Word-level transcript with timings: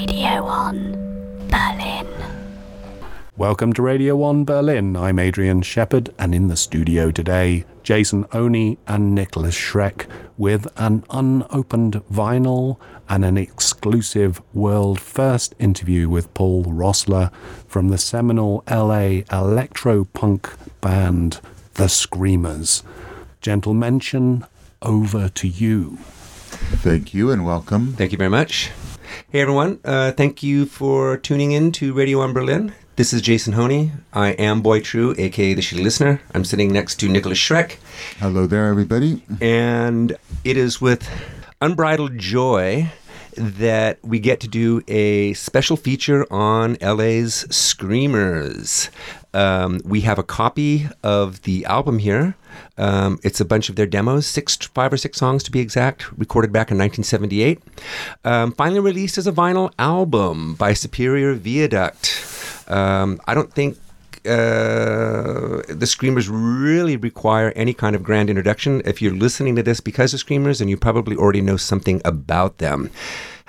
Radio-On-Berlin. 0.00 2.08
Welcome 3.36 3.74
to 3.74 3.82
Radio-On-Berlin. 3.82 4.96
I'm 4.96 5.18
Adrian 5.18 5.60
Shephard, 5.60 6.08
and 6.18 6.34
in 6.34 6.48
the 6.48 6.56
studio 6.56 7.10
today, 7.10 7.66
Jason 7.82 8.24
Honea 8.24 8.78
and 8.86 9.14
Nikolas 9.14 9.54
Schreck 9.54 10.06
with 10.38 10.66
an 10.78 11.04
unopened 11.10 12.00
vinyl 12.10 12.78
and 13.10 13.26
an 13.26 13.36
exclusive 13.36 14.40
world 14.54 14.98
first 14.98 15.54
interview 15.58 16.08
with 16.08 16.32
Paul 16.32 16.64
Roessler 16.64 17.30
from 17.68 17.88
the 17.88 17.98
seminal 17.98 18.64
LA 18.70 19.20
electro 19.30 20.06
punk 20.06 20.50
band 20.80 21.42
The 21.74 21.90
Screamers. 21.90 22.82
Gentle 23.42 23.74
mention, 23.74 24.46
over 24.80 25.28
to 25.28 25.46
you. 25.46 25.98
Thank 26.80 27.12
you 27.12 27.30
and 27.30 27.44
welcome. 27.44 27.92
Thank 27.92 28.12
you 28.12 28.18
very 28.18 28.30
much. 28.30 28.70
Hey 29.30 29.40
everyone, 29.40 29.80
uh, 29.84 30.12
thank 30.12 30.42
you 30.42 30.66
for 30.66 31.16
tuning 31.16 31.52
in 31.52 31.72
to 31.72 31.92
Radio-On-Berlin. 31.92 32.72
This 32.96 33.12
is 33.12 33.22
Jason 33.22 33.54
Honea. 33.54 33.90
I 34.12 34.30
am 34.32 34.60
Boy 34.62 34.80
True, 34.80 35.14
aka 35.18 35.54
the 35.54 35.62
Shitty 35.62 35.82
Listener. 35.82 36.20
I'm 36.34 36.44
sitting 36.44 36.72
next 36.72 36.96
to 37.00 37.08
Nikolas 37.08 37.38
Schreck, 37.38 37.76
Hello 38.18 38.46
there, 38.46 38.66
everybody. 38.68 39.22
and 39.40 40.16
it 40.44 40.56
is 40.56 40.80
with 40.80 41.08
unbridled 41.60 42.18
joy 42.18 42.90
that 43.36 43.98
we 44.04 44.18
get 44.18 44.40
to 44.40 44.48
do 44.48 44.82
a 44.88 45.32
special 45.34 45.76
feature 45.76 46.26
on 46.32 46.76
LA's 46.80 47.46
Screamers. 47.54 48.90
Um, 49.32 49.80
we 49.84 50.00
have 50.02 50.18
a 50.18 50.24
copy 50.24 50.88
of 51.02 51.42
the 51.42 51.64
album 51.66 51.98
here. 51.98 52.34
Um, 52.78 53.18
it's 53.22 53.40
a 53.40 53.44
bunch 53.44 53.68
of 53.68 53.76
their 53.76 53.86
demos, 53.86 54.26
six, 54.26 54.56
five 54.56 54.92
or 54.92 54.96
six 54.96 55.18
songs 55.18 55.42
to 55.44 55.50
be 55.50 55.60
exact, 55.60 56.10
recorded 56.18 56.52
back 56.52 56.70
in 56.70 56.78
1978. 56.78 57.60
Um, 58.24 58.52
finally 58.52 58.80
released 58.80 59.18
as 59.18 59.26
a 59.26 59.32
vinyl 59.32 59.72
album 59.78 60.54
by 60.54 60.72
Superior 60.72 61.34
Viaduct. 61.34 62.64
Um, 62.68 63.20
I 63.26 63.34
don't 63.34 63.52
think 63.52 63.76
uh, 64.26 65.62
the 65.68 65.86
Screamers 65.86 66.28
really 66.28 66.96
require 66.96 67.52
any 67.56 67.72
kind 67.72 67.96
of 67.96 68.02
grand 68.02 68.28
introduction. 68.28 68.82
If 68.84 69.00
you're 69.00 69.14
listening 69.14 69.56
to 69.56 69.62
this 69.62 69.80
because 69.80 70.12
of 70.12 70.20
Screamers, 70.20 70.60
and 70.60 70.68
you 70.68 70.76
probably 70.76 71.16
already 71.16 71.40
know 71.40 71.56
something 71.56 72.02
about 72.04 72.58
them. 72.58 72.90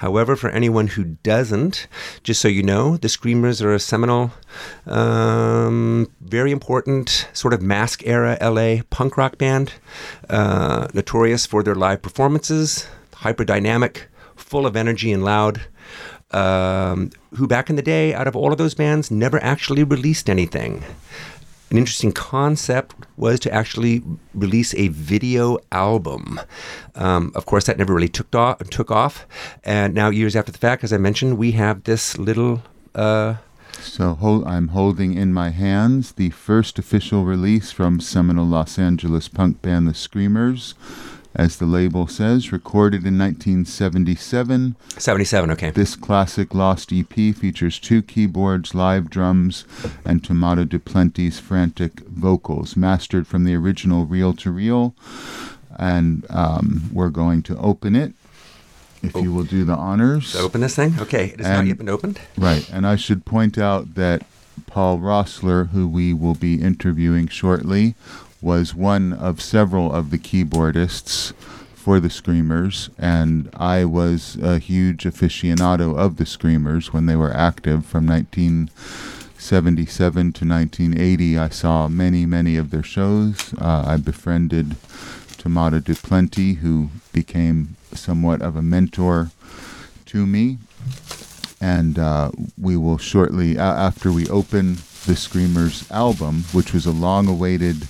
However, 0.01 0.35
for 0.35 0.49
anyone 0.49 0.87
who 0.87 1.03
doesn't, 1.21 1.85
just 2.23 2.41
so 2.41 2.47
you 2.47 2.63
know, 2.63 2.97
the 2.97 3.07
Screamers 3.07 3.61
are 3.61 3.71
a 3.71 3.79
seminal, 3.79 4.31
um, 4.87 6.11
very 6.21 6.51
important 6.51 7.27
sort 7.33 7.53
of 7.53 7.61
Masque 7.61 8.01
era 8.07 8.35
LA 8.41 8.81
punk 8.89 9.15
rock 9.15 9.37
band, 9.37 9.73
uh, 10.27 10.87
notorious 10.95 11.45
for 11.45 11.61
their 11.61 11.75
live 11.75 12.01
performances, 12.01 12.87
hyper 13.13 13.45
dynamic, 13.45 14.07
full 14.35 14.65
of 14.65 14.75
energy 14.75 15.11
and 15.11 15.23
loud 15.23 15.61
um, 16.31 17.11
who 17.35 17.45
back 17.45 17.69
in 17.69 17.75
the 17.75 17.83
day, 17.83 18.11
out 18.11 18.27
of 18.27 18.35
all 18.35 18.51
of 18.51 18.57
those 18.57 18.73
bands, 18.73 19.11
never 19.11 19.41
actually 19.43 19.83
released 19.83 20.31
anything. 20.31 20.83
An 21.71 21.77
interesting 21.77 22.11
concept 22.11 22.95
was 23.15 23.39
to 23.39 23.53
actually 23.53 24.03
release 24.33 24.73
a 24.75 24.89
video 24.89 25.57
album. 25.71 26.39
Um, 26.95 27.31
of 27.33 27.45
course, 27.45 27.65
that 27.65 27.77
never 27.77 27.93
really 27.93 28.09
took 28.09 28.35
off, 28.35 28.59
took 28.69 28.91
off. 28.91 29.25
And 29.63 29.93
now, 29.93 30.09
years 30.09 30.35
after 30.35 30.51
the 30.51 30.57
fact, 30.57 30.83
as 30.83 30.91
I 30.91 30.97
mentioned, 30.97 31.37
we 31.37 31.53
have 31.53 31.83
this 31.83 32.17
little. 32.17 32.61
Uh, 32.93 33.35
So 33.79 34.15
hol- 34.15 34.45
I'm 34.45 34.67
holding 34.69 35.13
in 35.13 35.33
my 35.33 35.49
hands 35.51 36.11
the 36.11 36.29
first 36.31 36.77
official 36.77 37.23
release 37.23 37.71
from 37.71 37.99
seminal 38.01 38.45
Los 38.45 38.77
Angeles 38.77 39.29
punk 39.29 39.61
band 39.61 39.87
The 39.87 39.93
Screamers, 39.93 40.75
as 41.33 41.57
the 41.57 41.65
label 41.65 42.07
says, 42.07 42.51
recorded 42.51 43.05
in 43.05 43.17
1977. 43.17 44.75
77, 44.97 45.51
okay. 45.51 45.69
This 45.71 45.95
classic 45.95 46.53
Lost 46.53 46.91
EP 46.91 47.13
features 47.13 47.79
two 47.79 48.01
keyboards, 48.01 48.75
live 48.75 49.09
drums, 49.09 49.65
and 50.05 50.21
Tomata 50.21 50.67
du 50.67 50.79
Plenty's 50.79 51.39
frantic 51.39 52.01
vocals, 52.01 52.75
mastered 52.75 53.27
from 53.27 53.45
the 53.45 53.55
original 53.55 54.05
reel 54.05 54.33
to 54.33 54.51
reel. 54.51 54.93
And 55.77 56.25
um, 56.29 56.89
we're 56.91 57.09
going 57.09 57.43
to 57.43 57.57
open 57.57 57.95
it. 57.95 58.13
If 59.03 59.15
you 59.15 59.33
will 59.33 59.45
do 59.45 59.65
the 59.65 59.73
honors. 59.73 60.27
So 60.27 60.41
open 60.41 60.61
this 60.61 60.75
thing? 60.75 60.93
Okay, 60.99 61.29
it 61.29 61.39
has 61.39 61.47
not 61.47 61.65
yet 61.65 61.79
been 61.79 61.89
opened. 61.89 62.19
Right, 62.37 62.69
and 62.69 62.85
I 62.85 62.97
should 62.97 63.25
point 63.25 63.57
out 63.57 63.95
that 63.95 64.23
Paul 64.67 64.99
Roessler, 64.99 65.69
who 65.69 65.87
we 65.87 66.13
will 66.13 66.35
be 66.35 66.61
interviewing 66.61 67.27
shortly, 67.27 67.95
was 68.41 68.73
one 68.73 69.13
of 69.13 69.39
several 69.41 69.93
of 69.93 70.09
the 70.09 70.17
keyboardists 70.17 71.33
for 71.75 71.99
the 71.99 72.09
Screamers, 72.09 72.89
and 72.97 73.49
I 73.53 73.85
was 73.85 74.37
a 74.41 74.57
huge 74.59 75.03
aficionado 75.03 75.95
of 75.97 76.17
the 76.17 76.25
Screamers 76.25 76.91
when 76.93 77.05
they 77.05 77.15
were 77.15 77.33
active 77.33 77.85
from 77.85 78.07
1977 78.07 80.33
to 80.33 80.45
1980. 80.45 81.37
I 81.37 81.49
saw 81.49 81.87
many, 81.87 82.25
many 82.25 82.57
of 82.57 82.71
their 82.71 82.83
shows. 82.83 83.53
Uh, 83.59 83.83
I 83.87 83.97
befriended 83.97 84.75
Tomata 85.37 85.83
du 85.83 85.95
Plenty, 85.95 86.53
who 86.55 86.89
became 87.13 87.75
somewhat 87.93 88.41
of 88.41 88.55
a 88.55 88.61
mentor 88.61 89.31
to 90.05 90.25
me 90.25 90.57
and 91.61 91.99
uh, 91.99 92.31
we 92.59 92.75
will 92.75 92.97
shortly 92.97 93.57
after 93.57 94.11
we 94.11 94.27
open 94.29 94.77
the 95.05 95.15
Screamers 95.15 95.89
album, 95.91 96.43
which 96.51 96.73
was 96.73 96.87
a 96.87 96.91
long-awaited 96.91 97.87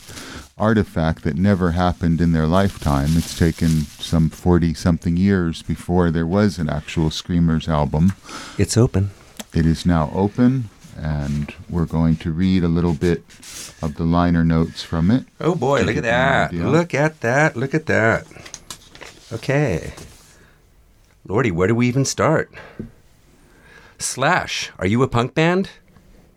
artifact 0.62 1.24
that 1.24 1.36
never 1.36 1.72
happened 1.72 2.22
in 2.22 2.32
their 2.32 2.46
lifetime. 2.46 3.18
It's 3.18 3.38
taken 3.38 3.82
some 4.00 4.30
forty-something 4.30 5.18
years 5.18 5.64
before 5.64 6.12
there 6.12 6.28
was 6.28 6.60
an 6.60 6.70
actual 6.70 7.10
Screamers 7.10 7.68
album. 7.68 8.14
It's 8.58 8.78
open. 8.78 9.10
It 9.54 9.66
is 9.66 9.86
now 9.86 10.12
open, 10.14 10.70
and 10.96 11.54
we're 11.68 11.88
going 11.88 12.16
to 12.18 12.32
read 12.32 12.64
a 12.64 12.68
little 12.68 12.94
bit 12.94 13.24
of 13.82 13.96
the 13.96 14.04
liner 14.04 14.46
notes 14.46 14.84
from 14.84 15.10
it. 15.10 15.26
Oh 15.42 15.56
boy, 15.56 15.82
look 15.82 15.98
at 15.98 16.04
give 16.04 16.54
you 16.54 16.68
an 16.68 16.72
that. 16.72 16.72
Look 16.72 16.94
at 16.94 17.22
that. 17.22 17.56
Look 17.58 17.74
at 17.74 17.88
that. 17.88 18.28
Okay. 19.34 19.94
Lordy, 21.28 21.52
where 21.52 21.68
do 21.68 21.76
we 21.76 21.88
even 21.88 22.06
start? 22.06 22.52
Slash, 23.98 24.72
are 24.80 24.88
you 24.88 25.02
a 25.04 25.08
punk 25.08 25.34
band? 25.34 25.70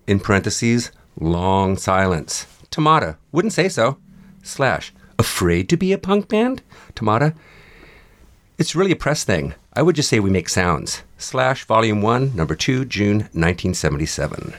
In 0.07 0.21
parentheses, 0.21 0.93
long 1.19 1.77
silence. 1.77 2.47
Tomata, 2.71 3.17
wouldn't 3.33 3.53
say 3.53 3.69
so. 3.69 3.99
Slash, 4.44 4.93
afraid 5.19 5.71
to 5.71 5.77
be 5.78 5.93
a 5.93 5.99
punk 5.99 6.28
band? 6.28 6.62
Tomata, 6.94 7.34
it's 8.59 8.77
really 8.77 8.93
a 8.93 8.97
press 8.97 9.25
thing. 9.25 9.55
I 9.72 9.81
would 9.81 9.97
just 9.97 10.10
say 10.10 10.21
we 10.21 10.31
make 10.31 10.50
sounds. 10.50 11.03
Slash, 11.16 11.65
Volume 11.65 12.03
1, 12.03 12.37
Number 12.37 12.54
2, 12.54 12.84
June 12.84 13.19
1977. 13.33 14.53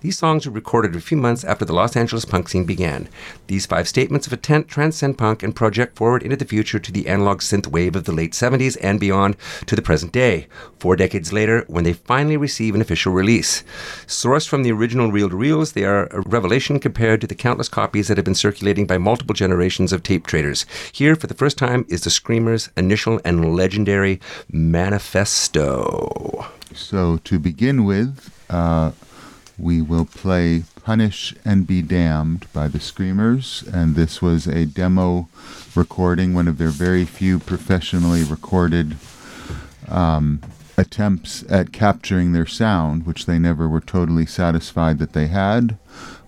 These 0.00 0.18
songs 0.18 0.46
were 0.46 0.52
recorded 0.52 0.96
a 0.96 1.00
few 1.00 1.16
months 1.16 1.44
after 1.44 1.64
the 1.64 1.72
Los 1.72 1.96
Angeles 1.96 2.24
punk 2.24 2.48
scene 2.48 2.64
began. 2.64 3.08
These 3.46 3.66
five 3.66 3.86
statements 3.88 4.26
of 4.26 4.32
intent 4.32 4.68
transcend 4.68 5.18
punk 5.18 5.42
and 5.42 5.54
project 5.54 5.96
forward 5.96 6.22
into 6.22 6.36
the 6.36 6.44
future 6.44 6.78
to 6.78 6.92
the 6.92 7.08
analog 7.08 7.40
synth 7.40 7.66
wave 7.66 7.94
of 7.96 8.04
the 8.04 8.12
late 8.12 8.32
70s 8.32 8.76
and 8.82 8.98
beyond 8.98 9.36
to 9.66 9.76
the 9.76 9.82
present 9.82 10.12
day, 10.12 10.46
four 10.78 10.96
decades 10.96 11.32
later 11.32 11.64
when 11.68 11.84
they 11.84 11.92
finally 11.92 12.36
receive 12.36 12.74
an 12.74 12.80
official 12.80 13.12
release. 13.12 13.62
Sourced 14.06 14.48
from 14.48 14.62
the 14.62 14.72
original 14.72 15.12
reel 15.12 15.28
to 15.28 15.36
reels, 15.36 15.72
they 15.72 15.84
are 15.84 16.06
a 16.06 16.20
revelation 16.20 16.78
compared 16.78 17.20
to 17.20 17.26
the 17.26 17.34
countless 17.34 17.68
copies 17.68 18.08
that 18.08 18.16
have 18.16 18.24
been 18.24 18.34
circulating 18.34 18.86
by 18.86 18.98
multiple 18.98 19.34
generations 19.34 19.92
of 19.92 20.02
tape 20.02 20.26
traders. 20.26 20.66
Here, 20.92 21.16
for 21.16 21.26
the 21.26 21.34
first 21.34 21.58
time, 21.58 21.84
is 21.88 22.02
the 22.02 22.10
Screamers' 22.10 22.70
initial 22.76 23.20
and 23.24 23.54
legendary 23.54 24.20
manifesto. 24.50 26.46
So 26.74 27.18
to 27.24 27.38
begin 27.38 27.84
with, 27.84 28.30
uh, 28.48 28.92
we 29.58 29.82
will 29.82 30.04
play 30.04 30.64
Punish 30.84 31.34
and 31.44 31.66
Be 31.66 31.82
Damned 31.82 32.46
by 32.52 32.68
the 32.68 32.80
Screamers. 32.80 33.64
And 33.72 33.94
this 33.94 34.20
was 34.20 34.46
a 34.46 34.66
demo 34.66 35.28
recording, 35.74 36.34
one 36.34 36.48
of 36.48 36.58
their 36.58 36.68
very 36.68 37.04
few 37.04 37.38
professionally 37.38 38.24
recorded 38.24 38.96
um, 39.88 40.40
attempts 40.76 41.44
at 41.50 41.72
capturing 41.72 42.32
their 42.32 42.46
sound, 42.46 43.06
which 43.06 43.26
they 43.26 43.38
never 43.38 43.68
were 43.68 43.80
totally 43.80 44.26
satisfied 44.26 44.98
that 44.98 45.12
they 45.12 45.28
had. 45.28 45.76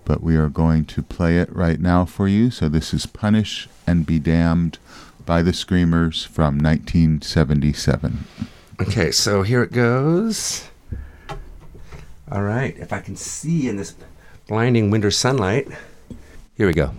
But 0.05 0.21
we 0.21 0.35
are 0.35 0.49
going 0.49 0.85
to 0.85 1.01
play 1.01 1.39
it 1.39 1.53
right 1.53 1.79
now 1.79 2.05
for 2.05 2.27
you. 2.27 2.51
So 2.51 2.69
this 2.69 2.93
is 2.93 3.05
Punish 3.05 3.67
and 3.87 4.05
Be 4.05 4.19
Damned 4.19 4.77
by 5.25 5.41
the 5.41 5.53
Screamers 5.53 6.23
from 6.23 6.59
1977. 6.59 8.25
Okay, 8.79 9.11
so 9.11 9.41
here 9.41 9.63
it 9.63 9.71
goes. 9.71 10.69
All 12.31 12.41
right, 12.41 12.75
if 12.79 12.91
I 12.91 13.01
can 13.01 13.15
see 13.15 13.69
in 13.69 13.77
this 13.77 13.93
blinding 14.47 14.89
winter 14.89 15.11
sunlight. 15.11 15.67
Here 16.55 16.65
we 16.65 16.73
go. 16.73 16.91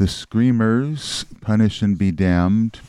The 0.00 0.08
Screamers, 0.08 1.26
Punish 1.42 1.82
and 1.82 1.98
Be 1.98 2.10
Damned, 2.10 2.80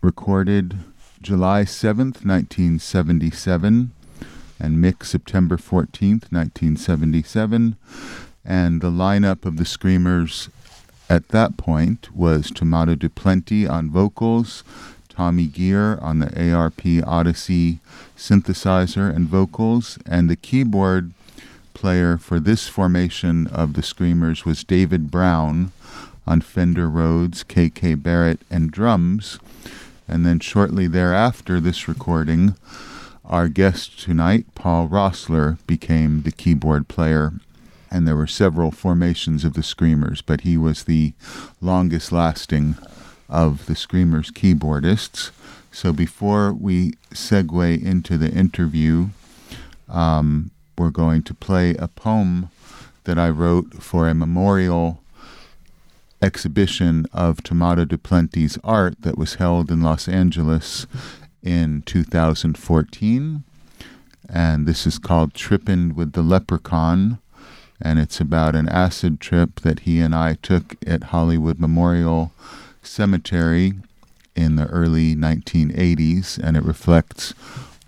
recorded 0.00 0.78
July 1.20 1.64
7th, 1.64 2.24
1977, 2.24 3.92
and 4.58 4.80
mixed 4.80 5.10
September 5.10 5.58
14th, 5.58 6.32
1977. 6.32 7.76
And 8.42 8.80
the 8.80 8.90
lineup 8.90 9.44
of 9.44 9.58
the 9.58 9.66
Screamers 9.66 10.48
at 11.10 11.28
that 11.28 11.58
point 11.58 12.16
was 12.16 12.50
Tomata 12.50 12.98
du 12.98 13.10
Plenty 13.10 13.66
on 13.66 13.90
vocals, 13.90 14.64
Tommy 15.10 15.44
Gear 15.44 15.98
on 16.00 16.20
the 16.20 16.52
ARP 16.54 16.80
Odyssey 17.06 17.80
synthesizer 18.16 19.14
and 19.14 19.28
vocals, 19.28 19.98
and 20.06 20.30
the 20.30 20.36
keyboard 20.36 21.12
player 21.74 22.16
for 22.16 22.40
this 22.40 22.66
formation 22.66 23.46
of 23.48 23.74
the 23.74 23.82
Screamers 23.82 24.46
was 24.46 24.64
David 24.64 25.10
Brown, 25.10 25.72
on 26.30 26.40
Fender 26.40 26.88
Rhodes, 26.88 27.42
K.K. 27.42 27.96
Barrett, 27.96 28.42
and 28.48 28.70
drums. 28.70 29.40
And 30.06 30.24
then 30.24 30.38
shortly 30.38 30.86
thereafter 30.86 31.58
this 31.58 31.88
recording, 31.88 32.54
our 33.24 33.48
guest 33.48 33.98
tonight, 33.98 34.46
Paul 34.54 34.88
Roessler, 34.88 35.58
became 35.66 36.22
the 36.22 36.30
keyboard 36.30 36.86
player. 36.86 37.32
And 37.90 38.06
there 38.06 38.14
were 38.14 38.28
several 38.28 38.70
formations 38.70 39.44
of 39.44 39.54
the 39.54 39.64
Screamers, 39.64 40.22
but 40.22 40.42
he 40.42 40.56
was 40.56 40.84
the 40.84 41.14
longest 41.60 42.12
lasting 42.12 42.76
of 43.28 43.66
the 43.66 43.74
Screamers 43.74 44.30
keyboardists. 44.30 45.32
So 45.72 45.92
before 45.92 46.52
we 46.52 46.92
segue 47.12 47.82
into 47.82 48.16
the 48.16 48.30
interview, 48.30 49.08
um, 49.88 50.52
we're 50.78 50.90
going 50.90 51.24
to 51.24 51.34
play 51.34 51.74
a 51.74 51.88
poem 51.88 52.50
that 53.02 53.18
I 53.18 53.30
wrote 53.30 53.82
for 53.82 54.08
a 54.08 54.14
memorial 54.14 54.99
exhibition 56.22 57.06
of 57.12 57.42
Tomata 57.42 57.86
du 57.86 57.96
Plenty's 57.96 58.58
art 58.62 59.00
that 59.02 59.18
was 59.18 59.34
held 59.34 59.70
in 59.70 59.82
Los 59.82 60.08
Angeles 60.08 60.86
in 61.42 61.82
2014. 61.82 63.44
And 64.28 64.66
this 64.66 64.86
is 64.86 64.98
called 64.98 65.34
Trippin' 65.34 65.94
with 65.94 66.12
the 66.12 66.22
Leprechaun. 66.22 67.18
And 67.80 67.98
it's 67.98 68.20
about 68.20 68.54
an 68.54 68.68
acid 68.68 69.20
trip 69.20 69.60
that 69.60 69.80
he 69.80 70.00
and 70.00 70.14
I 70.14 70.34
took 70.42 70.76
at 70.86 71.04
Hollywood 71.04 71.58
Memorial 71.58 72.32
Cemetery 72.82 73.72
in 74.36 74.56
the 74.56 74.66
early 74.66 75.16
1980s. 75.16 76.38
And 76.38 76.56
it 76.56 76.62
reflects 76.62 77.34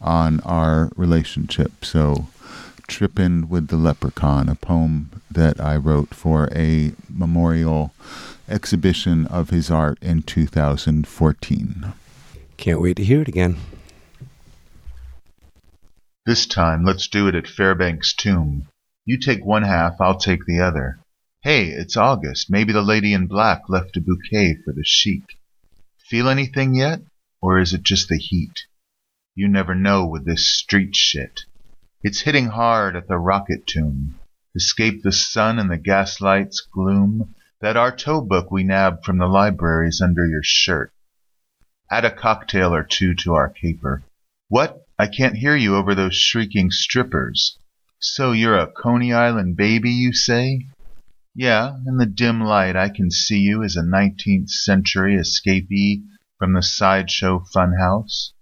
on 0.01 0.41
our 0.41 0.91
relationship. 0.97 1.85
So, 1.85 2.27
Trippin' 2.87 3.49
with 3.49 3.69
the 3.69 3.77
Leprechaun, 3.77 4.49
a 4.49 4.55
poem 4.55 5.11
that 5.31 5.61
I 5.61 5.77
wrote 5.77 6.15
for 6.15 6.49
a 6.55 6.93
memorial 7.09 7.93
exhibition 8.49 9.27
of 9.27 9.51
his 9.51 9.71
art 9.71 9.99
in 10.03 10.23
2014. 10.23 11.93
Can't 12.57 12.81
wait 12.81 12.97
to 12.97 13.05
hear 13.05 13.23
it 13.23 13.29
again. 13.29 13.57
This 16.25 16.47
time, 16.47 16.85
let's 16.85 17.09
do 17.09 17.27
it 17.27 17.35
at 17.35 17.49
Fairbanks' 17.49 18.15
tomb. 18.15 18.69
You 19.05 19.19
take 19.19 19.45
one 19.45 19.65
half, 19.65 20.01
I'll 20.01 20.19
take 20.19 20.47
the 20.47 20.61
other. 20.61 21.01
Hey, 21.43 21.71
it's 21.71 21.97
August. 21.97 22.51
Maybe 22.51 22.73
the 22.73 22.83
lady 22.83 23.12
in 23.12 23.27
black 23.27 23.62
left 23.69 23.97
a 23.97 24.01
bouquet 24.01 24.59
for 24.65 24.73
the 24.73 24.85
sheik. 24.85 25.25
Feel 26.09 26.29
anything 26.29 26.75
yet? 26.75 27.01
Or 27.41 27.59
is 27.59 27.73
it 27.73 27.83
just 27.83 28.09
the 28.09 28.19
heat? 28.19 28.67
You 29.35 29.49
never 29.49 29.75
know 29.75 30.07
with 30.07 30.25
this 30.25 30.47
street 30.47 30.95
shit. 30.95 31.41
It's 32.04 32.23
hitting 32.23 32.49
hard 32.49 32.97
at 32.97 33.06
the 33.06 33.16
rocket 33.16 33.64
tomb. 33.66 34.16
Escape 34.56 35.02
the 35.02 35.12
sun 35.12 35.61
and 35.61 35.71
the 35.71 35.78
gaslight's 35.78 36.61
gloom. 36.61 37.35
That 37.61 37.76
Artaud 37.76 38.26
book 38.26 38.50
we 38.50 38.64
nabbed 38.64 39.04
from 39.04 39.18
the 39.18 39.28
library's 39.28 40.00
under 40.00 40.26
your 40.26 40.42
shirt. 40.42 40.92
Add 41.88 42.04
a 42.04 42.11
cocktail 42.11 42.75
or 42.75 42.82
two 42.82 43.14
to 43.23 43.35
our 43.35 43.49
caper. 43.49 44.02
What? 44.49 44.85
I 44.99 45.06
can't 45.06 45.37
hear 45.37 45.54
you 45.54 45.76
over 45.76 45.94
those 45.94 46.16
shrieking 46.16 46.73
strippers. 46.73 47.56
So 48.00 48.32
you're 48.32 48.59
a 48.59 48.66
Coney 48.66 49.12
Island 49.12 49.56
baby, 49.56 49.90
you 49.90 50.12
say? 50.12 50.66
Yeah, 51.37 51.76
in 51.87 51.99
the 51.99 52.06
dim 52.06 52.40
light 52.40 52.75
I 52.75 52.88
can 52.88 53.12
see 53.12 53.38
you 53.38 53.62
as 53.62 53.76
a 53.76 53.82
nineteenth 53.82 54.50
century 54.50 55.16
escapee 55.16 56.02
from 56.38 56.52
the 56.52 56.62
sideshow 56.62 57.44
funhouse. 57.54 58.32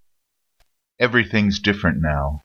Everything's 0.99 1.61
different 1.61 2.00
now. 2.00 2.43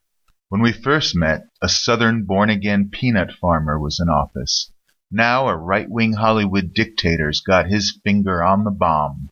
When 0.49 0.61
we 0.61 0.71
first 0.71 1.15
met, 1.15 1.47
a 1.61 1.67
southern 1.67 2.25
born-again 2.25 2.89
peanut 2.91 3.31
farmer 3.33 3.79
was 3.79 3.99
in 3.99 4.09
office. 4.09 4.71
Now 5.11 5.47
a 5.47 5.55
right-wing 5.55 6.13
Hollywood 6.13 6.73
dictator's 6.73 7.39
got 7.39 7.67
his 7.67 7.99
finger 8.03 8.43
on 8.43 8.63
the 8.63 8.71
bomb. 8.71 9.29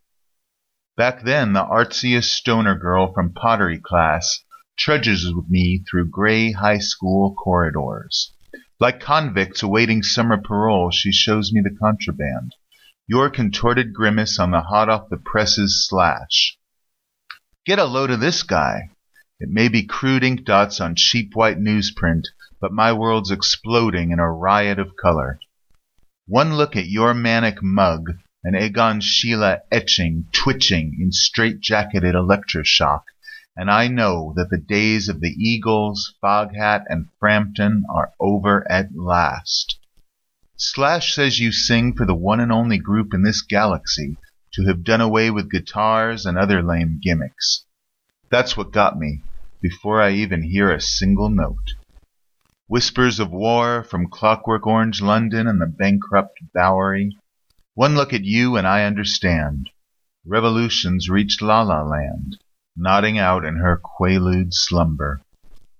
Back 0.97 1.23
then, 1.23 1.53
the 1.53 1.65
artsiest 1.65 2.31
stoner 2.31 2.75
girl 2.75 3.13
from 3.13 3.33
pottery 3.33 3.79
class 3.79 4.43
trudges 4.77 5.31
with 5.33 5.49
me 5.49 5.83
through 5.89 6.09
gray 6.09 6.51
high 6.51 6.79
school 6.79 7.35
corridors. 7.35 8.33
Like 8.79 8.99
convicts 8.99 9.61
awaiting 9.61 10.01
summer 10.01 10.37
parole, 10.37 10.89
she 10.89 11.11
shows 11.11 11.51
me 11.53 11.61
the 11.61 11.75
contraband. 11.79 12.55
Your 13.07 13.29
contorted 13.29 13.93
grimace 13.93 14.39
on 14.39 14.51
the 14.51 14.61
hot 14.61 14.89
off 14.89 15.09
the 15.09 15.17
presses 15.17 15.87
slash. 15.87 16.57
Get 17.65 17.77
a 17.77 17.85
load 17.85 18.09
of 18.09 18.19
this 18.19 18.41
guy. 18.43 18.89
It 19.43 19.49
may 19.49 19.67
be 19.67 19.83
crude 19.83 20.23
ink 20.23 20.45
dots 20.45 20.79
on 20.79 20.95
cheap 20.95 21.35
white 21.35 21.57
newsprint, 21.57 22.27
but 22.61 22.71
my 22.71 22.93
world's 22.93 23.29
exploding 23.29 24.11
in 24.11 24.19
a 24.19 24.31
riot 24.31 24.79
of 24.79 24.95
color. 24.95 25.37
One 26.25 26.55
look 26.55 26.77
at 26.77 26.87
your 26.87 27.13
manic 27.13 27.61
mug, 27.61 28.19
an 28.45 28.55
Egon 28.55 29.01
Schiele 29.01 29.59
etching, 29.69 30.27
twitching 30.31 30.97
in 30.97 31.11
straight-jacketed 31.11 32.15
electroshock, 32.15 33.01
and 33.53 33.69
I 33.69 33.89
know 33.89 34.31
that 34.37 34.49
the 34.49 34.57
days 34.57 35.09
of 35.09 35.19
the 35.19 35.35
Eagles, 35.37 36.15
Foghat, 36.23 36.85
and 36.87 37.09
Frampton 37.19 37.83
are 37.93 38.13
over 38.21 38.65
at 38.71 38.95
last. 38.95 39.77
Slash 40.55 41.13
says 41.13 41.41
you 41.41 41.51
sing 41.51 41.93
for 41.93 42.05
the 42.05 42.15
one 42.15 42.39
and 42.39 42.49
only 42.49 42.77
group 42.77 43.13
in 43.13 43.23
this 43.23 43.41
galaxy 43.41 44.15
to 44.53 44.63
have 44.67 44.85
done 44.85 45.01
away 45.01 45.29
with 45.31 45.51
guitars 45.51 46.25
and 46.25 46.37
other 46.37 46.63
lame 46.63 47.01
gimmicks. 47.03 47.65
That's 48.29 48.55
what 48.55 48.71
got 48.71 48.97
me, 48.97 49.21
before 49.63 50.01
I 50.01 50.11
even 50.11 50.43
hear 50.43 50.69
a 50.69 50.81
single 50.81 51.29
note. 51.29 51.75
Whispers 52.67 53.17
of 53.21 53.31
war 53.31 53.81
from 53.81 54.09
Clockwork 54.09 54.67
Orange 54.67 55.01
London 55.01 55.47
and 55.47 55.61
the 55.61 55.65
bankrupt 55.65 56.37
Bowery. 56.53 57.17
One 57.73 57.95
look 57.95 58.11
at 58.11 58.25
you 58.25 58.57
and 58.57 58.67
I 58.67 58.83
understand. 58.83 59.69
Revolution's 60.25 61.09
reached 61.09 61.41
La 61.41 61.61
La 61.61 61.81
Land, 61.81 62.39
nodding 62.75 63.17
out 63.17 63.45
in 63.45 63.55
her 63.55 63.81
quaalude 63.81 64.53
slumber. 64.53 65.21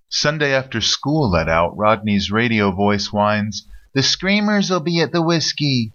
Sunday 0.07 0.53
after 0.53 0.79
school 0.79 1.29
let 1.29 1.49
out, 1.49 1.75
Rodney's 1.75 2.31
radio 2.31 2.71
voice 2.71 3.11
whines, 3.11 3.67
The 3.93 4.01
Screamers'll 4.01 4.79
be 4.79 5.01
at 5.01 5.11
the 5.11 5.21
whiskey. 5.21 5.91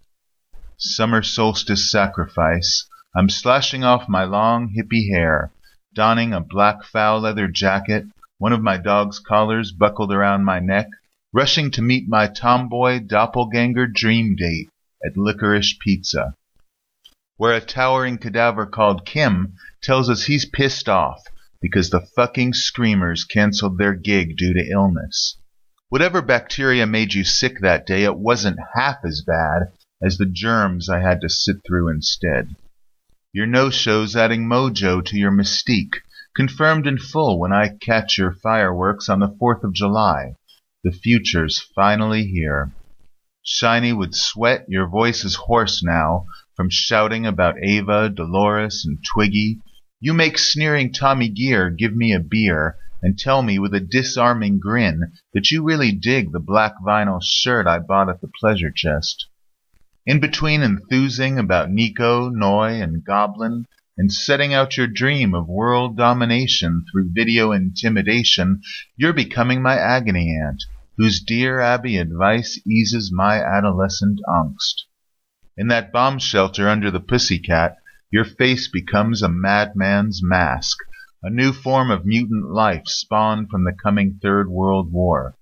Summer 0.76 1.22
solstice 1.22 1.90
sacrifice. 1.90 2.86
I'm 3.16 3.30
slashing 3.30 3.82
off 3.82 4.10
my 4.10 4.24
long 4.24 4.74
hippie 4.76 5.10
hair, 5.10 5.52
donning 5.98 6.32
a 6.32 6.40
black 6.40 6.84
foul 6.84 7.18
leather 7.18 7.48
jacket, 7.48 8.06
one 8.38 8.52
of 8.52 8.62
my 8.62 8.76
dog's 8.76 9.18
collars 9.18 9.72
buckled 9.72 10.12
around 10.12 10.44
my 10.44 10.60
neck, 10.60 10.86
rushing 11.32 11.72
to 11.72 11.82
meet 11.82 12.08
my 12.08 12.24
tomboy 12.28 13.00
doppelganger 13.00 13.84
dream 13.84 14.36
date 14.36 14.70
at 15.04 15.16
Licorice 15.16 15.76
Pizza, 15.80 16.34
where 17.36 17.52
a 17.52 17.60
towering 17.60 18.16
cadaver 18.16 18.64
called 18.64 19.04
Kim 19.04 19.54
tells 19.82 20.08
us 20.08 20.22
he's 20.22 20.44
pissed 20.44 20.88
off 20.88 21.20
because 21.60 21.90
the 21.90 22.06
fucking 22.14 22.54
screamers 22.54 23.24
canceled 23.24 23.76
their 23.76 23.94
gig 23.94 24.36
due 24.36 24.54
to 24.54 24.70
illness. 24.70 25.36
Whatever 25.88 26.22
bacteria 26.22 26.86
made 26.86 27.12
you 27.12 27.24
sick 27.24 27.58
that 27.60 27.86
day, 27.86 28.04
it 28.04 28.16
wasn't 28.16 28.60
half 28.76 28.98
as 29.04 29.22
bad 29.22 29.72
as 30.00 30.16
the 30.16 30.26
germs 30.26 30.88
I 30.88 31.00
had 31.00 31.20
to 31.22 31.28
sit 31.28 31.56
through 31.66 31.88
instead. 31.88 32.54
Your 33.30 33.46
no-show's 33.46 34.16
adding 34.16 34.48
mojo 34.48 35.04
to 35.04 35.16
your 35.18 35.30
mystique, 35.30 35.96
confirmed 36.34 36.86
in 36.86 36.96
full 36.96 37.38
when 37.38 37.52
I 37.52 37.76
catch 37.78 38.16
your 38.16 38.32
fireworks 38.32 39.10
on 39.10 39.20
the 39.20 39.28
4th 39.28 39.64
of 39.64 39.74
July. 39.74 40.36
The 40.82 40.92
future's 40.92 41.60
finally 41.60 42.24
here. 42.26 42.72
Shiny 43.42 43.92
with 43.92 44.14
sweat, 44.14 44.64
your 44.68 44.88
voice 44.88 45.24
is 45.24 45.34
hoarse 45.34 45.82
now 45.82 46.24
from 46.56 46.70
shouting 46.70 47.26
about 47.26 47.62
Ava, 47.62 48.08
Dolores, 48.08 48.86
and 48.86 49.04
Twiggy. 49.04 49.60
You 50.00 50.14
make 50.14 50.38
sneering 50.38 50.90
Tommy 50.90 51.28
Gear 51.28 51.68
give 51.68 51.94
me 51.94 52.14
a 52.14 52.20
beer 52.20 52.78
and 53.02 53.18
tell 53.18 53.42
me 53.42 53.58
with 53.58 53.74
a 53.74 53.80
disarming 53.80 54.58
grin 54.58 55.12
that 55.34 55.50
you 55.50 55.62
really 55.62 55.92
dig 55.92 56.32
the 56.32 56.40
black 56.40 56.72
vinyl 56.82 57.22
shirt 57.22 57.66
I 57.66 57.78
bought 57.78 58.08
at 58.08 58.22
the 58.22 58.30
pleasure 58.40 58.72
chest. 58.74 59.27
In 60.08 60.20
between 60.20 60.62
enthusing 60.62 61.38
about 61.38 61.70
Nico, 61.70 62.30
Neu!, 62.30 62.82
and 62.82 63.04
Goblin, 63.04 63.66
and 63.98 64.10
setting 64.10 64.54
out 64.54 64.78
your 64.78 64.86
dream 64.86 65.34
of 65.34 65.46
world 65.46 65.98
domination 65.98 66.86
through 66.90 67.12
video 67.12 67.52
intimidation, 67.52 68.62
you're 68.96 69.12
becoming 69.12 69.60
my 69.60 69.76
agony 69.76 70.34
aunt, 70.34 70.64
whose 70.96 71.20
dear 71.20 71.60
Abby 71.60 71.98
advice 71.98 72.58
eases 72.66 73.12
my 73.12 73.36
adolescent 73.36 74.18
angst. 74.26 74.84
In 75.58 75.68
that 75.68 75.92
bomb 75.92 76.18
shelter 76.18 76.70
under 76.70 76.90
the 76.90 77.00
pussycat, 77.00 77.76
your 78.10 78.24
face 78.24 78.66
becomes 78.66 79.20
a 79.20 79.28
madman's 79.28 80.22
mask, 80.22 80.78
a 81.22 81.28
new 81.28 81.52
form 81.52 81.90
of 81.90 82.06
mutant 82.06 82.46
life 82.48 82.86
spawned 82.86 83.50
from 83.50 83.64
the 83.64 83.74
coming 83.74 84.18
Third 84.22 84.48
World 84.48 84.90
War. 84.90 85.36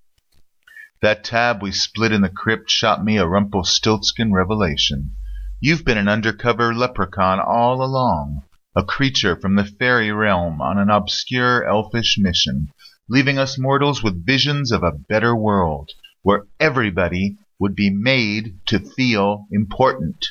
That 1.07 1.23
tab 1.23 1.63
we 1.63 1.71
split 1.71 2.11
in 2.11 2.23
the 2.23 2.29
crypt 2.29 2.69
shot 2.69 3.05
me 3.05 3.17
a 3.17 3.29
Rumpelstiltskin 3.29 4.33
revelation. 4.33 5.13
You've 5.61 5.85
been 5.85 5.99
an 5.99 6.09
undercover 6.09 6.75
leprechaun 6.75 7.39
all 7.39 7.81
along, 7.81 8.43
a 8.75 8.83
creature 8.83 9.37
from 9.37 9.55
the 9.55 9.65
fairy 9.65 10.11
realm 10.11 10.61
on 10.61 10.79
an 10.79 10.91
obscure 10.91 11.65
elfish 11.65 12.19
mission, 12.19 12.73
leaving 13.09 13.39
us 13.39 13.57
mortals 13.57 14.03
with 14.03 14.27
visions 14.27 14.73
of 14.73 14.83
a 14.83 14.91
better 14.91 15.37
world, 15.37 15.93
where 16.23 16.49
everybody 16.59 17.37
would 17.61 17.77
be 17.77 17.89
made 17.89 18.59
to 18.67 18.81
feel 18.81 19.47
important. 19.53 20.27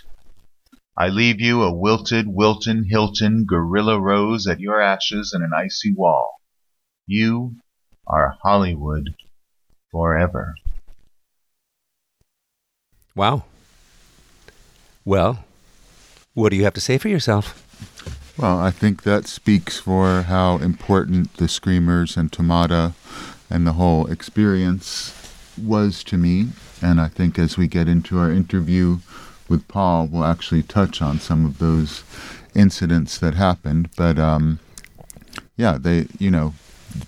I 0.97 1.07
leave 1.07 1.39
you 1.39 1.63
a 1.63 1.73
wilted 1.73 2.27
Wilton 2.27 2.83
Hilton 2.89 3.45
gorilla 3.45 3.97
rose 3.97 4.45
at 4.45 4.59
your 4.59 4.81
ashes 4.81 5.31
and 5.31 5.41
an 5.41 5.51
icy 5.55 5.93
wall. 5.93 6.41
You 7.07 7.55
are 8.05 8.35
Hollywood 8.43 9.15
forever. 9.89 10.53
Wow. 13.15 13.43
Well, 15.05 15.45
what 16.33 16.49
do 16.49 16.57
you 16.57 16.65
have 16.65 16.73
to 16.73 16.81
say 16.81 16.97
for 16.97 17.07
yourself? 17.07 17.61
Well, 18.37 18.59
I 18.59 18.71
think 18.71 19.03
that 19.03 19.27
speaks 19.27 19.79
for 19.79 20.23
how 20.23 20.57
important 20.57 21.37
the 21.37 21.47
Screamers 21.47 22.17
and 22.17 22.29
Tomata 22.29 22.93
and 23.49 23.65
the 23.65 23.73
whole 23.73 24.07
experience 24.07 25.13
was 25.57 26.03
to 26.05 26.17
me. 26.17 26.47
And 26.81 26.99
I 26.99 27.07
think 27.07 27.39
as 27.39 27.57
we 27.57 27.67
get 27.67 27.87
into 27.87 28.19
our 28.19 28.29
interview 28.29 28.97
with 29.47 29.65
Paul, 29.69 30.07
we'll 30.07 30.25
actually 30.25 30.63
touch 30.63 31.01
on 31.01 31.19
some 31.19 31.45
of 31.45 31.59
those 31.59 32.03
incidents 32.53 33.17
that 33.19 33.35
happened. 33.35 33.89
But 33.95 34.19
um, 34.19 34.59
yeah, 35.55 35.77
they, 35.79 36.07
you 36.19 36.31
know, 36.31 36.53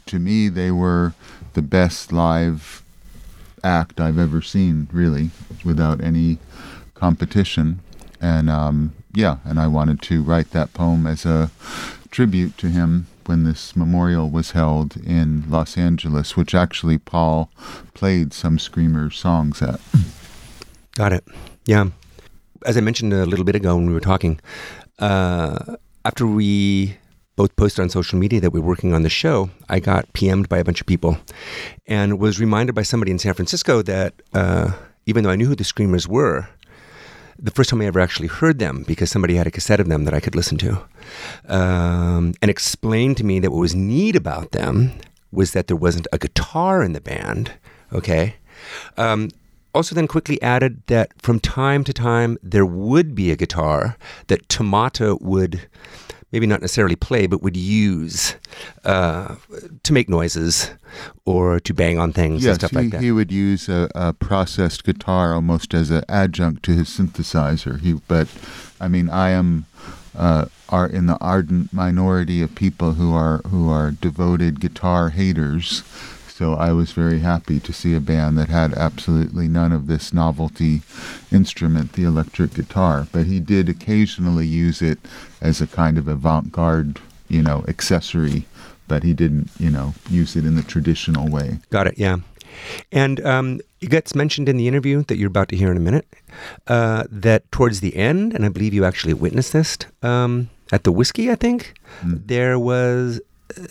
to 0.05 0.19
me, 0.19 0.47
they 0.47 0.71
were 0.71 1.13
the 1.53 1.61
best 1.61 2.13
live 2.13 2.83
act 3.67 3.99
I've 3.99 4.17
ever 4.17 4.41
seen, 4.41 4.87
really, 4.91 5.29
without 5.63 6.01
any 6.01 6.39
competition. 6.93 7.79
And 8.19 8.49
um, 8.49 8.93
yeah, 9.13 9.37
and 9.43 9.59
I 9.59 9.67
wanted 9.67 10.01
to 10.03 10.23
write 10.23 10.51
that 10.51 10.73
poem 10.73 11.05
as 11.05 11.25
a 11.25 11.51
tribute 12.09 12.57
to 12.59 12.67
him 12.69 13.07
when 13.25 13.43
this 13.43 13.75
memorial 13.75 14.29
was 14.29 14.51
held 14.51 14.95
in 14.95 15.43
Los 15.49 15.77
Angeles, 15.77 16.37
which 16.37 16.55
actually 16.55 16.97
Paul 16.97 17.49
played 17.93 18.33
some 18.33 18.57
Screamer 18.57 19.11
songs 19.11 19.61
at. 19.61 19.81
Got 20.95 21.13
it. 21.13 21.25
Yeah. 21.65 21.87
As 22.65 22.77
I 22.77 22.81
mentioned 22.81 23.13
a 23.13 23.25
little 23.25 23.45
bit 23.45 23.55
ago 23.55 23.75
when 23.75 23.87
we 23.87 23.93
were 23.93 23.99
talking, 23.99 24.39
uh, 24.99 25.75
after 26.05 26.25
we 26.25 26.97
both 27.37 27.55
posted 27.55 27.83
on 27.83 27.89
social 27.89 28.19
media 28.19 28.41
that 28.41 28.51
we 28.51 28.59
were 28.59 28.67
working 28.67 28.93
on 28.93 29.03
the 29.03 29.09
show, 29.09 29.49
I 29.69 29.79
got 29.79 30.11
PM'd 30.13 30.49
by 30.49 30.57
a 30.57 30.63
bunch 30.65 30.81
of 30.81 30.87
people 30.87 31.17
and 31.85 32.19
was 32.19 32.39
reminded 32.39 32.73
by 32.73 32.81
somebody 32.81 33.11
in 33.11 33.19
San 33.19 33.35
Francisco 33.35 33.81
that 33.83 34.15
uh, 34.33 34.71
even 35.05 35.23
though 35.23 35.29
I 35.29 35.35
knew 35.37 35.45
who 35.45 35.55
the 35.55 35.63
Screamers 35.63 36.07
were, 36.07 36.49
the 37.39 37.51
first 37.51 37.69
time 37.69 37.81
I 37.81 37.85
ever 37.85 37.99
actually 37.99 38.27
heard 38.27 38.57
them 38.57 38.83
because 38.87 39.11
somebody 39.11 39.35
had 39.35 39.45
a 39.45 39.51
cassette 39.51 39.79
of 39.79 39.87
them 39.87 40.03
that 40.05 40.15
I 40.15 40.19
could 40.19 40.35
listen 40.35 40.57
to, 40.57 40.83
um, 41.47 42.33
and 42.41 42.49
explained 42.49 43.17
to 43.17 43.23
me 43.23 43.39
that 43.39 43.51
what 43.51 43.59
was 43.59 43.75
neat 43.75 44.15
about 44.15 44.51
them 44.51 44.93
was 45.31 45.51
that 45.51 45.67
there 45.67 45.77
wasn't 45.77 46.07
a 46.11 46.17
guitar 46.17 46.81
in 46.81 46.93
the 46.93 47.01
band. 47.01 47.53
Okay. 47.93 48.35
Um, 48.97 49.29
also, 49.75 49.93
then 49.93 50.07
quickly 50.07 50.41
added 50.41 50.81
that 50.87 51.11
from 51.21 51.39
time 51.39 51.83
to 51.83 51.93
time 51.93 52.39
there 52.41 52.65
would 52.65 53.13
be 53.13 53.29
a 53.29 53.35
guitar 53.35 53.95
that 54.25 54.47
Tomata 54.47 55.21
would 55.21 55.67
maybe 56.31 56.45
not 56.45 56.61
necessarily 56.61 56.95
play, 56.95 57.27
but 57.27 57.41
would 57.41 57.57
use 57.57 58.35
uh, 58.83 59.35
to 59.83 59.93
make 59.93 60.09
noises 60.09 60.71
or 61.25 61.59
to 61.59 61.73
bang 61.73 61.97
on 61.97 62.11
things 62.11 62.43
yes, 62.43 62.51
and 62.51 62.59
stuff 62.59 62.71
he, 62.71 62.77
like 62.77 62.89
that. 62.91 63.01
he 63.01 63.11
would 63.11 63.31
use 63.31 63.69
a, 63.69 63.89
a 63.95 64.13
processed 64.13 64.83
guitar 64.83 65.33
almost 65.33 65.73
as 65.73 65.89
an 65.89 66.03
adjunct 66.09 66.63
to 66.63 66.71
his 66.71 66.89
synthesizer. 66.89 67.79
He, 67.79 67.93
but 68.07 68.27
I 68.79 68.87
mean, 68.87 69.09
I 69.09 69.29
am 69.29 69.65
uh, 70.17 70.45
are 70.69 70.87
in 70.87 71.05
the 71.05 71.17
ardent 71.21 71.71
minority 71.71 72.41
of 72.41 72.53
people 72.55 72.93
who 72.93 73.13
are 73.13 73.37
who 73.47 73.69
are 73.69 73.91
devoted 73.91 74.59
guitar 74.59 75.09
haters. 75.09 75.83
So 76.37 76.53
I 76.53 76.71
was 76.71 76.91
very 76.91 77.21
happy 77.21 77.59
to 77.59 77.73
see 77.73 77.95
a 77.95 77.99
band 77.99 78.37
that 78.37 78.49
had 78.49 78.75
absolutely 78.75 79.47
none 79.47 79.71
of 79.71 79.87
this 79.87 80.13
novelty 80.13 80.83
instrument, 81.31 81.93
the 81.93 82.03
electric 82.03 82.53
guitar. 82.53 83.07
But 83.11 83.25
he 83.25 83.39
did 83.39 83.67
occasionally 83.67 84.45
use 84.45 84.79
it 84.79 84.99
as 85.41 85.61
a 85.61 85.65
kind 85.65 85.97
of 85.97 86.07
avant-garde, 86.07 87.01
you 87.27 87.41
know, 87.41 87.65
accessory. 87.67 88.45
But 88.87 89.01
he 89.01 89.15
didn't, 89.15 89.49
you 89.57 89.71
know, 89.71 89.95
use 90.11 90.35
it 90.35 90.45
in 90.45 90.53
the 90.53 90.61
traditional 90.61 91.27
way. 91.27 91.57
Got 91.71 91.87
it. 91.87 91.97
Yeah. 91.97 92.17
And 92.91 93.19
um, 93.25 93.59
it 93.81 93.89
gets 93.89 94.13
mentioned 94.13 94.47
in 94.47 94.57
the 94.57 94.67
interview 94.67 95.01
that 95.05 95.17
you're 95.17 95.29
about 95.29 95.49
to 95.49 95.57
hear 95.57 95.71
in 95.71 95.77
a 95.77 95.79
minute 95.79 96.05
uh, 96.67 97.05
that 97.09 97.51
towards 97.51 97.79
the 97.79 97.95
end, 97.95 98.35
and 98.35 98.45
I 98.45 98.49
believe 98.49 98.75
you 98.75 98.85
actually 98.85 99.15
witnessed 99.15 99.53
this 99.53 99.75
um, 100.03 100.51
at 100.71 100.83
the 100.83 100.91
whiskey. 100.91 101.31
I 101.31 101.35
think 101.35 101.73
there 102.03 102.59
was 102.59 103.21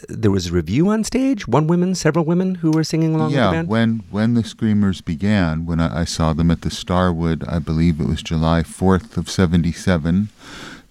there 0.08 0.30
was 0.30 0.46
a 0.46 0.52
review 0.52 0.88
on 0.88 1.04
stage. 1.04 1.46
One 1.46 1.66
woman, 1.66 1.94
several 1.94 2.24
women 2.24 2.56
who 2.56 2.70
were 2.70 2.84
singing 2.84 3.14
along 3.14 3.28
with 3.28 3.36
the 3.36 3.40
yeah, 3.40 3.50
band. 3.50 3.68
when 3.68 4.02
when 4.10 4.34
the 4.34 4.44
Screamers 4.44 5.00
began, 5.00 5.66
when 5.66 5.80
I, 5.80 6.00
I 6.00 6.04
saw 6.04 6.32
them 6.32 6.50
at 6.50 6.62
the 6.62 6.70
Starwood, 6.70 7.44
I 7.46 7.58
believe 7.58 8.00
it 8.00 8.06
was 8.06 8.22
July 8.22 8.62
fourth 8.62 9.16
of 9.16 9.30
'77. 9.30 10.28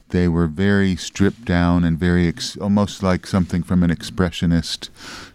They 0.10 0.28
were 0.28 0.48
very 0.48 0.96
stripped 0.96 1.46
down 1.46 1.84
and 1.84 2.00
very 2.00 2.28
ex- 2.28 2.56
almost 2.58 3.02
like 3.02 3.26
something 3.26 3.64
from 3.64 3.84
an 3.84 3.90
expressionist 3.90 4.90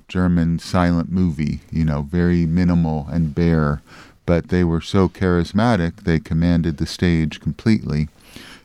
German 0.06 0.58
silent 0.58 1.10
movie. 1.10 1.60
You 1.70 1.84
know, 1.84 2.02
very 2.02 2.46
minimal 2.46 3.08
and 3.10 3.34
bare, 3.34 3.82
but 4.26 4.48
they 4.48 4.62
were 4.62 4.80
so 4.80 5.08
charismatic 5.08 6.04
they 6.04 6.20
commanded 6.20 6.76
the 6.76 6.86
stage 6.86 7.40
completely. 7.40 8.08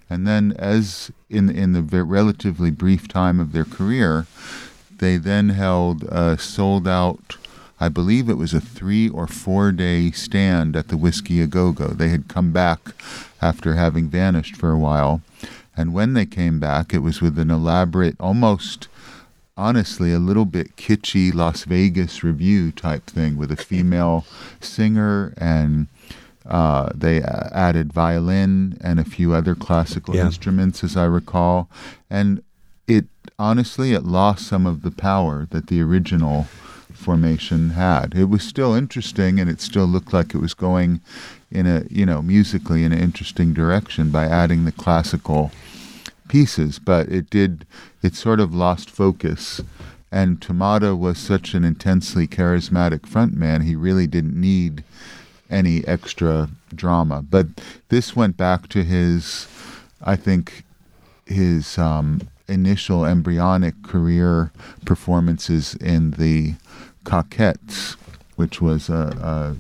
And 0.08 0.28
then, 0.28 0.54
as 0.60 1.12
in 1.30 1.50
in 1.50 1.74
the 1.74 1.82
ve- 1.82 2.02
relatively 2.02 2.70
brief 2.70 3.08
time 3.08 3.40
of 3.40 3.52
their 3.52 3.66
career, 3.66 4.28
they 5.00 5.18
then 5.18 5.50
held 5.50 6.04
a 6.04 6.38
sold 6.38 6.88
out. 6.88 7.38
I 7.80 7.90
believe 7.90 8.30
it 8.30 8.38
was 8.38 8.54
a 8.54 8.62
three 8.62 9.10
or 9.10 9.28
four 9.28 9.72
day 9.72 10.12
stand 10.12 10.76
at 10.76 10.88
the 10.88 10.98
Whisky 10.98 11.42
A 11.42 11.48
Go 11.48 11.72
Go. 11.72 11.88
They 11.90 12.10
had 12.10 12.28
come 12.30 12.52
back 12.52 12.80
after 13.42 13.76
having 13.76 14.08
vanished 14.08 14.56
for 14.56 14.72
a 14.72 14.80
while. 14.80 15.22
And 15.78 15.94
when 15.94 16.14
they 16.14 16.26
came 16.26 16.60
back, 16.60 16.94
it 16.94 17.00
was 17.00 17.22
with 17.22 17.38
an 17.38 17.52
elaborate, 17.52 18.16
almost 18.20 18.88
honestly 19.58 20.14
a 20.14 20.20
little 20.20 20.46
bit 20.46 20.76
kitschy 20.78 21.34
Las 21.34 21.64
Vegas 21.66 22.24
review 22.24 22.72
type 22.72 23.06
thing 23.08 23.36
with 23.38 23.52
a 23.52 23.56
female 23.58 24.26
singer 24.60 25.34
and 25.38 25.88
uh, 26.46 26.90
they 26.94 27.22
added 27.24 27.92
violin 27.92 28.78
and 28.82 29.00
a 29.00 29.04
few 29.06 29.34
other 29.34 29.56
classical 29.56 30.16
Yeah. 30.16 30.26
instruments, 30.28 30.84
as 30.84 30.96
I 30.96 31.06
recall. 31.06 31.70
And 32.10 32.42
honestly, 33.38 33.94
it 33.94 34.04
lost 34.04 34.48
some 34.48 34.66
of 34.66 34.82
the 34.82 34.92
power 34.92 35.48
that 35.52 35.68
the 35.68 35.82
original 35.82 36.48
formation 36.94 37.72
had. 37.72 38.14
It 38.16 38.26
was 38.26 38.44
still 38.44 38.74
interesting, 38.74 39.40
and 39.40 39.50
it 39.50 39.62
still 39.62 39.86
looked 39.86 40.14
like 40.14 40.34
it 40.34 40.40
was 40.40 40.54
going 40.54 41.02
in 41.52 41.68
a 41.68 41.86
you 41.90 42.06
know 42.06 42.22
musically 42.22 42.84
in 42.84 42.92
an 42.92 43.00
interesting 43.00 43.54
direction 43.54 44.10
by 44.10 44.26
adding 44.26 44.66
the 44.66 44.72
classical 44.72 45.52
pieces, 46.28 46.80
but 46.80 47.08
it 47.10 47.30
did 47.30 47.66
it 48.02 48.16
sort 48.16 48.40
of 48.40 48.54
lost 48.54 48.90
focus. 48.90 49.62
And 50.12 50.40
Tomata 50.40 50.98
was 50.98 51.18
such 51.18 51.54
an 51.54 51.66
intensely 51.66 52.28
charismatic 52.28 53.02
frontman, 53.02 53.64
he 53.64 53.76
really 53.76 54.08
didn't 54.08 54.40
need 54.40 54.84
any 55.50 55.86
extra 55.86 56.50
drama. 56.74 57.22
But 57.22 57.48
this 57.90 58.16
went 58.16 58.38
back 58.38 58.68
to 58.70 58.84
his, 58.84 59.48
I 60.02 60.16
think, 60.16 60.64
his 61.26 61.78
um, 61.78 62.22
initial 62.48 63.06
embryonic 63.06 63.82
career 63.84 64.52
performances 64.86 65.76
in 65.76 66.12
the 66.12 66.56
Cockettes, 67.04 67.96
which 68.36 68.62
was 68.62 68.90
a, 68.90 69.56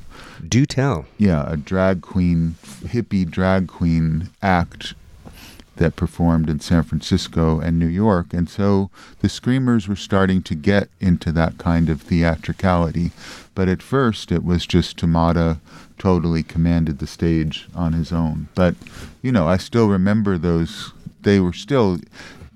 Do 0.47 0.65
tell. 0.65 1.05
yeah 1.17 1.51
a 1.51 1.57
drag 1.57 2.01
queen, 2.01 2.55
hippie 2.83 3.29
drag 3.29 3.67
queen 3.67 4.29
act 4.41 4.93
that 5.77 5.95
performed 5.95 6.49
in 6.49 6.59
San 6.59 6.83
Francisco 6.83 7.59
and 7.59 7.77
New 7.77 7.87
York. 7.87 8.33
And 8.33 8.49
so 8.49 8.89
the 9.19 9.29
Screamers 9.29 9.87
were 9.87 9.95
starting 9.95 10.41
to 10.43 10.55
get 10.55 10.89
into 10.99 11.31
that 11.33 11.57
kind 11.57 11.89
of 11.89 12.01
theatricality. 12.01 13.11
But 13.53 13.67
at 13.67 13.81
first, 13.81 14.31
it 14.31 14.43
was 14.43 14.65
just 14.65 14.97
Tomata 14.97 15.59
totally 15.97 16.43
commanded 16.43 16.99
the 16.99 17.07
stage 17.07 17.67
on 17.75 17.93
his 17.93 18.11
own. 18.11 18.47
But, 18.55 18.75
you 19.21 19.31
know, 19.31 19.47
I 19.47 19.57
still 19.57 19.87
remember 19.89 20.37
those, 20.37 20.93
they 21.21 21.39
were 21.39 21.53
still 21.53 21.99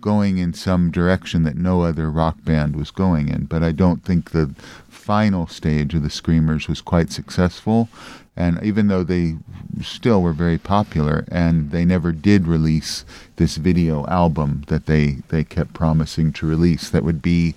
going 0.02 0.38
in 0.38 0.54
some 0.54 0.92
direction 0.92 1.44
that 1.44 1.56
no 1.56 1.82
other 1.82 2.10
rock 2.10 2.44
band 2.44 2.76
was 2.76 2.92
going 2.92 3.30
in. 3.30 3.46
But 3.46 3.64
I 3.64 3.72
don't 3.72 4.04
think 4.04 4.32
the 4.32 4.54
final 4.88 5.48
stage 5.48 5.94
of 5.94 6.04
the 6.04 6.10
Screamers 6.10 6.68
was 6.68 6.82
quite 6.82 7.12
successful. 7.12 7.90
And 8.36 8.62
even 8.64 8.88
though 8.88 9.04
they 9.04 9.36
still 9.82 10.22
were 10.22 10.34
very 10.34 10.58
popular, 10.58 11.26
and 11.30 11.72
they 11.72 11.84
never 11.84 12.12
did 12.12 12.48
release 12.48 13.04
this 13.36 13.58
video 13.58 14.06
album 14.08 14.64
that 14.68 14.86
they, 14.86 15.18
they 15.28 15.44
kept 15.44 15.74
promising 15.74 16.32
to 16.34 16.48
release, 16.48 16.90
that 16.90 17.04
would 17.04 17.22
be, 17.22 17.56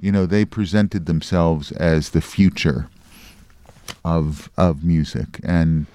you 0.00 0.12
know, 0.12 0.26
they 0.26 0.44
presented 0.44 1.06
themselves 1.06 1.72
as 1.72 2.10
the 2.10 2.20
future 2.20 2.88
of 4.04 4.50
of 4.56 4.84
music, 4.84 5.40
and 5.42 5.86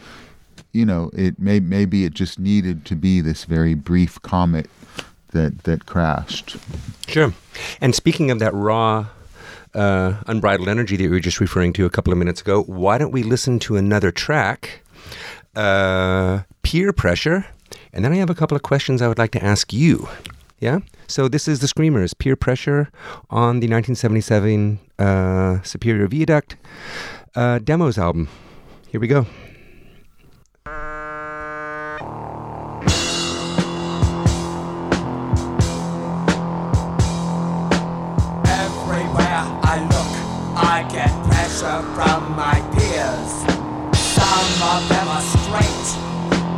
you 0.72 0.86
know, 0.86 1.10
it 1.14 1.40
may 1.40 1.60
maybe 1.60 2.06
it 2.06 2.14
just 2.14 2.40
needed 2.40 2.86
to 2.86 2.96
be 2.96 3.22
this 3.22 3.46
very 3.46 3.74
brief 3.74 4.22
comet 4.22 4.70
that 5.32 5.64
that 5.64 5.86
crashed. 5.86 6.58
Sure. 7.08 7.34
And 7.82 7.96
speaking 7.96 8.32
of 8.32 8.40
that 8.40 8.54
raw, 8.54 9.08
uh, 9.74 10.16
unbridled 10.28 10.68
energy 10.68 10.96
that 10.96 11.04
you 11.04 11.10
were 11.10 11.20
just 11.20 11.40
referring 11.40 11.74
to 11.74 11.86
a 11.86 11.90
couple 11.90 12.12
of 12.12 12.20
minutes 12.20 12.42
ago, 12.42 12.64
why 12.64 12.98
don't 12.98 13.12
we 13.12 13.24
listen 13.24 13.60
to 13.60 13.76
another 13.76 14.12
track? 14.12 14.82
Uh, 15.56 16.42
Peer 16.62 16.94
Pressure 16.94 17.48
And 17.92 18.06
then 18.06 18.14
I 18.14 18.18
have 18.18 18.30
a 18.30 18.36
couple 18.36 18.56
of 18.56 18.62
questions 18.62 19.02
I 19.02 19.08
would 19.08 19.18
like 19.18 19.32
to 19.32 19.44
ask 19.44 19.74
you. 19.74 20.08
Yeah? 20.60 20.80
So 21.08 21.28
this 21.28 21.48
is 21.48 21.60
The 21.60 21.68
Screamers, 21.68 22.14
Peer 22.14 22.36
Pressure 22.36 22.92
on 23.30 23.60
the 23.60 23.68
1977 23.68 24.80
uh, 25.00 25.62
Superior 25.64 26.08
Viaduct 26.08 26.56
uh, 27.36 27.60
Demos 27.60 27.98
album. 27.98 28.28
Here 28.90 29.00
we 29.00 29.08
go. 29.08 29.26
From 41.96 42.36
my 42.36 42.60
peers. 42.74 43.32
Some 43.96 44.52
of 44.74 44.82
them 44.90 45.08
are 45.08 45.22
straight, 45.22 45.88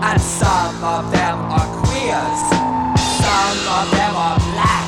and 0.08 0.20
some 0.20 0.84
of 0.84 1.12
them 1.12 1.38
are 1.58 1.70
queers. 1.84 2.42
Some 3.22 3.60
of 3.78 3.86
them 3.92 4.14
are 4.16 4.40
black, 4.52 4.88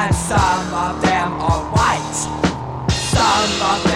and 0.00 0.14
some 0.14 0.74
of 0.74 1.02
them 1.02 1.32
are 1.40 1.62
white. 1.74 2.18
Some 2.90 3.52
of 3.72 3.89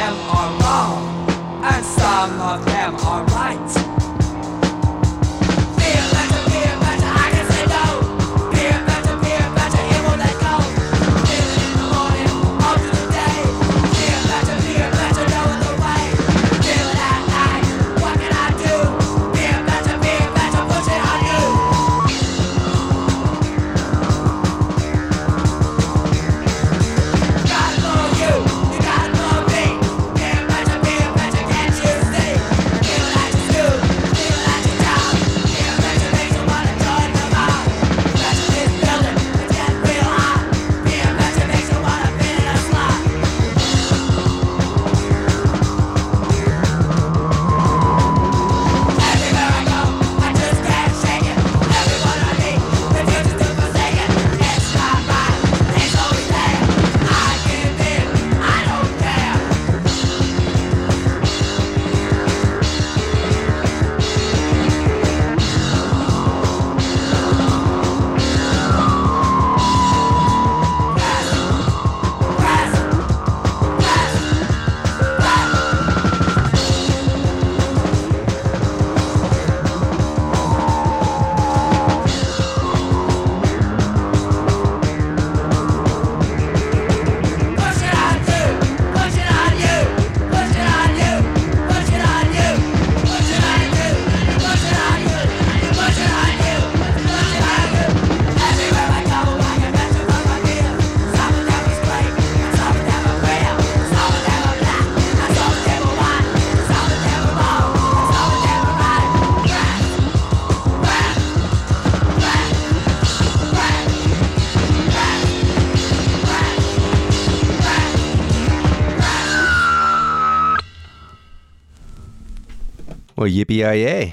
Well, 123.25 123.33
yippee 123.33 124.13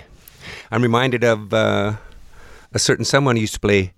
I'm 0.71 0.82
reminded 0.82 1.26
of 1.26 1.54
uh, 1.54 1.95
a 2.71 2.80
certain 2.80 3.04
someone 3.04 3.36
who 3.36 3.41
used 3.41 3.56
to 3.56 3.60
play 3.60 3.91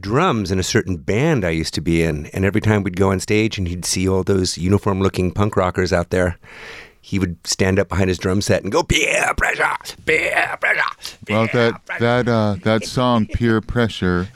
drums 0.00 0.50
in 0.50 0.58
a 0.58 0.64
certain 0.64 0.96
band 0.96 1.44
I 1.44 1.50
used 1.50 1.74
to 1.74 1.80
be 1.80 2.02
in. 2.02 2.26
And 2.32 2.44
every 2.44 2.60
time 2.60 2.82
we'd 2.82 2.96
go 2.96 3.12
on 3.12 3.20
stage 3.20 3.56
and 3.56 3.68
he'd 3.68 3.84
see 3.84 4.08
all 4.08 4.24
those 4.24 4.58
uniform 4.58 5.00
looking 5.00 5.30
punk 5.30 5.56
rockers 5.56 5.92
out 5.92 6.10
there, 6.10 6.38
he 7.00 7.20
would 7.20 7.36
stand 7.46 7.78
up 7.78 7.88
behind 7.88 8.08
his 8.08 8.18
drum 8.18 8.40
set 8.40 8.64
and 8.64 8.72
go, 8.72 8.82
peer 8.82 9.32
pressure, 9.36 9.76
peer 10.04 10.58
pressure. 10.60 10.82
Well, 11.30 11.48
that 11.52 11.86
pressure." 11.86 12.00
that 12.00 12.28
uh, 12.28 12.56
that 12.64 12.84
song 12.84 13.26
"Peer 13.26 13.60
Pressure," 13.60 14.26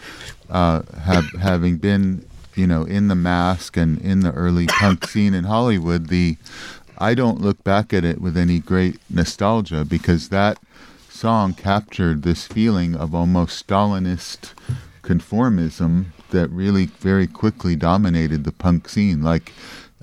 uh, 0.48 0.82
have, 1.00 1.24
having 1.40 1.78
been 1.78 2.24
you 2.54 2.68
know 2.68 2.84
in 2.84 3.08
the 3.08 3.16
Masque 3.16 3.76
and 3.76 4.00
in 4.00 4.20
the 4.20 4.30
early 4.30 4.68
punk 4.68 5.04
scene 5.08 5.34
in 5.34 5.44
Hollywood, 5.44 6.10
the 6.10 6.36
I 7.02 7.14
don't 7.14 7.40
look 7.40 7.64
back 7.64 7.92
at 7.92 8.04
it 8.04 8.20
with 8.20 8.36
any 8.36 8.60
great 8.60 9.00
nostalgia 9.10 9.84
because 9.84 10.28
that 10.28 10.56
song 11.08 11.52
captured 11.52 12.22
this 12.22 12.46
feeling 12.46 12.94
of 12.94 13.12
almost 13.12 13.66
Stalinist 13.66 14.52
conformism 15.02 16.12
that 16.30 16.48
really 16.50 16.86
very 16.86 17.26
quickly 17.26 17.74
dominated 17.74 18.44
the 18.44 18.52
punk 18.52 18.88
scene. 18.88 19.20
Like 19.20 19.50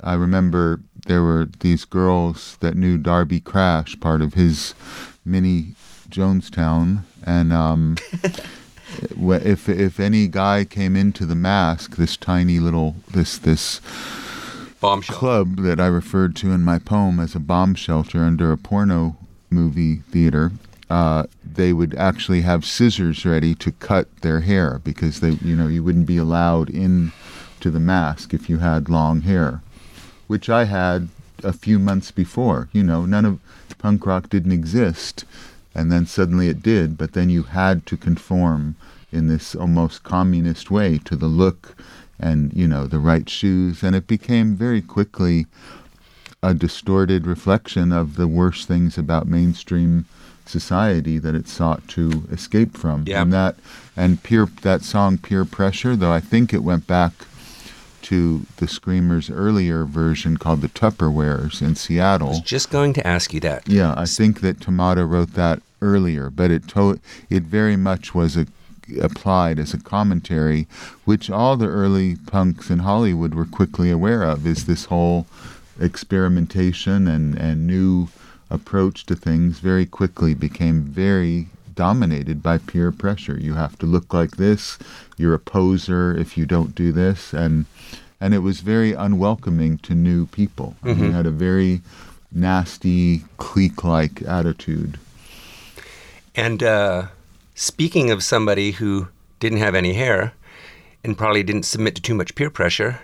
I 0.03 0.15
remember 0.15 0.81
there 1.07 1.23
were 1.23 1.47
these 1.61 1.85
girls 1.85 2.57
that 2.59 2.75
knew 2.75 2.97
Darby 2.97 3.39
Crash, 3.39 3.97
part 4.01 4.21
of 4.21 4.33
his 4.33 4.75
mini 5.23 5.75
Jonestown, 6.09 7.03
and 7.25 7.53
um, 7.53 7.95
if 9.01 9.69
if 9.69 10.01
any 10.01 10.27
guy 10.27 10.65
came 10.65 10.97
into 10.97 11.25
the 11.25 11.33
Masque, 11.35 11.95
this 11.95 12.17
tiny 12.17 12.59
little 12.59 12.97
this 13.13 13.37
this 13.37 13.79
bombshell. 14.79 15.15
club 15.15 15.57
that 15.57 15.79
I 15.79 15.87
referred 15.87 16.35
to 16.37 16.51
in 16.51 16.63
my 16.63 16.79
poem 16.79 17.19
as 17.19 17.35
a 17.35 17.39
bomb 17.39 17.75
shelter 17.75 18.23
under 18.23 18.51
a 18.51 18.57
porno 18.57 19.17
movie 19.49 19.97
theater, 20.11 20.51
uh, 20.89 21.25
they 21.43 21.73
would 21.73 21.93
actually 21.95 22.41
have 22.41 22.65
scissors 22.65 23.25
ready 23.25 23.53
to 23.55 23.71
cut 23.71 24.07
their 24.21 24.41
hair 24.41 24.79
because 24.83 25.19
they, 25.19 25.31
you 25.31 25.55
know, 25.55 25.67
you 25.67 25.83
wouldn't 25.83 26.07
be 26.07 26.17
allowed 26.17 26.69
in 26.69 27.11
to 27.59 27.69
the 27.69 27.79
Masque 27.79 28.33
if 28.33 28.49
you 28.49 28.59
had 28.59 28.89
long 28.89 29.21
hair, 29.21 29.61
which 30.27 30.49
I 30.49 30.65
had 30.65 31.09
a 31.43 31.53
few 31.53 31.77
months 31.77 32.11
before. 32.11 32.69
You 32.71 32.83
know, 32.83 33.05
none 33.05 33.25
of 33.25 33.39
punk 33.77 34.05
rock 34.05 34.29
didn't 34.29 34.51
exist, 34.51 35.25
and 35.75 35.91
then 35.91 36.05
suddenly 36.05 36.49
it 36.49 36.61
did. 36.61 36.97
But 36.97 37.13
then 37.13 37.29
you 37.29 37.43
had 37.43 37.85
to 37.87 37.97
conform 37.97 38.75
in 39.11 39.27
this 39.27 39.55
almost 39.55 40.03
communist 40.03 40.69
way 40.69 40.99
to 40.99 41.15
the 41.15 41.27
look 41.27 41.75
and 42.19 42.53
you 42.53 42.67
know 42.67 42.85
the 42.87 42.99
right 42.99 43.29
shoes 43.29 43.81
and 43.83 43.95
it 43.95 44.07
became 44.07 44.55
very 44.55 44.81
quickly 44.81 45.45
a 46.43 46.53
distorted 46.53 47.25
reflection 47.27 47.91
of 47.91 48.15
the 48.15 48.27
worst 48.27 48.67
things 48.67 48.97
about 48.97 49.27
mainstream 49.27 50.05
society 50.45 51.17
that 51.19 51.35
it 51.35 51.47
sought 51.47 51.87
to 51.87 52.27
escape 52.31 52.75
from 52.75 53.03
Yeah. 53.07 53.21
and 53.21 53.31
that 53.33 53.55
and 53.95 54.21
peer 54.23 54.47
that 54.61 54.81
song 54.83 55.17
peer 55.17 55.45
pressure 55.45 55.95
though 55.95 56.11
i 56.11 56.19
think 56.19 56.53
it 56.53 56.63
went 56.63 56.87
back 56.87 57.11
to 58.01 58.45
the 58.57 58.67
screamers 58.67 59.29
earlier 59.29 59.83
version 59.85 60.37
called 60.37 60.61
the 60.61 60.69
tupperwares 60.69 61.61
in 61.61 61.71
I 61.71 61.73
seattle 61.73 62.29
was 62.29 62.41
just 62.41 62.71
going 62.71 62.93
to 62.93 63.05
ask 63.05 63.33
you 63.33 63.39
that. 63.41 63.67
yeah, 63.67 63.93
I 63.97 64.05
think 64.05 64.39
that 64.41 64.59
Tomata 64.59 65.07
wrote 65.07 65.33
that 65.33 65.61
earlier, 65.81 66.29
but 66.29 66.49
it 66.49 66.67
to- 66.69 66.99
it 67.29 67.43
very 67.43 67.75
much 67.75 68.15
was 68.15 68.37
a, 68.37 68.47
applied 68.97 69.59
as 69.59 69.73
a 69.73 69.79
commentary, 69.79 70.67
which 71.05 71.29
all 71.29 71.57
the 71.57 71.67
early 71.67 72.15
punks 72.15 72.69
in 72.69 72.79
Hollywood 72.79 73.33
were 73.33 73.45
quickly 73.45 73.91
aware 73.91 74.23
of. 74.23 74.47
Is 74.47 74.65
this 74.65 74.85
whole 74.85 75.27
experimentation 75.79 77.07
and 77.07 77.37
and 77.37 77.65
new 77.65 78.09
approach 78.49 79.05
to 79.05 79.15
things 79.15 79.59
very 79.59 79.85
quickly 79.85 80.33
became 80.33 80.81
very 80.81 81.47
dominated 81.75 82.43
by 82.43 82.57
peer 82.57 82.91
pressure. 82.91 83.39
You 83.39 83.53
have 83.53 83.77
to 83.79 83.85
look 83.85 84.13
like 84.13 84.37
this. 84.37 84.77
You're 85.17 85.33
a 85.33 85.39
poser 85.39 86.17
if 86.17 86.37
you 86.37 86.45
don't 86.45 86.75
do 86.75 86.91
this, 86.91 87.33
and 87.33 87.65
and 88.19 88.33
it 88.33 88.39
was 88.39 88.59
very 88.59 88.91
unwelcoming 88.93 89.77
to 89.79 89.95
new 89.95 90.25
people. 90.25 90.75
It 90.83 90.97
had 91.13 91.25
a 91.25 91.31
very 91.31 91.81
nasty 92.33 93.23
clique-like 93.37 94.21
attitude. 94.23 94.99
And 96.35 96.61
uh, 96.61 97.07
speaking 97.59 98.09
of 98.09 98.23
somebody 98.23 98.71
who 98.71 99.09
didn't 99.41 99.57
have 99.57 99.75
any 99.75 99.91
hair 99.93 100.31
and 101.03 101.17
probably 101.17 101.43
didn't 101.43 101.63
submit 101.63 101.93
to 101.93 102.01
too 102.01 102.15
much 102.15 102.33
peer 102.33 102.49
pressure 102.49 103.01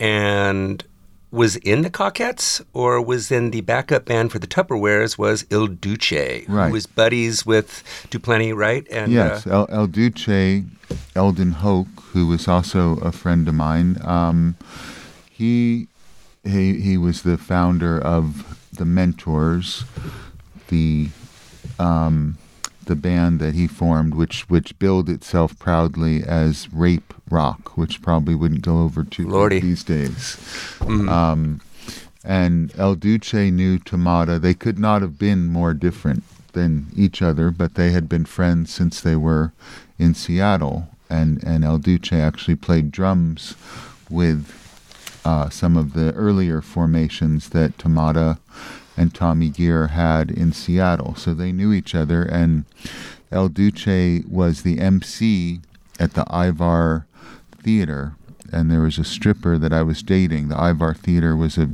and 0.00 0.84
was 1.30 1.54
in 1.56 1.82
the 1.82 1.90
Cockettes 1.90 2.60
or 2.72 3.00
was 3.00 3.30
in 3.30 3.52
the 3.52 3.60
backup 3.60 4.04
band 4.06 4.32
for 4.32 4.40
the 4.40 4.48
Tupperwares 4.48 5.16
was 5.16 5.46
El 5.48 5.68
Duce, 5.68 6.10
Right. 6.48 6.66
who 6.66 6.72
was 6.72 6.86
buddies 6.86 7.46
with 7.46 7.84
du 8.10 8.18
Plenty, 8.18 8.52
right? 8.52 8.84
And 8.90 9.12
yes, 9.12 9.46
uh, 9.46 9.50
El, 9.50 9.66
El 9.70 9.86
Duce, 9.86 10.64
Eldon 11.14 11.52
Hoke, 11.52 12.00
who 12.12 12.26
was 12.26 12.48
also 12.48 12.96
a 12.96 13.12
friend 13.12 13.46
of 13.46 13.54
mine. 13.54 13.98
Um, 14.02 14.56
he 15.30 15.86
he 16.42 16.80
he 16.80 16.96
was 16.96 17.22
the 17.22 17.36
founder 17.36 18.00
of 18.00 18.56
the 18.72 18.86
Mentors, 18.86 19.84
the 20.68 21.10
um, 21.78 22.38
the 22.88 22.96
band 22.96 23.38
that 23.40 23.54
he 23.54 23.66
formed, 23.66 24.14
which 24.14 24.48
which 24.50 24.78
billed 24.78 25.08
itself 25.08 25.58
proudly 25.58 26.24
as 26.24 26.72
rape 26.72 27.14
rock, 27.30 27.76
which 27.76 28.02
probably 28.02 28.34
wouldn't 28.34 28.62
go 28.62 28.82
over 28.82 29.04
too 29.04 29.28
Lordy. 29.28 29.60
these 29.60 29.84
days. 29.84 30.36
Um, 30.80 31.60
and 32.24 32.76
El 32.76 32.94
Duce 32.96 33.32
knew 33.32 33.78
Tomata. 33.78 34.40
They 34.40 34.54
could 34.54 34.78
not 34.78 35.02
have 35.02 35.18
been 35.18 35.46
more 35.46 35.72
different 35.72 36.24
than 36.52 36.88
each 36.96 37.22
other, 37.22 37.50
but 37.50 37.74
they 37.74 37.90
had 37.90 38.08
been 38.08 38.24
friends 38.24 38.72
since 38.72 39.00
they 39.00 39.16
were 39.16 39.52
in 39.98 40.14
Seattle. 40.14 40.88
And, 41.08 41.42
and 41.44 41.64
El 41.64 41.78
Duce 41.78 42.12
actually 42.12 42.56
played 42.56 42.90
drums 42.90 43.54
with 44.10 44.52
uh, 45.24 45.48
some 45.48 45.76
of 45.76 45.94
the 45.94 46.12
earlier 46.12 46.60
formations 46.60 47.50
that 47.50 47.78
Tomata 47.78 48.38
and 48.98 49.14
Tommy 49.14 49.48
Gear 49.48 49.86
had 49.88 50.28
in 50.28 50.52
Seattle. 50.52 51.14
So 51.14 51.32
they 51.32 51.52
knew 51.52 51.72
each 51.72 51.94
other. 51.94 52.22
And 52.22 52.64
El 53.30 53.48
Duce 53.48 54.24
was 54.28 54.62
the 54.62 54.80
MC 54.80 55.60
at 56.00 56.14
the 56.14 56.26
Ivar 56.32 57.06
Theater. 57.62 58.14
And 58.52 58.70
there 58.70 58.80
was 58.80 58.98
a 58.98 59.04
stripper 59.04 59.56
that 59.56 59.72
I 59.72 59.82
was 59.82 60.02
dating. 60.02 60.48
The 60.48 60.60
Ivar 60.60 60.94
Theater 60.94 61.36
was 61.36 61.56
a 61.56 61.68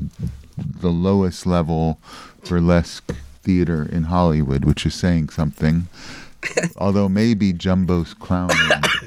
the 0.57 0.91
lowest 0.91 1.47
level 1.47 1.99
burlesque 2.47 3.13
theater 3.43 3.89
in 3.91 4.05
Hollywood, 4.05 4.65
which 4.65 4.85
is 4.87 4.95
saying 4.95 5.31
something. 5.31 5.89
Although 6.77 7.09
maybe 7.09 7.53
Jumbo's 7.53 8.13
Clown 8.13 8.51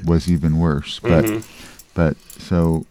was 0.06 0.30
even 0.30 0.60
worse, 0.60 1.00
but 1.00 1.24
mm-hmm. 1.24 1.92
but 1.94 2.18
so 2.40 2.86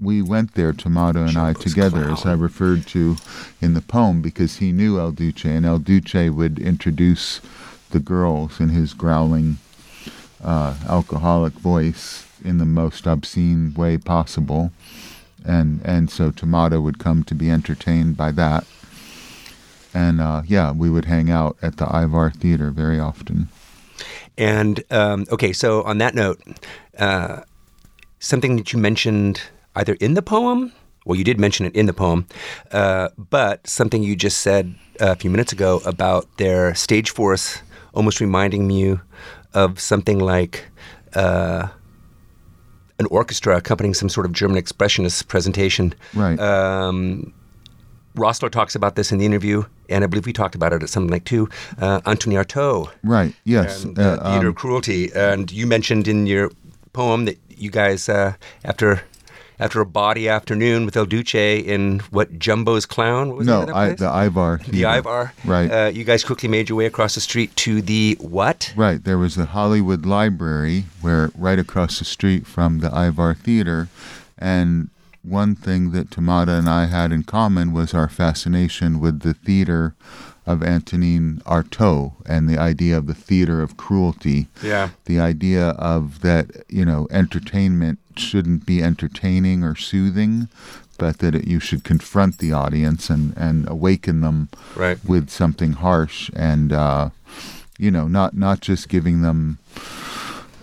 we 0.00 0.22
went 0.22 0.54
there, 0.54 0.72
Tomata 0.72 1.28
and 1.28 1.36
I, 1.36 1.52
together, 1.52 2.10
as 2.10 2.24
I 2.24 2.32
referred 2.32 2.86
to 2.88 3.16
in 3.60 3.74
the 3.74 3.80
poem, 3.80 4.22
because 4.22 4.56
he 4.56 4.72
knew 4.72 4.98
El 4.98 5.12
Duce, 5.12 5.44
and 5.44 5.66
El 5.66 5.78
Duce 5.78 6.30
would 6.30 6.58
introduce 6.58 7.40
the 7.90 8.00
girls 8.00 8.60
in 8.60 8.68
his 8.68 8.94
growling, 8.94 9.58
uh, 10.42 10.76
alcoholic 10.88 11.54
voice 11.54 12.26
in 12.44 12.58
the 12.58 12.64
most 12.64 13.06
obscene 13.06 13.74
way 13.74 13.98
possible 13.98 14.70
and 15.44 15.80
and 15.84 16.10
so 16.10 16.30
Tomata 16.30 16.82
would 16.82 16.98
come 16.98 17.24
to 17.24 17.34
be 17.34 17.50
entertained 17.50 18.16
by 18.16 18.30
that. 18.32 18.64
And 19.94 20.20
uh, 20.20 20.42
yeah, 20.46 20.72
we 20.72 20.90
would 20.90 21.06
hang 21.06 21.30
out 21.30 21.56
at 21.62 21.78
the 21.78 21.86
Ivar 21.86 22.30
Theater 22.30 22.70
very 22.70 23.00
often. 23.00 23.48
And 24.36 24.84
um, 24.90 25.26
okay, 25.32 25.52
so 25.52 25.82
on 25.82 25.98
that 25.98 26.14
note, 26.14 26.40
uh, 26.98 27.40
something 28.20 28.56
that 28.56 28.72
you 28.72 28.78
mentioned 28.78 29.40
either 29.78 29.94
in 30.00 30.14
the 30.14 30.22
poem, 30.22 30.72
well, 31.06 31.16
you 31.16 31.24
did 31.24 31.38
mention 31.40 31.64
it 31.66 31.74
in 31.74 31.86
the 31.86 31.92
poem, 31.92 32.26
uh, 32.72 33.08
but 33.16 33.66
something 33.66 34.02
you 34.02 34.14
just 34.16 34.38
said 34.38 34.74
a 35.00 35.16
few 35.16 35.30
minutes 35.30 35.52
ago 35.52 35.80
about 35.84 36.26
their 36.36 36.74
stage 36.74 37.10
force 37.10 37.62
almost 37.94 38.20
reminding 38.20 38.70
you 38.70 39.00
of 39.54 39.80
something 39.80 40.18
like 40.18 40.64
uh, 41.14 41.68
an 42.98 43.06
orchestra 43.10 43.56
accompanying 43.56 43.94
some 43.94 44.08
sort 44.08 44.26
of 44.26 44.32
German 44.32 44.60
expressionist 44.62 45.28
presentation. 45.28 45.94
Right. 46.14 46.38
Um, 46.38 47.32
Roessler 48.16 48.50
talks 48.50 48.74
about 48.74 48.96
this 48.96 49.12
in 49.12 49.18
the 49.18 49.24
interview, 49.26 49.62
and 49.88 50.02
I 50.02 50.06
believe 50.08 50.26
we 50.26 50.32
talked 50.32 50.56
about 50.56 50.72
it 50.72 50.82
at 50.82 50.88
something 50.88 51.10
like 51.10 51.24
too. 51.24 51.48
Uh, 51.78 52.00
Antonin 52.04 52.38
Artaud 52.38 52.90
Right. 53.04 53.32
Yes. 53.44 53.84
and 53.84 53.98
uh, 53.98 54.02
uh, 54.02 54.30
theater 54.32 54.46
um, 54.48 54.52
of 54.52 54.54
cruelty. 54.56 55.12
And 55.14 55.50
you 55.52 55.66
mentioned 55.66 56.08
in 56.08 56.26
your 56.26 56.50
poem 56.92 57.24
that 57.26 57.38
you 57.56 57.70
guys, 57.70 58.08
uh, 58.08 58.32
after 58.64 59.02
after 59.60 59.80
a 59.80 59.86
body 59.86 60.28
afternoon 60.28 60.84
with 60.84 60.96
El 60.96 61.06
Duce 61.06 61.34
in 61.34 62.00
what 62.10 62.38
Jumbo's 62.38 62.86
Clown? 62.86 63.28
What 63.28 63.38
was 63.38 63.46
the 63.46 63.66
no, 63.66 63.74
I, 63.74 63.92
the 63.94 64.08
Ivar. 64.08 64.58
the 64.58 64.70
Theater. 64.72 64.98
Ivar. 64.98 65.32
Right. 65.44 65.70
Uh, 65.70 65.90
you 65.92 66.04
guys 66.04 66.24
quickly 66.24 66.48
made 66.48 66.68
your 66.68 66.78
way 66.78 66.86
across 66.86 67.14
the 67.14 67.20
street 67.20 67.54
to 67.56 67.82
the 67.82 68.16
what? 68.20 68.72
Right. 68.76 69.02
There 69.02 69.18
was 69.18 69.34
the 69.34 69.46
Hollywood 69.46 70.06
Library, 70.06 70.84
where 71.00 71.30
right 71.36 71.58
across 71.58 71.98
the 71.98 72.04
street 72.04 72.46
from 72.46 72.78
the 72.78 72.88
Ivar 72.88 73.34
Theater, 73.34 73.88
and 74.38 74.90
one 75.22 75.54
thing 75.56 75.90
that 75.92 76.10
Tomata 76.10 76.56
and 76.58 76.68
I 76.68 76.86
had 76.86 77.12
in 77.12 77.24
common 77.24 77.72
was 77.72 77.92
our 77.92 78.08
fascination 78.08 79.00
with 79.00 79.20
the 79.20 79.34
theater 79.34 79.94
of 80.46 80.62
Antonin 80.62 81.42
Artaud 81.44 82.12
and 82.24 82.48
the 82.48 82.56
idea 82.56 82.96
of 82.96 83.06
the 83.06 83.14
theater 83.14 83.60
of 83.60 83.76
cruelty. 83.76 84.46
Yeah. 84.62 84.90
the 85.04 85.20
idea 85.20 85.70
of 85.70 86.20
that 86.20 86.46
you 86.68 86.84
know 86.86 87.06
entertainment 87.10 87.98
shouldn't 88.18 88.66
be 88.66 88.82
entertaining 88.82 89.62
or 89.64 89.74
soothing 89.76 90.48
but 90.98 91.18
that 91.18 91.32
it, 91.34 91.46
you 91.46 91.60
should 91.60 91.84
confront 91.84 92.38
the 92.38 92.52
audience 92.52 93.08
and 93.08 93.32
and 93.36 93.68
awaken 93.68 94.20
them 94.20 94.48
Right. 94.74 94.98
with 95.04 95.30
something 95.30 95.72
harsh 95.74 96.28
and 96.34 96.72
uh, 96.72 97.10
you 97.78 97.90
know 97.90 98.08
not 98.08 98.36
not 98.36 98.60
just 98.60 98.88
giving 98.88 99.22
them 99.22 99.58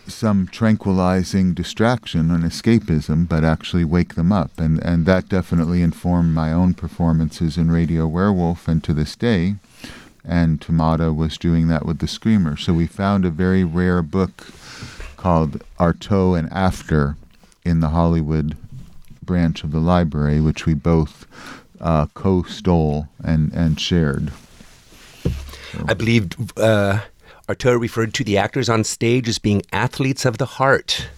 some 0.07 0.47
tranquilizing 0.47 1.53
distraction 1.55 2.29
and 2.29 2.43
escapism, 2.43 3.27
but 3.27 3.43
actually 3.43 3.83
wake 3.83 4.13
them 4.13 4.31
up. 4.31 4.51
And, 4.59 4.79
and 4.85 5.07
that 5.07 5.29
definitely 5.29 5.81
informed 5.81 6.31
my 6.33 6.53
own 6.53 6.75
performances 6.75 7.57
in 7.57 7.71
Radio 7.71 8.05
Werewolf 8.05 8.67
and 8.67 8.83
to 8.83 8.93
this 8.93 9.15
day. 9.15 9.55
And 10.23 10.61
Tomata 10.61 11.15
was 11.15 11.37
doing 11.39 11.67
that 11.69 11.87
with 11.87 11.99
the 11.99 12.07
Screamer. 12.07 12.55
So 12.55 12.71
we 12.73 12.85
found 12.85 13.25
a 13.25 13.29
very 13.31 13.63
rare 13.63 14.03
book 14.03 14.47
called 15.17 15.63
Artaud 15.79 16.37
and 16.37 16.51
After 16.53 17.15
in 17.65 17.79
the 17.79 17.89
Hollywood 17.89 18.55
branch 19.23 19.63
of 19.63 19.71
the 19.71 19.79
library, 19.79 20.39
which 20.39 20.65
we 20.65 20.73
both 20.73 21.25
uh, 21.81 22.05
co 22.13 22.43
stole 22.43 23.07
and, 23.23 23.51
and 23.53 23.79
shared. 23.79 24.31
I 25.87 25.93
believe 25.93 26.31
uh, 26.57 27.01
Artaud 27.49 27.79
referred 27.79 28.13
to 28.13 28.23
the 28.23 28.37
actors 28.37 28.69
on 28.69 28.83
stage 28.83 29.27
as 29.27 29.39
being 29.39 29.63
athletes 29.73 30.23
of 30.23 30.37
the 30.37 30.45
heart. 30.45 31.09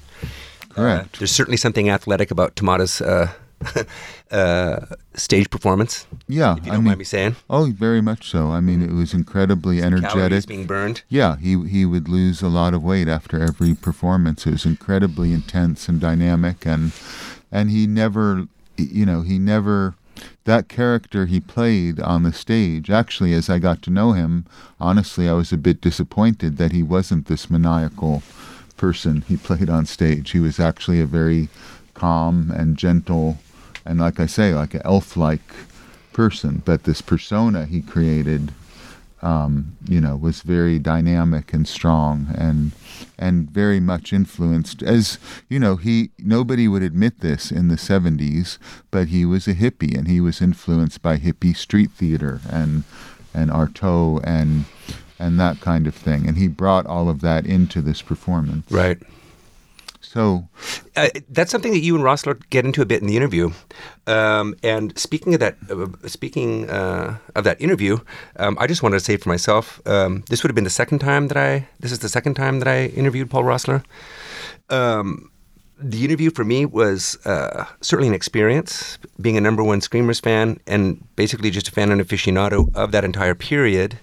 Correct. 0.69 1.19
There's 1.19 1.31
certainly 1.31 1.57
something 1.57 1.89
athletic 1.89 2.31
about 2.31 2.55
Tomata's 2.55 3.01
uh, 4.31 4.85
stage 5.15 5.49
performance, 5.49 6.05
yeah. 6.27 6.55
if 6.57 6.65
you 6.65 6.71
I 6.71 6.75
don't 6.75 6.83
mean, 6.83 6.89
mind 6.89 6.99
me 6.99 7.05
saying. 7.05 7.35
Oh, 7.49 7.65
very 7.71 8.01
much 8.01 8.29
so. 8.29 8.51
I 8.51 8.59
mean, 8.59 8.81
it 8.81 8.91
was 8.91 9.13
incredibly 9.13 9.79
Calories 9.79 10.03
energetic. 10.03 10.47
being 10.47 10.65
burned. 10.67 11.01
Yeah, 11.09 11.37
he 11.37 11.67
he 11.67 11.85
would 11.85 12.07
lose 12.07 12.41
a 12.41 12.49
lot 12.49 12.73
of 12.73 12.83
weight 12.83 13.07
after 13.07 13.41
every 13.41 13.73
performance. 13.73 14.45
It 14.45 14.51
was 14.51 14.65
incredibly 14.65 15.33
intense 15.33 15.89
and 15.89 15.99
dynamic, 15.99 16.65
and 16.65 16.91
and 17.51 17.69
he 17.71 17.87
never, 17.87 18.47
you 18.77 19.05
know, 19.05 19.21
he 19.21 19.39
never. 19.39 19.95
That 20.45 20.67
character 20.69 21.25
he 21.25 21.39
played 21.39 21.99
on 21.99 22.23
the 22.23 22.33
stage. 22.33 22.89
Actually, 22.89 23.33
as 23.33 23.49
I 23.49 23.59
got 23.59 23.81
to 23.83 23.91
know 23.91 24.13
him, 24.13 24.45
honestly, 24.79 25.27
I 25.29 25.33
was 25.33 25.51
a 25.51 25.57
bit 25.57 25.81
disappointed 25.81 26.57
that 26.57 26.71
he 26.71 26.81
wasn't 26.81 27.27
this 27.27 27.49
maniacal 27.49 28.23
person 28.77 29.23
he 29.27 29.37
played 29.37 29.69
on 29.69 29.85
stage. 29.85 30.31
He 30.31 30.39
was 30.39 30.59
actually 30.59 31.01
a 31.01 31.05
very 31.05 31.49
calm 31.93 32.51
and 32.51 32.77
gentle, 32.77 33.37
and 33.87 33.99
like 33.99 34.19
I 34.19 34.27
say, 34.27 34.53
like 34.53 34.73
an 34.73 34.81
elf-like 34.85 35.53
person. 36.13 36.61
But 36.65 36.83
this 36.83 37.01
persona 37.01 37.65
he 37.65 37.81
created 37.81 38.51
um, 39.21 39.75
you 39.87 39.99
know, 39.99 40.15
was 40.15 40.41
very 40.41 40.77
dynamic 40.77 41.53
and 41.53 41.67
strong 41.67 42.27
and 42.37 42.71
and 43.17 43.49
very 43.49 43.79
much 43.79 44.13
influenced. 44.13 44.83
As 44.83 45.17
you 45.49 45.59
know, 45.59 45.75
he 45.75 46.11
nobody 46.19 46.67
would 46.67 46.83
admit 46.83 47.21
this 47.21 47.51
in 47.51 47.67
the 47.67 47.75
'70s, 47.75 48.57
but 48.91 49.07
he 49.07 49.25
was 49.25 49.47
a 49.47 49.55
hippie 49.55 49.97
and 49.97 50.07
he 50.07 50.21
was 50.21 50.41
influenced 50.41 51.01
by 51.01 51.17
hippie 51.17 51.55
street 51.55 51.91
theater 51.91 52.41
and 52.49 52.83
and 53.33 53.49
Artaud 53.49 54.21
and 54.23 54.65
and 55.17 55.39
that 55.39 55.61
kind 55.61 55.87
of 55.87 55.95
thing. 55.95 56.27
And 56.27 56.37
he 56.37 56.47
brought 56.47 56.85
all 56.85 57.09
of 57.09 57.21
that 57.21 57.45
into 57.45 57.81
this 57.81 58.03
performance. 58.03 58.71
Right. 58.71 58.99
So 60.01 60.47
Uh, 60.95 61.09
that's 61.29 61.51
something 61.51 61.73
that 61.73 61.81
you 61.81 61.95
and 61.95 62.03
Roessler 62.03 62.41
get 62.49 62.65
into 62.65 62.81
a 62.81 62.85
bit 62.85 63.01
in 63.01 63.07
the 63.07 63.15
interview. 63.15 63.51
Um, 64.07 64.55
and 64.63 64.97
speaking 64.97 65.35
of 65.35 65.39
that, 65.39 65.55
uh, 65.69 66.07
speaking 66.07 66.67
uh, 66.69 67.17
of 67.35 67.43
that 67.43 67.61
interview, 67.61 67.99
um, 68.37 68.57
I 68.59 68.65
just 68.65 68.81
wanted 68.81 68.97
to 68.97 69.05
say 69.05 69.17
for 69.17 69.29
myself, 69.29 69.79
um, 69.85 70.23
this 70.29 70.41
would 70.41 70.49
have 70.49 70.55
been 70.55 70.63
the 70.63 70.69
second 70.71 70.99
time 70.99 71.27
that 71.27 71.37
I. 71.37 71.67
This 71.79 71.91
is 71.91 71.99
the 71.99 72.09
second 72.09 72.33
time 72.33 72.59
that 72.59 72.67
I 72.67 72.87
interviewed 72.87 73.29
Paul 73.29 73.43
Roessler. 73.43 73.83
Um, 74.69 75.29
the 75.79 76.03
interview 76.03 76.31
for 76.31 76.43
me 76.43 76.65
was 76.65 77.23
uh, 77.25 77.65
certainly 77.81 78.07
an 78.07 78.15
experience, 78.15 78.97
being 79.21 79.37
a 79.37 79.41
number 79.41 79.63
one 79.63 79.81
Screamers 79.81 80.19
fan 80.19 80.59
and 80.65 81.05
basically 81.15 81.51
just 81.51 81.67
a 81.67 81.71
fan 81.71 81.91
and 81.91 82.01
aficionado 82.01 82.75
of 82.75 82.91
that 82.91 83.03
entire 83.03 83.35
period. 83.35 83.99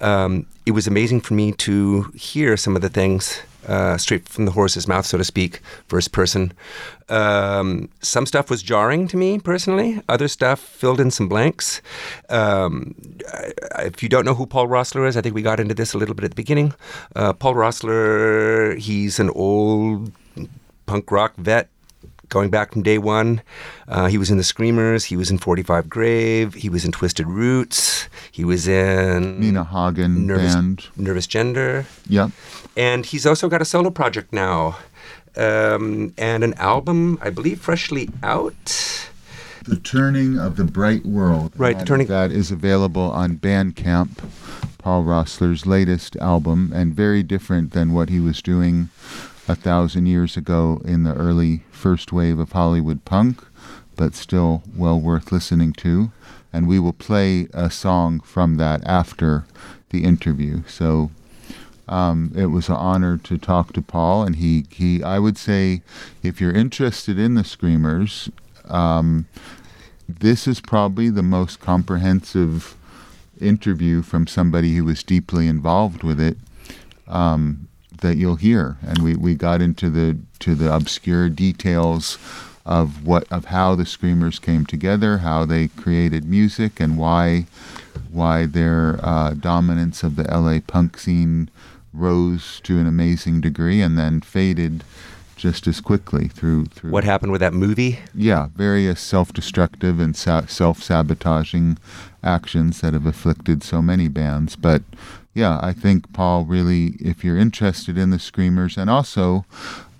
Um, 0.00 0.46
it 0.66 0.72
was 0.72 0.88
amazing 0.88 1.20
for 1.20 1.34
me 1.34 1.52
to 1.52 2.10
hear 2.16 2.56
some 2.56 2.74
of 2.74 2.82
the 2.82 2.88
things 2.88 3.42
uh, 3.66 3.96
straight 3.96 4.28
from 4.28 4.44
the 4.44 4.52
horse's 4.52 4.88
mouth, 4.88 5.06
so 5.06 5.18
to 5.18 5.24
speak, 5.24 5.60
first 5.88 6.12
person. 6.12 6.52
Um, 7.08 7.88
some 8.00 8.26
stuff 8.26 8.48
was 8.50 8.62
jarring 8.62 9.06
to 9.08 9.16
me 9.16 9.38
personally. 9.38 10.00
Other 10.08 10.28
stuff 10.28 10.60
filled 10.60 11.00
in 11.00 11.10
some 11.10 11.28
blanks. 11.28 11.82
Um, 12.28 12.94
if 13.80 14.02
you 14.02 14.08
don't 14.08 14.24
know 14.24 14.34
who 14.34 14.46
Paul 14.46 14.66
Roessler 14.68 15.06
is, 15.06 15.16
I 15.16 15.20
think 15.20 15.34
we 15.34 15.42
got 15.42 15.60
into 15.60 15.74
this 15.74 15.94
a 15.94 15.98
little 15.98 16.14
bit 16.14 16.24
at 16.24 16.30
the 16.30 16.36
beginning. 16.36 16.74
Uh, 17.14 17.32
Paul 17.32 17.54
Roessler, 17.54 18.78
he's 18.78 19.18
an 19.20 19.30
old 19.30 20.12
punk 20.86 21.10
rock 21.10 21.34
vet 21.36 21.68
going 22.32 22.48
back 22.48 22.72
from 22.72 22.82
day 22.82 22.96
one. 22.96 23.42
Uh, 23.86 24.06
he 24.06 24.16
was 24.16 24.30
in 24.30 24.38
the 24.38 24.42
Screamers. 24.44 25.04
He 25.04 25.16
was 25.16 25.30
in 25.30 25.36
45 25.36 25.88
Grave. 25.90 26.54
He 26.54 26.70
was 26.70 26.84
in 26.84 26.90
Twisted 26.90 27.26
Roots. 27.26 28.08
He 28.32 28.44
was 28.44 28.66
in 28.66 29.38
Nina 29.38 29.64
Hagen 29.64 30.26
Nervous, 30.26 30.54
band. 30.54 30.86
Nervous 30.96 31.26
Gender. 31.26 31.84
Yep. 32.08 32.30
And 32.76 33.04
he's 33.06 33.26
also 33.26 33.48
got 33.48 33.60
a 33.62 33.64
solo 33.64 33.90
project 33.90 34.32
now 34.32 34.78
um, 35.36 36.12
and 36.16 36.42
an 36.44 36.54
album, 36.54 37.18
I 37.22 37.30
believe, 37.30 37.60
freshly 37.60 38.08
out. 38.22 39.08
The 39.64 39.76
Turning 39.76 40.38
of 40.38 40.56
the 40.56 40.64
Bright 40.64 41.04
World. 41.06 41.52
Right, 41.56 41.74
The 41.74 41.78
That- 41.80 41.86
Turning- 41.86 42.06
That 42.08 42.32
is 42.32 42.50
available 42.50 43.10
on 43.10 43.36
Bandcamp, 43.36 44.18
Paul 44.78 45.04
Roessler's 45.04 45.66
latest 45.66 46.16
album, 46.16 46.72
and 46.74 46.94
very 46.94 47.22
different 47.22 47.72
than 47.72 47.92
what 47.92 48.08
he 48.08 48.18
was 48.18 48.42
doing 48.42 48.88
a 49.48 49.54
thousand 49.54 50.06
years 50.06 50.36
ago 50.36 50.80
in 50.84 51.04
the 51.04 51.14
early 51.14 51.62
first 51.70 52.12
wave 52.12 52.38
of 52.38 52.52
Hollywood 52.52 53.04
punk, 53.04 53.42
but 53.96 54.14
still 54.14 54.62
well 54.76 54.98
worth 54.98 55.30
listening 55.30 55.72
to. 55.74 56.10
And 56.52 56.66
we 56.66 56.78
will 56.78 56.92
play 56.92 57.48
a 57.54 57.70
song 57.70 58.20
from 58.20 58.56
that 58.56 58.82
after 58.86 59.44
the 59.90 60.04
interview. 60.04 60.62
So 60.66 61.10
um, 61.88 62.32
it 62.34 62.46
was 62.46 62.68
an 62.68 62.76
honor 62.76 63.18
to 63.18 63.38
talk 63.38 63.72
to 63.72 63.82
Paul, 63.82 64.24
and 64.24 64.36
he, 64.36 64.66
he 64.70 65.02
I 65.02 65.18
would 65.18 65.36
say, 65.36 65.82
if 66.22 66.40
you're 66.40 66.52
interested 66.52 67.18
in 67.18 67.34
the 67.34 67.44
Screamers, 67.44 68.30
um, 68.68 69.26
this 70.08 70.46
is 70.46 70.60
probably 70.60 71.10
the 71.10 71.22
most 71.22 71.60
comprehensive 71.60 72.76
interview 73.40 74.02
from 74.02 74.26
somebody 74.26 74.76
who 74.76 74.84
was 74.84 75.02
deeply 75.02 75.48
involved 75.48 76.02
with 76.02 76.20
it 76.20 76.36
um, 77.08 77.68
that 78.00 78.16
you'll 78.16 78.36
hear. 78.36 78.78
And 78.82 78.98
we, 78.98 79.16
we 79.16 79.34
got 79.34 79.60
into 79.60 79.90
the 79.90 80.18
to 80.40 80.54
the 80.54 80.74
obscure 80.74 81.28
details 81.28 82.18
of 82.64 83.04
what 83.04 83.30
of 83.32 83.46
how 83.46 83.74
the 83.74 83.86
Screamers 83.86 84.38
came 84.38 84.66
together, 84.66 85.18
how 85.18 85.44
they 85.44 85.68
created 85.68 86.24
music, 86.24 86.80
and 86.80 86.96
why 86.96 87.46
why 88.10 88.46
their 88.46 88.98
uh, 89.02 89.34
dominance 89.34 90.02
of 90.02 90.16
the 90.16 90.24
LA 90.24 90.60
punk 90.66 90.98
scene 90.98 91.50
rose 91.92 92.60
to 92.64 92.78
an 92.78 92.86
amazing 92.86 93.40
degree 93.40 93.80
and 93.80 93.98
then 93.98 94.20
faded 94.20 94.84
just 95.36 95.66
as 95.66 95.80
quickly 95.80 96.28
through 96.28 96.66
through 96.66 96.90
What 96.90 97.04
happened 97.04 97.32
with 97.32 97.40
that 97.40 97.52
movie? 97.54 97.98
yeah, 98.14 98.48
various 98.54 99.00
self-destructive 99.00 99.98
and 99.98 100.14
sa- 100.16 100.46
self-sabotaging 100.46 101.78
actions 102.22 102.80
that 102.80 102.92
have 102.92 103.06
afflicted 103.06 103.62
so 103.62 103.82
many 103.82 104.08
bands. 104.08 104.54
But 104.56 104.82
yeah, 105.34 105.58
I 105.62 105.72
think 105.72 106.12
Paul 106.12 106.44
really, 106.44 106.94
if 107.00 107.24
you're 107.24 107.38
interested 107.38 107.98
in 107.98 108.10
the 108.10 108.18
Screamers, 108.18 108.76
and 108.76 108.88
also 108.90 109.44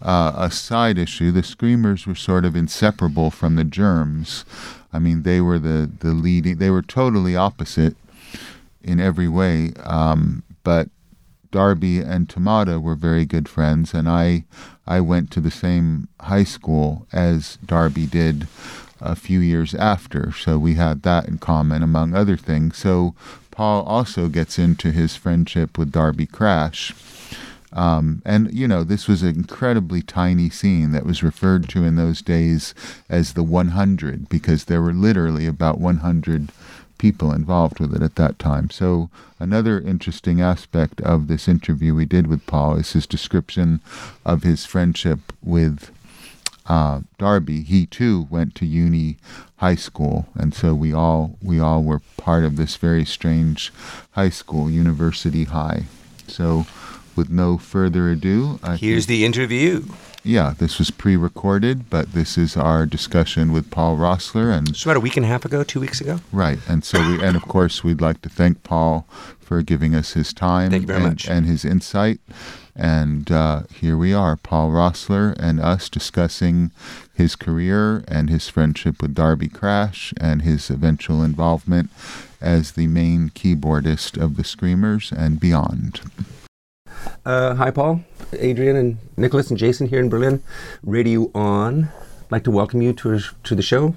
uh, 0.01 0.33
a 0.37 0.51
side 0.51 0.99
issue, 0.99 1.31
the 1.33 1.43
Screamers 1.43 2.07
were 2.07 2.15
sort 2.15 2.45
of 2.45 2.55
inseparable 2.55 3.31
from 3.31 3.57
the 3.57 3.65
Germs. 3.65 4.45
I 4.93 4.99
mean, 4.99 5.23
they 5.23 5.41
were 5.41 5.59
the 5.59 5.91
the 6.01 6.13
leading. 6.13 6.59
They 6.59 6.71
were 6.71 6.83
totally 6.83 7.35
opposite 7.35 7.97
in 8.85 9.01
every 9.01 9.29
way. 9.29 9.73
Um, 9.83 10.43
but 10.65 10.89
Darby 11.53 12.01
and 12.01 12.29
Tomata 12.29 12.83
were 12.83 12.97
very 12.97 13.25
good 13.25 13.49
friends, 13.49 13.95
and 13.95 14.09
I 14.09 14.45
I 14.87 15.01
went 15.01 15.31
to 15.33 15.41
the 15.41 15.51
same 15.53 16.09
high 16.21 16.43
school 16.43 17.07
as 17.13 17.59
Darby 17.65 18.07
did 18.07 18.49
a 19.01 19.15
few 19.15 19.39
years 19.39 19.75
after, 19.75 20.33
so 20.33 20.59
we 20.59 20.75
had 20.75 21.03
that 21.03 21.29
in 21.29 21.39
common, 21.39 21.83
among 21.83 22.15
other 22.15 22.37
things. 22.37 22.79
So 22.79 23.15
Paul 23.51 23.83
also 23.83 24.29
gets 24.29 24.59
into 24.59 24.91
his 24.91 25.15
friendship 25.15 25.79
with 25.79 25.93
Darby 25.93 26.27
Crash. 26.27 26.93
Um, 27.73 28.23
and 28.25 28.53
you 28.53 28.69
know, 28.69 28.85
this 28.85 29.09
was 29.09 29.23
an 29.23 29.31
incredibly 29.35 30.03
tiny 30.03 30.51
scene 30.51 30.93
that 30.93 31.07
was 31.07 31.23
referred 31.23 31.69
to 31.71 31.85
in 31.85 31.97
those 31.97 32.21
days 32.21 32.75
as 33.09 33.33
the 33.33 33.43
100 33.43 34.29
because 34.29 34.65
there 34.65 34.83
were 34.83 34.93
literally 34.93 35.47
about 35.47 35.81
100 35.81 36.51
people 37.03 37.33
involved 37.33 37.81
with 37.81 37.93
it 37.97 38.01
at 38.01 38.15
that 38.15 38.39
time. 38.39 38.71
So 38.71 39.11
another 39.41 39.81
interesting 39.81 40.41
aspect 40.41 41.01
of 41.01 41.27
this 41.27 41.49
interview 41.49 41.97
we 41.97 42.05
did 42.05 42.29
with 42.29 42.47
Paul 42.47 42.77
is 42.77 42.93
his 42.93 43.09
description 43.09 43.81
of 44.25 44.45
his 44.45 44.67
friendship 44.67 45.19
with 45.43 45.91
uh, 46.69 47.01
Darby. 47.19 47.63
He 47.63 47.87
too 47.87 48.29
went 48.31 48.55
to 48.55 48.67
uni 48.67 49.17
high 49.57 49.75
school, 49.75 50.29
and 50.37 50.55
so 50.55 50.77
we 50.77 50.93
all 50.93 51.37
we 51.43 51.59
all 51.59 51.83
were 51.83 52.03
part 52.17 52.45
of 52.45 52.55
this 52.55 52.77
very 52.77 53.05
strange 53.05 53.73
high 54.13 54.31
school, 54.31 54.71
University 54.71 55.43
High. 55.43 55.87
So, 56.29 56.67
with 57.17 57.31
no 57.31 57.59
further 57.59 58.11
ado, 58.11 58.59
I 58.63 58.77
Here's 58.77 59.07
think- 59.07 59.19
the 59.19 59.25
interview. 59.25 59.85
yeah, 60.25 60.55
this 60.59 60.79
was 60.79 60.91
pre-recorded, 60.91 61.91
but 61.91 62.13
this 62.13 62.39
is 62.39 62.57
our 62.57 62.87
discussion 62.87 63.53
with 63.53 63.71
Paul 63.71 63.97
Roessler, 63.97 64.57
and 64.57 64.69
It's 64.69 64.85
about 64.85 64.97
a 64.97 65.01
week 65.01 65.17
and 65.17 65.27
a 65.27 65.29
half 65.29 65.45
ago, 65.45 65.63
two 65.65 65.81
weeks 65.81 66.01
ago. 66.01 66.21
Right, 66.33 66.59
and 66.69 66.85
so 66.85 66.99
we, 67.01 67.23
and 67.23 67.37
of 67.37 67.43
course, 67.43 67.83
we'd 67.85 68.01
like 68.01 68.23
to 68.23 68.29
thank 68.29 68.63
Paul 68.63 69.07
for 69.41 69.63
giving 69.63 69.95
us 69.95 70.13
his 70.13 70.33
time 70.33 70.71
Thank 70.71 70.83
you 70.83 70.87
very 70.87 71.01
and, 71.01 71.09
much. 71.09 71.29
and 71.29 71.47
his 71.47 71.65
insight. 71.65 72.21
And 72.75 73.31
uh, 73.31 73.65
here 73.75 73.99
we 73.99 74.15
are, 74.15 74.37
Paul 74.37 74.71
Roessler 74.71 75.35
and 75.39 75.61
us 75.61 75.91
discussing 75.91 76.71
his 77.13 77.37
career 77.37 78.03
and 78.09 78.31
his 78.31 78.49
friendship 78.49 79.03
with 79.03 79.15
Darby 79.15 79.49
Crash 79.49 80.15
and 80.19 80.41
his 80.41 80.71
eventual 80.71 81.23
involvement 81.23 81.91
as 82.41 82.73
the 82.73 82.87
main 82.87 83.29
keyboardist 83.29 84.17
of 84.19 84.37
the 84.37 84.45
Screamers 84.45 85.13
and 85.15 85.39
beyond. 85.39 86.01
Uh, 87.25 87.55
hi, 87.55 87.71
Paul, 87.71 88.03
Adrian, 88.39 88.77
and 88.77 88.99
Nikolas 89.17 89.51
and 89.51 89.59
Jason 89.59 89.89
here 89.89 90.01
in 90.01 90.09
Berlin. 90.09 90.43
Radio 90.83 91.31
On. 91.35 91.85
I'd 91.85 92.33
like 92.33 92.45
to 92.45 92.51
welcome 92.51 92.83
you 92.83 92.93
to, 92.95 93.21
to 93.45 93.55
the 93.55 93.63
show. 93.63 93.97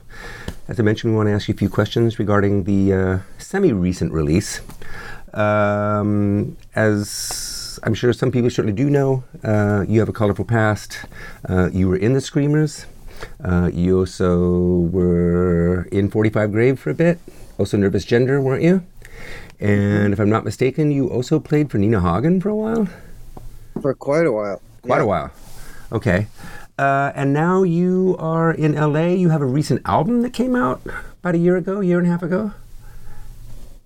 As 0.68 0.80
I 0.80 0.84
mentioned, 0.84 1.14
we 1.14 1.18
want 1.18 1.28
to 1.28 1.34
ask 1.34 1.48
you 1.48 1.54
a 1.54 1.58
few 1.58 1.70
questions 1.70 2.20
regarding 2.20 2.64
the 2.64 2.94
uh, 2.94 3.20
semi 3.38 3.74
recent 3.74 4.12
release. 4.12 4.62
Um, 5.34 6.58
as 6.76 7.80
I'm 7.84 7.94
sure 7.94 8.14
some 8.14 8.32
people 8.32 8.50
certainly 8.50 8.76
do 8.76 8.90
know, 8.90 9.24
uh, 9.44 9.86
you 9.88 10.00
have 10.00 10.10
a 10.10 10.14
colorful 10.14 10.46
past. 10.46 11.00
Uh, 11.48 11.70
you 11.72 11.90
were 11.90 11.98
in 11.98 12.14
the 12.14 12.22
Screamers. 12.22 12.86
Uh, 13.44 13.70
you 13.74 14.00
also 14.00 14.90
were 14.92 15.84
in 15.92 16.10
45 16.10 16.52
Grave 16.52 16.80
for 16.80 16.90
a 16.90 16.96
bit. 16.96 17.20
Also, 17.58 17.78
Nervous 17.78 18.06
Gender, 18.06 18.42
weren't 18.42 18.64
you? 18.64 18.84
And 19.60 20.14
if 20.14 20.20
I'm 20.20 20.30
not 20.30 20.44
mistaken, 20.44 20.92
you 20.92 21.08
also 21.08 21.40
played 21.40 21.72
for 21.72 21.78
Nina 21.78 22.02
Hagen 22.02 22.42
for 22.42 22.50
a 22.50 22.56
while? 22.56 22.88
for 23.82 23.94
quite 23.94 24.26
a 24.26 24.32
while. 24.32 24.62
Quite 24.82 25.02
a 25.02 25.06
while. 25.06 25.32
Okay. 25.92 26.28
Uh, 26.78 27.12
and 27.16 27.34
now 27.34 27.64
you 27.64 28.16
are 28.20 28.52
in 28.52 28.74
LA. 28.76 29.08
You 29.08 29.30
have 29.30 29.42
a 29.42 29.46
recent 29.46 29.82
album 29.86 30.22
that 30.22 30.34
came 30.34 30.56
out 30.56 30.82
about 31.20 31.36
a 31.36 31.38
year 31.38 31.56
ago, 31.56 31.80
year 31.80 32.00
and 32.00 32.08
a 32.08 32.12
half 32.12 32.24
ago. 32.24 32.52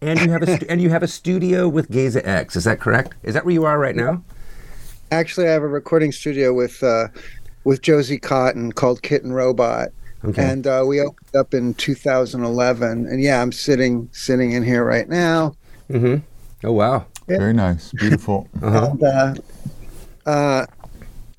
And 0.02 0.20
you 0.20 0.32
have 0.32 0.42
a 0.44 0.58
stu- 0.58 0.66
and 0.70 0.82
you 0.82 0.90
have 0.90 1.04
a 1.04 1.08
studio 1.08 1.68
with 1.68 1.90
Geza 1.92 2.28
X. 2.28 2.56
Is 2.56 2.64
that 2.64 2.80
correct? 2.80 3.14
Is 3.24 3.34
that 3.34 3.46
where 3.46 3.54
you 3.54 3.66
are 3.66 3.78
right 3.78 3.96
now? 3.96 4.24
Actually, 5.12 5.48
I 5.48 5.52
have 5.52 5.64
a 5.64 5.68
recording 5.68 6.12
studio 6.12 6.54
with 6.54 6.82
uh, 6.82 7.10
with 7.64 7.82
Josie 7.82 8.20
Cotton 8.20 8.72
called 8.72 9.02
Kitten 9.02 9.34
Robot, 9.34 9.90
Okay. 10.26 10.44
and 10.44 10.68
uh, 10.68 10.84
we 10.86 11.00
opened 11.00 11.36
up 11.36 11.54
in 11.54 11.74
2011. 11.76 13.08
And 13.08 13.22
yeah, 13.22 13.42
I'm 13.42 13.52
sitting 13.52 14.10
sitting 14.12 14.52
in 14.52 14.64
here 14.64 14.84
right 14.84 15.08
now. 15.08 15.56
mm-hmm. 15.90 16.18
Oh 16.68 16.74
wow. 16.74 17.06
Very 17.28 17.54
nice, 17.54 17.92
beautiful. 17.94 18.48
Uh-huh. 18.62 18.90
And, 18.92 19.04
uh, 19.04 19.36
uh, 20.26 20.66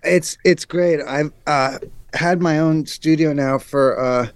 it's 0.03 0.39
it's 0.45 0.65
great. 0.65 1.01
I've 1.03 1.33
uh, 1.47 1.79
had 2.15 2.41
my 2.41 2.59
own 2.59 2.87
studio 2.87 3.33
now 3.33 3.59
for 3.59 4.01
uh, 4.01 4.29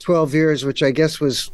12 0.00 0.34
years, 0.34 0.64
which 0.64 0.82
I 0.82 0.90
guess 0.90 1.20
was, 1.20 1.50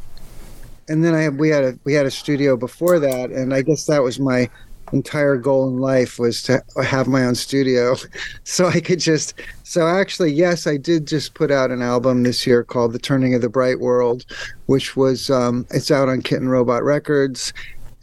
and 0.89 1.05
then 1.05 1.15
I 1.15 1.29
we 1.29 1.51
had 1.51 1.65
a 1.65 1.79
we 1.85 1.93
had 1.93 2.07
a 2.07 2.11
studio 2.11 2.57
before 2.57 2.99
that, 3.01 3.31
and 3.31 3.53
I 3.53 3.63
guess 3.63 3.85
that 3.87 4.03
was 4.03 4.19
my 4.19 4.49
entire 4.93 5.37
goal 5.37 5.69
in 5.69 5.79
life 5.79 6.19
was 6.19 6.43
to 6.43 6.63
have 6.83 7.07
my 7.07 7.25
own 7.25 7.35
studio, 7.35 7.97
so 8.45 8.67
I 8.67 8.81
could 8.81 9.01
just. 9.01 9.35
So 9.65 9.87
actually, 9.87 10.33
yes, 10.33 10.67
I 10.67 10.77
did 10.77 11.07
just 11.07 11.35
put 11.35 11.51
out 11.51 11.71
an 11.71 11.83
album 11.83 12.23
this 12.23 12.47
year 12.47 12.65
called 12.65 12.93
"The 12.93 12.99
Turning 12.99 13.35
of 13.35 13.41
the 13.43 13.49
Bright 13.49 13.81
World," 13.81 14.25
which 14.67 14.97
was 14.97 15.31
um, 15.31 15.67
it's 15.71 15.91
out 15.91 16.09
on 16.09 16.23
Kitten 16.23 16.49
Robot 16.49 16.83
Records, 16.83 17.53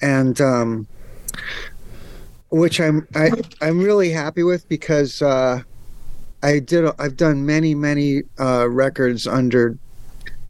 and. 0.02 0.40
Um, 0.42 0.88
which 2.50 2.80
I'm 2.80 3.08
I, 3.16 3.32
I'm 3.62 3.80
really 3.80 4.12
happy 4.12 4.44
with 4.44 4.70
because 4.70 5.24
uh, 5.24 5.64
I 6.44 6.60
did. 6.60 6.86
I've 7.00 7.18
done 7.18 7.48
many, 7.48 7.74
many 7.74 8.22
uh, 8.40 8.70
records 8.70 9.26
under 9.26 9.76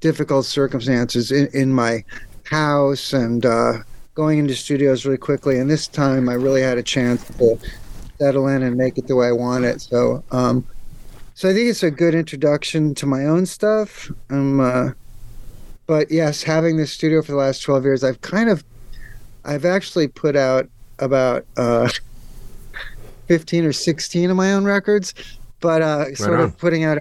difficult 0.02 0.46
circumstances 0.46 1.32
in, 1.32 1.48
in 1.54 1.72
my 1.72 2.04
house 2.44 3.14
and 3.14 3.46
uh, 3.46 3.74
going 4.16 4.40
into 4.40 4.56
studios 4.56 5.06
really 5.06 5.18
quickly. 5.18 5.60
And 5.60 5.70
this 5.70 5.88
time, 5.88 6.30
I 6.30 6.34
really 6.34 6.62
had 6.62 6.78
a 6.78 6.84
chance 6.84 7.26
to 7.38 7.58
settle 8.20 8.48
in 8.48 8.62
and 8.62 8.76
make 8.76 8.98
it 8.98 9.08
the 9.08 9.16
way 9.16 9.28
I 9.28 9.32
want 9.32 9.66
it. 9.66 9.82
So, 9.82 10.24
um, 10.32 10.66
so 11.34 11.50
I 11.50 11.54
think 11.54 11.70
it's 11.70 11.84
a 11.84 11.92
good 11.92 12.14
introduction 12.14 12.94
to 12.96 13.06
my 13.06 13.26
own 13.26 13.46
stuff. 13.46 14.12
Um, 14.30 14.60
uh, 14.60 14.92
but 15.88 16.12
yes, 16.12 16.44
having 16.44 16.78
this 16.78 16.92
studio 16.92 17.22
for 17.22 17.32
the 17.32 17.38
last 17.38 17.64
twelve 17.64 17.84
years, 17.84 18.04
I've 18.04 18.22
kind 18.22 18.50
of, 18.50 18.64
I've 19.44 19.66
actually 19.66 20.08
put 20.08 20.36
out 20.36 20.70
about 21.00 21.46
uh, 21.58 21.90
fifteen 23.28 23.66
or 23.66 23.74
sixteen 23.74 24.30
of 24.30 24.38
my 24.38 24.54
own 24.54 24.64
records. 24.64 25.14
But 25.64 25.82
uh, 25.82 26.14
sort 26.14 26.42
on. 26.42 26.42
of 26.42 26.58
putting 26.58 26.84
out 26.84 26.98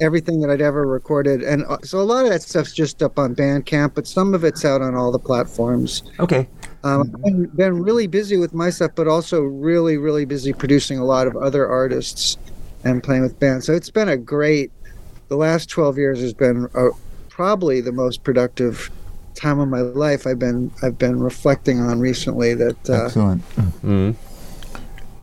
everything 0.00 0.40
that 0.40 0.50
I'd 0.50 0.60
ever 0.60 0.84
recorded, 0.84 1.42
and 1.44 1.64
uh, 1.66 1.78
so 1.84 2.00
a 2.00 2.02
lot 2.02 2.24
of 2.24 2.32
that 2.32 2.42
stuff's 2.42 2.72
just 2.72 3.04
up 3.04 3.20
on 3.20 3.36
Bandcamp, 3.36 3.94
but 3.94 4.04
some 4.04 4.34
of 4.34 4.42
it's 4.42 4.64
out 4.64 4.82
on 4.82 4.96
all 4.96 5.12
the 5.12 5.18
platforms. 5.20 6.02
Okay. 6.18 6.48
Um, 6.82 7.02
I've 7.02 7.22
been, 7.22 7.46
been 7.46 7.82
really 7.84 8.08
busy 8.08 8.36
with 8.36 8.52
my 8.52 8.68
stuff, 8.68 8.90
but 8.96 9.06
also 9.06 9.42
really, 9.42 9.96
really 9.96 10.24
busy 10.24 10.52
producing 10.52 10.98
a 10.98 11.04
lot 11.04 11.28
of 11.28 11.36
other 11.36 11.68
artists 11.68 12.36
and 12.82 13.00
playing 13.00 13.22
with 13.22 13.38
bands. 13.38 13.64
So 13.64 13.74
it's 13.74 13.90
been 13.90 14.08
a 14.08 14.16
great. 14.16 14.72
The 15.28 15.36
last 15.36 15.70
twelve 15.70 15.96
years 15.96 16.20
has 16.20 16.32
been 16.32 16.68
uh 16.74 16.88
probably 17.28 17.80
the 17.80 17.92
most 17.92 18.24
productive 18.24 18.90
time 19.36 19.60
of 19.60 19.68
my 19.68 19.82
life. 19.82 20.26
I've 20.26 20.40
been 20.40 20.72
I've 20.82 20.98
been 20.98 21.20
reflecting 21.20 21.78
on 21.78 22.00
recently 22.00 22.54
that 22.54 22.90
uh, 22.90 23.04
Excellent. 23.04 23.48
Mm. 23.84 24.16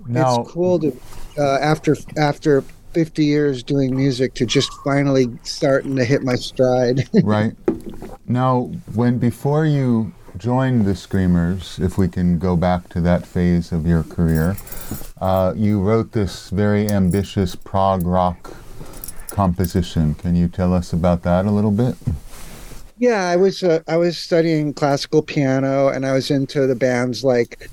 Now, 0.07 0.39
it's 0.39 0.51
cool 0.53 0.79
to 0.79 0.97
uh, 1.37 1.57
after 1.59 1.97
after 2.15 2.63
50 2.97 3.25
years 3.25 3.61
doing 3.61 3.95
music 3.95 4.33
to 4.33 4.43
just 4.43 4.73
finally 4.83 5.27
starting 5.43 5.95
to 5.97 6.03
hit 6.03 6.23
my 6.23 6.33
stride. 6.33 7.07
right 7.23 7.53
now, 8.25 8.71
when 8.95 9.19
before 9.19 9.67
you 9.67 10.11
joined 10.35 10.87
the 10.87 10.95
Screamers, 10.95 11.77
if 11.77 11.99
we 11.99 12.07
can 12.07 12.39
go 12.39 12.55
back 12.55 12.89
to 12.89 13.01
that 13.01 13.23
phase 13.23 13.71
of 13.71 13.85
your 13.85 14.01
career, 14.01 14.57
uh, 15.21 15.53
you 15.55 15.79
wrote 15.79 16.13
this 16.13 16.49
very 16.49 16.89
ambitious 16.89 17.53
prog 17.53 18.03
rock 18.03 18.55
composition. 19.29 20.15
Can 20.15 20.35
you 20.35 20.47
tell 20.47 20.73
us 20.73 20.91
about 20.91 21.21
that 21.21 21.45
a 21.45 21.51
little 21.51 21.69
bit? 21.69 21.93
Yeah, 22.97 23.29
I 23.29 23.35
was 23.35 23.61
uh, 23.61 23.83
I 23.87 23.97
was 23.97 24.17
studying 24.17 24.73
classical 24.73 25.21
piano, 25.21 25.89
and 25.89 26.03
I 26.03 26.13
was 26.13 26.31
into 26.31 26.65
the 26.65 26.73
bands 26.73 27.23
like 27.23 27.69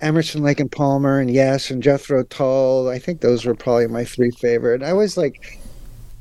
Emerson, 0.00 0.42
Lake 0.42 0.60
and 0.60 0.70
Palmer, 0.70 1.18
and 1.18 1.30
Yes, 1.30 1.70
and 1.70 1.82
Jethro 1.82 2.22
Tull. 2.24 2.88
I 2.88 2.98
think 2.98 3.20
those 3.20 3.44
were 3.44 3.54
probably 3.54 3.88
my 3.88 4.04
three 4.04 4.30
favorite. 4.30 4.82
I 4.82 4.92
was 4.92 5.16
like, 5.16 5.58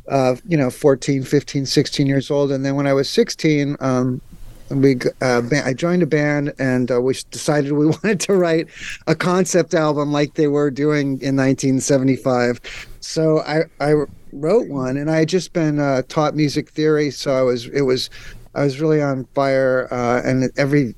uh, 0.08 0.36
you 0.48 0.58
know, 0.58 0.70
14, 0.70 1.24
15, 1.24 1.66
16 1.66 2.08
years 2.08 2.32
old, 2.32 2.52
and 2.52 2.66
then 2.66 2.76
when 2.76 2.88
I 2.88 2.94
was 2.94 3.10
16, 3.10 3.78
um, 3.80 4.22
we 4.70 4.98
uh, 5.22 5.42
I 5.64 5.74
joined 5.74 6.04
a 6.04 6.08
band, 6.08 6.54
and 6.60 6.92
uh, 6.92 7.02
we 7.02 7.16
decided 7.32 7.72
we 7.72 7.86
wanted 8.04 8.20
to 8.22 8.34
write 8.34 8.68
a 9.06 9.16
concept 9.16 9.74
album 9.74 10.12
like 10.12 10.34
they 10.34 10.48
were 10.48 10.72
doing 10.72 11.22
in 11.22 11.36
1975. 11.36 12.60
So 13.00 13.40
I 13.42 13.64
I 13.80 13.94
wrote 14.34 14.68
one, 14.68 14.98
and 14.98 15.10
I 15.10 15.20
had 15.20 15.30
just 15.30 15.54
been 15.54 15.80
uh, 15.80 16.02
taught 16.10 16.36
music 16.36 16.70
theory, 16.70 17.12
so 17.12 17.34
I 17.34 17.42
was 17.42 17.68
it 17.68 17.82
was 17.82 18.10
I 18.56 18.64
was 18.64 18.82
really 18.82 19.02
on 19.02 19.26
fire, 19.36 19.88
uh, 19.92 20.22
and 20.24 20.52
every 20.58 20.96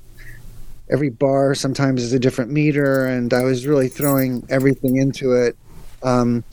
every 0.90 1.10
bar 1.10 1.54
sometimes 1.54 2.02
is 2.02 2.12
a 2.12 2.18
different 2.18 2.50
meter, 2.50 3.06
and 3.06 3.32
I 3.32 3.44
was 3.44 3.66
really 3.66 3.88
throwing 3.88 4.44
everything 4.50 4.96
into 4.96 5.32
it. 5.32 5.56
Um, 6.02 6.44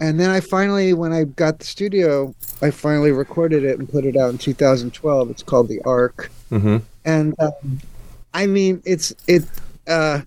and 0.00 0.18
then 0.18 0.30
I 0.30 0.40
finally, 0.40 0.92
when 0.92 1.12
I 1.12 1.24
got 1.24 1.60
the 1.60 1.64
studio, 1.64 2.34
I 2.60 2.70
finally 2.70 3.12
recorded 3.12 3.64
it 3.64 3.78
and 3.78 3.88
put 3.88 4.04
it 4.04 4.16
out 4.16 4.30
in 4.30 4.38
2012. 4.38 5.30
It's 5.30 5.42
called 5.42 5.68
The 5.68 5.80
Arc, 5.84 6.30
Mm-hmm. 6.50 6.76
and 7.04 7.34
um, 7.40 7.80
I 8.32 8.46
mean, 8.46 8.82
it's 8.84 9.12
it 9.26 9.44
uh, 9.88 10.20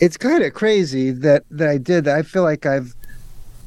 it's 0.00 0.16
kind 0.16 0.42
of 0.42 0.54
crazy 0.54 1.10
that 1.10 1.44
that 1.50 1.68
I 1.68 1.78
did 1.78 2.04
that. 2.04 2.16
I 2.16 2.22
feel 2.22 2.42
like 2.42 2.66
I've 2.66 2.94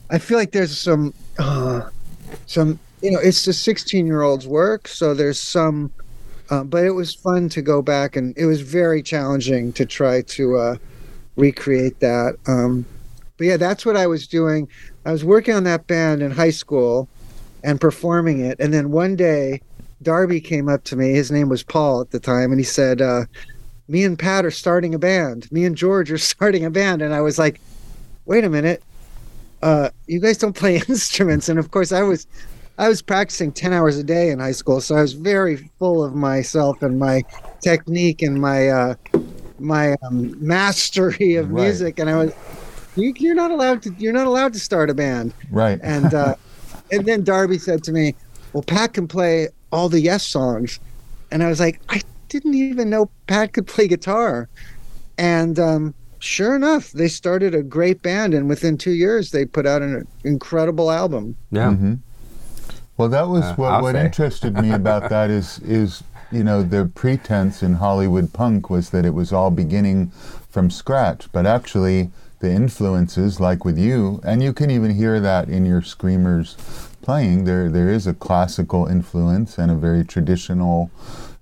I 0.10 0.18
feel 0.18 0.38
like 0.38 0.52
there's 0.52 0.78
some 0.78 1.14
uh, 1.40 1.90
some 2.48 2.80
you 3.02 3.12
know 3.12 3.20
it's 3.20 3.46
a 3.48 3.54
16 3.54 4.06
year 4.08 4.24
old's 4.24 4.48
work, 4.48 4.88
so 4.88 5.14
there's 5.14 5.40
some. 5.40 5.92
Uh, 6.52 6.66
but 6.66 6.84
it 6.84 6.92
was 6.92 7.16
fun 7.16 7.48
to 7.48 7.62
go 7.62 7.82
back, 7.82 8.18
and 8.18 8.38
it 8.38 8.46
was 8.46 8.60
very 8.60 9.02
challenging 9.02 9.72
to 9.72 9.86
try 9.86 10.22
to 10.24 10.58
uh, 10.58 10.76
recreate 11.38 12.00
that. 12.02 12.36
Um, 12.46 12.86
but 13.38 13.48
yeah, 13.48 13.58
that's 13.58 13.86
what 13.86 13.96
I 13.96 14.06
was 14.06 14.28
doing. 14.28 14.68
I 15.06 15.14
was 15.14 15.24
working 15.24 15.56
on 15.56 15.64
that 15.64 15.88
band 15.88 16.22
in 16.22 16.30
high 16.30 16.50
school 16.52 17.08
and 17.64 17.80
performing 17.80 18.42
it, 18.42 18.60
and 18.60 18.74
then 18.74 18.92
one 18.92 19.16
day 19.16 19.62
Darby 20.02 20.42
came 20.42 20.68
up 20.68 20.84
to 20.86 20.98
me. 20.98 21.14
His 21.14 21.32
name 21.32 21.48
was 21.48 21.64
Paul 21.64 22.02
at 22.02 22.12
the 22.12 22.20
time, 22.20 22.52
and 22.52 22.60
he 22.60 22.66
said, 22.66 23.02
uh, 23.02 23.26
"Me 23.88 24.04
and 24.04 24.20
Pat 24.20 24.46
are 24.46 24.52
starting 24.52 24.94
a 24.94 25.00
band. 25.00 25.50
Me 25.54 25.64
and 25.64 25.78
George 25.78 26.12
are 26.12 26.18
starting 26.34 26.66
a 26.66 26.70
band." 26.70 27.02
And 27.02 27.14
I 27.14 27.22
was 27.22 27.40
like, 27.40 27.62
"Wait 28.26 28.44
a 28.44 28.50
minute, 28.50 28.84
uh, 29.62 29.90
you 30.06 30.20
guys 30.20 30.38
don't 30.38 30.56
play 30.56 30.76
instruments?" 30.90 31.48
And 31.48 31.60
of 31.60 31.72
course, 31.72 31.94
I 31.94 32.02
was, 32.02 32.28
I 32.78 32.90
was 32.90 33.02
practicing 33.02 33.52
ten 33.54 33.74
hours 33.74 33.98
a 33.98 34.04
day 34.04 34.30
in 34.30 34.40
high 34.40 34.52
school, 34.54 34.82
so 34.82 34.96
I 34.96 35.02
was 35.02 35.14
very 35.14 35.72
full 35.80 36.04
of 36.04 36.16
myself 36.16 36.78
and 36.82 36.98
my 37.00 37.24
technique 37.64 38.22
and 38.22 38.40
my 38.42 38.70
uh, 38.70 38.96
my 39.60 39.96
um, 40.04 40.34
mastery 40.40 41.36
of 41.36 41.50
Right. 41.50 41.66
music. 41.66 42.00
And 42.00 42.10
I 42.10 42.18
was, 42.18 42.34
you, 42.96 43.14
"You're 43.18 43.36
not 43.36 43.52
allowed 43.52 43.82
to. 43.84 43.94
You're 43.98 44.14
not 44.14 44.28
allowed 44.28 44.54
to 44.54 44.60
start 44.60 44.90
a 44.90 44.94
band." 44.96 45.34
Right. 45.52 45.80
and 45.84 46.14
uh, 46.14 46.36
and 46.92 47.08
then 47.08 47.24
Darby 47.24 47.60
said 47.60 47.84
to 47.86 47.92
me, 47.92 48.16
"Well, 48.54 48.64
Pat 48.64 48.94
can 48.94 49.08
play 49.08 49.50
all 49.72 49.90
the 49.90 50.02
Yes 50.02 50.28
songs," 50.28 50.80
and 51.32 51.44
I 51.44 51.50
was 51.50 51.60
like, 51.60 51.80
"I 51.90 52.02
didn't 52.30 52.56
even 52.56 52.90
know 52.90 53.12
Pat 53.28 53.54
could 53.54 53.68
play 53.68 53.88
guitar." 53.88 54.50
And 55.18 55.60
um, 55.60 55.96
sure 56.20 56.56
enough, 56.56 56.92
they 56.92 57.08
started 57.08 57.54
a 57.54 57.64
great 57.64 58.02
band, 58.02 58.34
and 58.34 58.50
within 58.50 58.78
two 58.78 58.92
years, 58.94 59.32
they 59.32 59.46
put 59.46 59.68
out 59.68 59.82
an 59.82 60.08
incredible 60.24 60.92
album. 60.92 61.38
Yeah. 61.52 61.76
hmm 61.76 61.94
Well, 63.02 63.10
that 63.10 63.30
was 63.30 63.44
Uh, 63.46 63.56
what, 63.56 63.72
I'll 63.72 63.82
what 63.82 63.96
say. 63.96 64.06
interested 64.06 64.54
me 64.62 64.72
about 64.82 65.10
that 65.10 65.32
is 65.32 65.58
is 65.60 66.04
you 66.32 66.44
know 66.44 66.62
the 66.62 66.86
pretense 66.86 67.64
in 67.64 67.74
Hollywood 67.76 68.32
punk 68.32 68.70
was 68.70 68.92
that 68.92 69.06
it 69.06 69.16
was 69.16 69.34
all 69.34 69.50
beginning 69.50 70.12
from 70.50 70.70
scratch, 70.70 71.28
but 71.32 71.48
actually 71.48 72.12
the 72.42 72.52
influences, 72.52 73.40
like 73.40 73.66
with 73.66 73.78
you, 73.80 74.22
and 74.24 74.44
you 74.44 74.54
can 74.54 74.70
even 74.70 74.92
hear 74.94 75.20
that 75.20 75.50
in 75.50 75.66
your 75.66 75.82
screamers 75.82 76.56
playing. 77.02 77.46
There 77.46 77.72
there 77.72 77.90
is 77.90 78.06
a 78.06 78.14
classical 78.14 78.86
influence 78.86 79.58
and 79.58 79.72
a 79.72 79.76
very 79.88 80.04
traditional, 80.06 80.92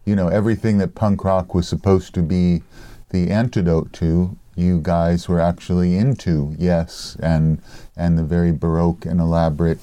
you 0.05 0.15
know, 0.15 0.29
everything 0.29 0.77
that 0.77 0.95
punk 0.95 1.25
rock 1.25 1.53
was 1.53 1.67
supposed 1.67 2.13
to 2.13 2.21
be 2.21 2.63
the 3.09 3.29
antidote 3.31 3.91
to. 3.99 4.37
You 4.55 4.79
guys 4.81 5.27
were 5.27 5.41
actually 5.41 5.97
into 5.97 6.55
yes, 6.57 7.17
and 7.21 7.61
and 7.97 8.17
the 8.17 8.23
very 8.23 8.53
baroque 8.53 9.05
and 9.05 9.19
elaborate 9.19 9.79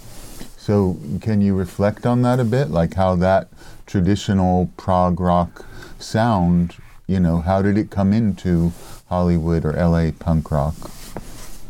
so, 0.66 0.96
can 1.20 1.42
you 1.42 1.54
reflect 1.54 2.06
on 2.06 2.22
that 2.22 2.40
a 2.40 2.44
bit? 2.44 2.70
Like 2.70 2.94
how 2.94 3.14
that 3.14 3.46
traditional 3.86 4.68
prog 4.76 5.20
rock 5.20 5.64
sound, 6.00 6.74
you 7.06 7.20
know, 7.20 7.40
how 7.40 7.62
did 7.62 7.78
it 7.78 7.88
come 7.88 8.12
into 8.12 8.72
Hollywood 9.08 9.64
or 9.64 9.74
LA 9.74 10.10
punk 10.10 10.50
rock? 10.50 10.74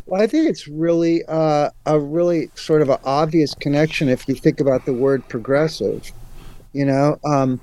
Well, 0.07 0.19
I 0.19 0.25
think 0.25 0.49
it's 0.49 0.67
really 0.67 1.23
uh, 1.27 1.69
a 1.85 1.99
really 1.99 2.49
sort 2.55 2.81
of 2.81 2.89
an 2.89 2.97
obvious 3.03 3.53
connection 3.53 4.09
if 4.09 4.27
you 4.27 4.33
think 4.33 4.59
about 4.59 4.85
the 4.85 4.93
word 4.93 5.27
progressive. 5.29 6.11
You 6.73 6.85
know, 6.85 7.19
um, 7.23 7.61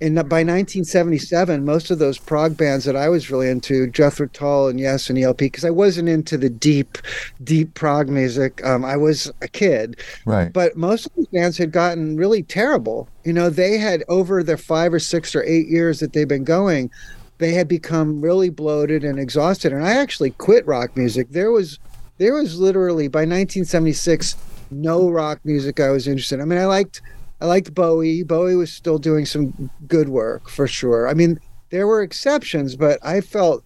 in 0.00 0.14
by 0.14 0.42
1977, 0.42 1.64
most 1.64 1.90
of 1.90 1.98
those 1.98 2.16
prog 2.18 2.56
bands 2.56 2.84
that 2.86 2.96
I 2.96 3.08
was 3.08 3.30
really 3.30 3.48
into, 3.50 3.86
Jethro 3.88 4.26
Tull 4.28 4.68
and 4.68 4.80
Yes 4.80 5.10
and 5.10 5.18
ELP, 5.18 5.36
because 5.38 5.64
I 5.64 5.70
wasn't 5.70 6.08
into 6.08 6.38
the 6.38 6.48
deep, 6.48 6.96
deep 7.44 7.74
prog 7.74 8.08
music. 8.08 8.64
Um, 8.64 8.84
I 8.84 8.96
was 8.96 9.30
a 9.42 9.48
kid, 9.48 10.00
Right. 10.24 10.52
but 10.52 10.76
most 10.76 11.06
of 11.06 11.12
these 11.16 11.26
bands 11.26 11.58
had 11.58 11.70
gotten 11.70 12.16
really 12.16 12.42
terrible. 12.42 13.08
You 13.24 13.32
know, 13.34 13.50
they 13.50 13.76
had 13.76 14.02
over 14.08 14.42
their 14.42 14.56
five 14.56 14.94
or 14.94 14.98
six 15.00 15.34
or 15.34 15.42
eight 15.44 15.68
years 15.68 16.00
that 16.00 16.14
they've 16.14 16.26
been 16.26 16.44
going, 16.44 16.90
they 17.38 17.52
had 17.52 17.68
become 17.68 18.20
really 18.22 18.48
bloated 18.50 19.04
and 19.04 19.18
exhausted. 19.18 19.72
And 19.72 19.84
I 19.84 19.92
actually 19.96 20.30
quit 20.30 20.66
rock 20.66 20.96
music. 20.96 21.28
There 21.30 21.50
was, 21.50 21.78
there 22.18 22.34
was 22.34 22.58
literally 22.58 23.08
by 23.08 23.20
1976, 23.20 24.36
no 24.70 25.10
rock 25.10 25.40
music 25.44 25.78
I 25.80 25.90
was 25.90 26.06
interested. 26.08 26.36
in. 26.36 26.40
I 26.42 26.44
mean, 26.46 26.58
I 26.58 26.66
liked, 26.66 27.02
I 27.40 27.46
liked 27.46 27.74
Bowie. 27.74 28.22
Bowie 28.22 28.56
was 28.56 28.72
still 28.72 28.98
doing 28.98 29.26
some 29.26 29.70
good 29.88 30.08
work 30.08 30.48
for 30.48 30.66
sure. 30.66 31.08
I 31.08 31.14
mean, 31.14 31.40
there 31.70 31.86
were 31.86 32.02
exceptions, 32.02 32.76
but 32.76 32.98
I 33.02 33.20
felt, 33.20 33.64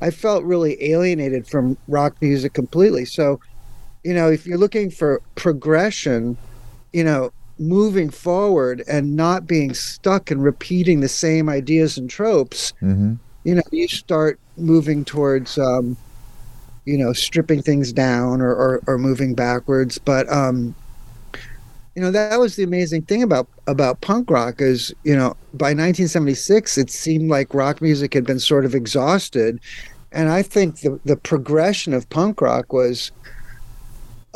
I 0.00 0.10
felt 0.10 0.44
really 0.44 0.82
alienated 0.82 1.46
from 1.46 1.76
rock 1.88 2.16
music 2.20 2.52
completely. 2.52 3.04
So, 3.04 3.40
you 4.04 4.14
know, 4.14 4.30
if 4.30 4.46
you're 4.46 4.58
looking 4.58 4.90
for 4.90 5.20
progression, 5.34 6.36
you 6.92 7.04
know, 7.04 7.32
moving 7.58 8.10
forward 8.10 8.82
and 8.88 9.16
not 9.16 9.46
being 9.46 9.74
stuck 9.74 10.30
and 10.30 10.42
repeating 10.42 11.00
the 11.00 11.08
same 11.08 11.48
ideas 11.48 11.98
and 11.98 12.08
tropes, 12.08 12.72
hmm 12.80 13.14
you 13.44 13.54
know, 13.54 13.62
you 13.70 13.86
start 13.86 14.40
moving 14.56 15.04
towards, 15.04 15.58
um, 15.58 15.96
you 16.86 16.98
know, 16.98 17.12
stripping 17.12 17.62
things 17.62 17.92
down 17.92 18.40
or 18.40 18.52
or, 18.54 18.82
or 18.86 18.98
moving 18.98 19.34
backwards. 19.34 19.98
But 19.98 20.30
um, 20.32 20.74
you 21.94 22.02
know, 22.02 22.10
that 22.10 22.40
was 22.40 22.56
the 22.56 22.64
amazing 22.64 23.02
thing 23.02 23.22
about 23.22 23.48
about 23.66 24.00
punk 24.00 24.30
rock 24.30 24.60
is 24.60 24.92
you 25.04 25.14
know 25.16 25.36
by 25.54 25.66
1976 25.66 26.76
it 26.76 26.90
seemed 26.90 27.30
like 27.30 27.54
rock 27.54 27.80
music 27.80 28.14
had 28.14 28.24
been 28.24 28.40
sort 28.40 28.64
of 28.64 28.74
exhausted, 28.74 29.60
and 30.12 30.28
I 30.28 30.42
think 30.42 30.80
the 30.80 30.98
the 31.04 31.16
progression 31.16 31.94
of 31.94 32.08
punk 32.10 32.40
rock 32.40 32.72
was. 32.72 33.12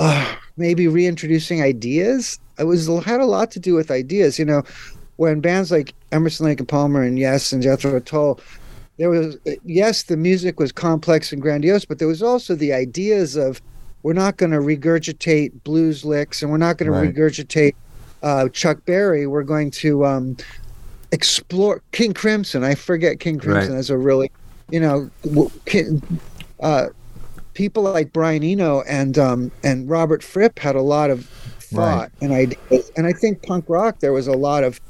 Uh, 0.00 0.36
maybe 0.58 0.88
reintroducing 0.88 1.62
ideas. 1.62 2.38
It 2.58 2.64
was 2.64 2.86
had 3.04 3.20
a 3.20 3.26
lot 3.26 3.50
to 3.52 3.60
do 3.60 3.74
with 3.74 3.90
ideas. 3.90 4.38
You 4.38 4.44
know, 4.44 4.62
when 5.16 5.40
bands 5.40 5.70
like 5.70 5.94
Emerson, 6.12 6.46
Lake 6.46 6.58
and 6.58 6.68
Palmer, 6.68 7.02
and 7.02 7.18
Yes, 7.18 7.52
and 7.52 7.62
Jethro 7.62 7.98
Tull, 8.00 8.40
there 8.98 9.08
was 9.08 9.36
yes, 9.64 10.02
the 10.02 10.16
music 10.16 10.58
was 10.58 10.72
complex 10.72 11.32
and 11.32 11.40
grandiose, 11.40 11.84
but 11.84 11.98
there 11.98 12.08
was 12.08 12.22
also 12.22 12.54
the 12.54 12.72
ideas 12.72 13.36
of 13.36 13.62
we're 14.02 14.12
not 14.12 14.36
going 14.36 14.52
to 14.52 14.58
regurgitate 14.58 15.52
blues 15.64 16.04
licks, 16.04 16.42
and 16.42 16.50
we're 16.50 16.56
not 16.58 16.78
going 16.78 16.90
Right. 16.90 17.14
to 17.14 17.20
regurgitate 17.20 17.74
uh, 18.22 18.48
Chuck 18.50 18.84
Berry. 18.84 19.26
We're 19.26 19.42
going 19.42 19.70
to 19.72 20.04
um, 20.06 20.36
explore 21.12 21.82
King 21.92 22.14
Crimson. 22.14 22.64
I 22.64 22.74
forget 22.74 23.20
King 23.20 23.38
Crimson 23.38 23.72
Right. 23.72 23.78
as 23.78 23.90
a 23.90 23.96
really, 23.98 24.30
you 24.70 24.80
know, 24.80 25.10
uh, 26.60 26.86
people 27.54 27.82
like 27.82 28.12
Brian 28.12 28.42
Eno 28.42 28.82
and 28.82 29.18
um, 29.18 29.50
and 29.64 29.88
Robert 29.88 30.22
Fripp 30.22 30.58
had 30.58 30.76
a 30.76 30.82
lot 30.82 31.10
of 31.10 31.26
thought 31.26 32.10
and 32.20 32.32
ideas, 32.32 32.90
and 32.96 33.06
I 33.06 33.12
think 33.12 33.42
punk 33.42 33.66
rock 33.68 34.00
there 34.00 34.12
was 34.12 34.26
a 34.26 34.32
lot 34.32 34.64
of 34.64 34.80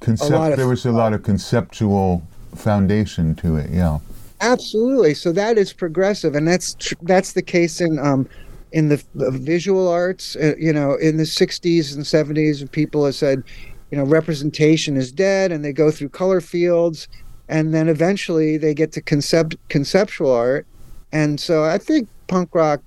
Concept, 0.00 0.30
lot 0.32 0.52
of- 0.52 0.58
there 0.58 0.68
was 0.68 0.84
a 0.84 0.92
lot 0.92 1.12
of 1.14 1.22
conceptual 1.22 2.22
foundation 2.54 3.34
to 3.36 3.56
it. 3.56 3.70
Yeah. 3.70 3.98
Absolutely. 4.44 5.14
So 5.14 5.32
that 5.32 5.56
is 5.56 5.72
progressive, 5.72 6.34
and 6.34 6.46
that's 6.46 6.74
tr- 6.74 6.94
that's 7.02 7.32
the 7.32 7.40
case 7.40 7.80
in 7.80 7.98
um, 7.98 8.28
in 8.72 8.90
the, 8.90 9.02
the 9.14 9.30
visual 9.30 9.88
arts. 9.88 10.36
Uh, 10.36 10.52
you 10.58 10.70
know, 10.72 10.96
in 10.96 11.16
the 11.16 11.22
'60s 11.24 11.94
and 11.94 12.04
'70s, 12.04 12.70
people 12.70 13.06
have 13.06 13.14
said, 13.14 13.42
you 13.90 13.96
know, 13.96 14.04
representation 14.04 14.98
is 14.98 15.10
dead, 15.10 15.50
and 15.50 15.64
they 15.64 15.72
go 15.72 15.90
through 15.90 16.10
color 16.10 16.42
fields, 16.42 17.08
and 17.48 17.72
then 17.72 17.88
eventually 17.88 18.58
they 18.58 18.74
get 18.74 18.92
to 18.92 19.00
concept 19.00 19.56
conceptual 19.70 20.30
art. 20.30 20.66
And 21.10 21.40
so 21.40 21.64
I 21.64 21.78
think 21.78 22.06
punk 22.26 22.54
rock, 22.54 22.82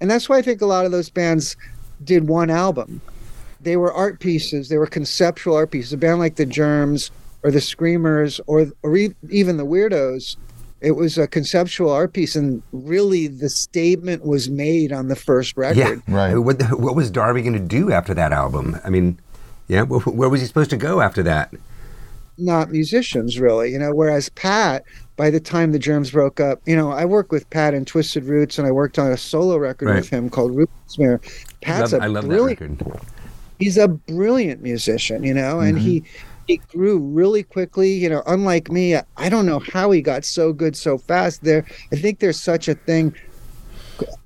and 0.00 0.10
that's 0.10 0.30
why 0.30 0.38
I 0.38 0.42
think 0.42 0.62
a 0.62 0.66
lot 0.66 0.86
of 0.86 0.92
those 0.92 1.10
bands 1.10 1.56
did 2.02 2.26
one 2.26 2.48
album. 2.48 3.02
They 3.60 3.76
were 3.76 3.92
art 3.92 4.18
pieces. 4.18 4.70
They 4.70 4.78
were 4.78 4.86
conceptual 4.86 5.56
art 5.56 5.72
pieces. 5.72 5.92
A 5.92 5.98
band 5.98 6.20
like 6.20 6.36
the 6.36 6.46
Germs 6.46 7.10
or 7.42 7.50
the 7.50 7.60
Screamers 7.60 8.40
or 8.46 8.68
or 8.82 8.96
even 9.28 9.58
the 9.58 9.66
Weirdos 9.66 10.36
it 10.82 10.92
was 10.92 11.16
a 11.16 11.26
conceptual 11.26 11.90
art 11.90 12.12
piece 12.12 12.34
and 12.36 12.62
really 12.72 13.28
the 13.28 13.48
statement 13.48 14.24
was 14.26 14.50
made 14.50 14.92
on 14.92 15.08
the 15.08 15.16
first 15.16 15.56
record 15.56 15.78
Yeah. 15.78 15.94
Right. 16.08 16.36
What, 16.36 16.58
the- 16.58 16.76
what 16.76 16.96
was 16.96 17.10
Darby 17.10 17.42
going 17.42 17.52
to 17.54 17.58
do 17.58 17.92
after 17.92 18.12
that 18.14 18.32
album? 18.32 18.76
I 18.84 18.90
mean, 18.90 19.18
yeah, 19.68 19.84
wh- 19.84 20.08
where 20.14 20.28
was 20.28 20.40
he 20.40 20.46
supposed 20.46 20.70
to 20.70 20.76
go 20.76 21.00
after 21.00 21.22
that? 21.22 21.52
not 22.38 22.70
musicians 22.70 23.38
really 23.38 23.70
you 23.70 23.78
know 23.78 23.94
whereas 23.94 24.30
pat 24.30 24.82
by 25.16 25.28
the 25.28 25.38
time 25.38 25.70
the 25.70 25.78
germs 25.78 26.10
broke 26.10 26.40
up 26.40 26.60
you 26.64 26.74
know 26.74 26.90
i 26.90 27.04
worked 27.04 27.30
with 27.30 27.48
pat 27.50 27.74
in 27.74 27.84
twisted 27.84 28.24
roots 28.24 28.58
and 28.58 28.66
i 28.66 28.70
worked 28.70 28.98
on 28.98 29.12
a 29.12 29.16
solo 29.18 29.58
record 29.58 29.86
Right. 29.90 29.96
with 29.96 30.08
him 30.08 30.30
called 30.30 30.56
Rupert 30.56 30.74
Smear. 30.86 31.20
pat's 31.60 31.92
love, 31.92 32.00
a 32.00 32.04
I 32.04 32.06
love 32.08 32.26
that 32.28 32.42
record. 32.42 32.82
he's 33.58 33.76
a 33.76 33.86
brilliant 33.86 34.62
musician, 34.62 35.22
you 35.22 35.34
know, 35.34 35.60
and 35.60 35.76
mm-hmm. 35.76 35.86
he 35.86 36.04
he 36.46 36.56
grew 36.56 36.98
really 36.98 37.42
quickly. 37.42 37.92
You 37.92 38.08
know, 38.08 38.22
unlike 38.26 38.70
me, 38.70 38.96
I 39.16 39.28
don't 39.28 39.46
know 39.46 39.60
how 39.72 39.90
he 39.90 40.02
got 40.02 40.24
so 40.24 40.52
good 40.52 40.76
so 40.76 40.98
fast. 40.98 41.44
There, 41.44 41.64
I 41.92 41.96
think 41.96 42.18
there's 42.18 42.40
such 42.40 42.68
a 42.68 42.74
thing. 42.74 43.14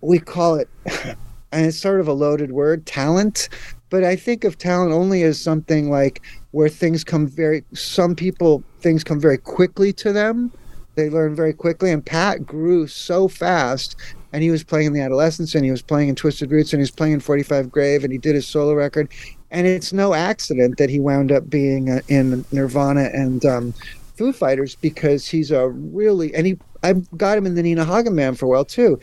We 0.01 0.19
call 0.19 0.57
it, 0.57 0.69
and 1.53 1.67
it's 1.67 1.79
sort 1.79 2.01
of 2.01 2.09
a 2.09 2.13
loaded 2.13 2.53
word, 2.53 2.87
talent. 2.87 3.49
But 3.89 4.03
I 4.03 4.17
think 4.17 4.45
of 4.45 4.59
talent 4.59 4.93
only 4.93 5.23
as 5.23 5.41
something 5.41 5.91
like 5.91 6.23
where 6.51 6.69
things 6.69 7.05
come 7.05 7.27
very. 7.27 7.65
Some 7.75 8.15
people 8.15 8.63
things 8.81 9.05
come 9.05 9.21
very 9.21 9.39
quickly 9.39 9.93
to 9.95 10.13
them. 10.13 10.53
They 10.97 11.11
learn 11.11 11.35
very 11.35 11.53
quickly, 11.53 11.93
and 11.93 12.05
Pat 12.05 12.47
grew 12.47 12.87
so 12.87 13.29
fast. 13.29 13.97
And 14.33 14.43
he 14.43 14.51
was 14.51 14.65
playing 14.65 14.89
in 14.89 14.93
the 14.93 15.01
Adolescents, 15.01 15.55
and 15.55 15.65
he 15.65 15.71
was 15.71 15.83
playing 15.83 16.09
in 16.09 16.15
Twisted 16.15 16.51
Roots, 16.51 16.73
and 16.73 16.81
he 16.81 16.83
was 16.83 16.91
playing 16.91 17.15
in 17.15 17.21
45 17.21 17.71
Grave, 17.71 18.03
and 18.03 18.13
he 18.13 18.19
did 18.19 18.35
his 18.35 18.47
solo 18.47 18.75
record 18.75 19.09
and 19.51 19.67
it's 19.67 19.93
no 19.93 20.15
accident 20.15 20.79
that 20.79 20.91
he 20.91 21.01
wound 21.01 21.33
up 21.33 21.49
being 21.49 21.91
uh, 21.91 22.01
in 22.09 22.45
Nirvana 22.53 23.11
and 23.13 23.45
um, 23.45 23.75
Foo 24.17 24.33
Fighters 24.33 24.75
because 24.77 25.27
he's 25.27 25.51
a 25.51 25.69
really 25.69 26.35
and 26.35 26.47
he 26.47 26.59
I 26.83 26.95
got 27.17 27.39
him 27.39 27.47
in 27.47 27.55
the 27.55 27.63
Nina 27.63 27.85
Hagen 27.85 28.17
band 28.17 28.39
for 28.39 28.47
a 28.47 28.49
while 28.49 28.65
too. 28.65 28.99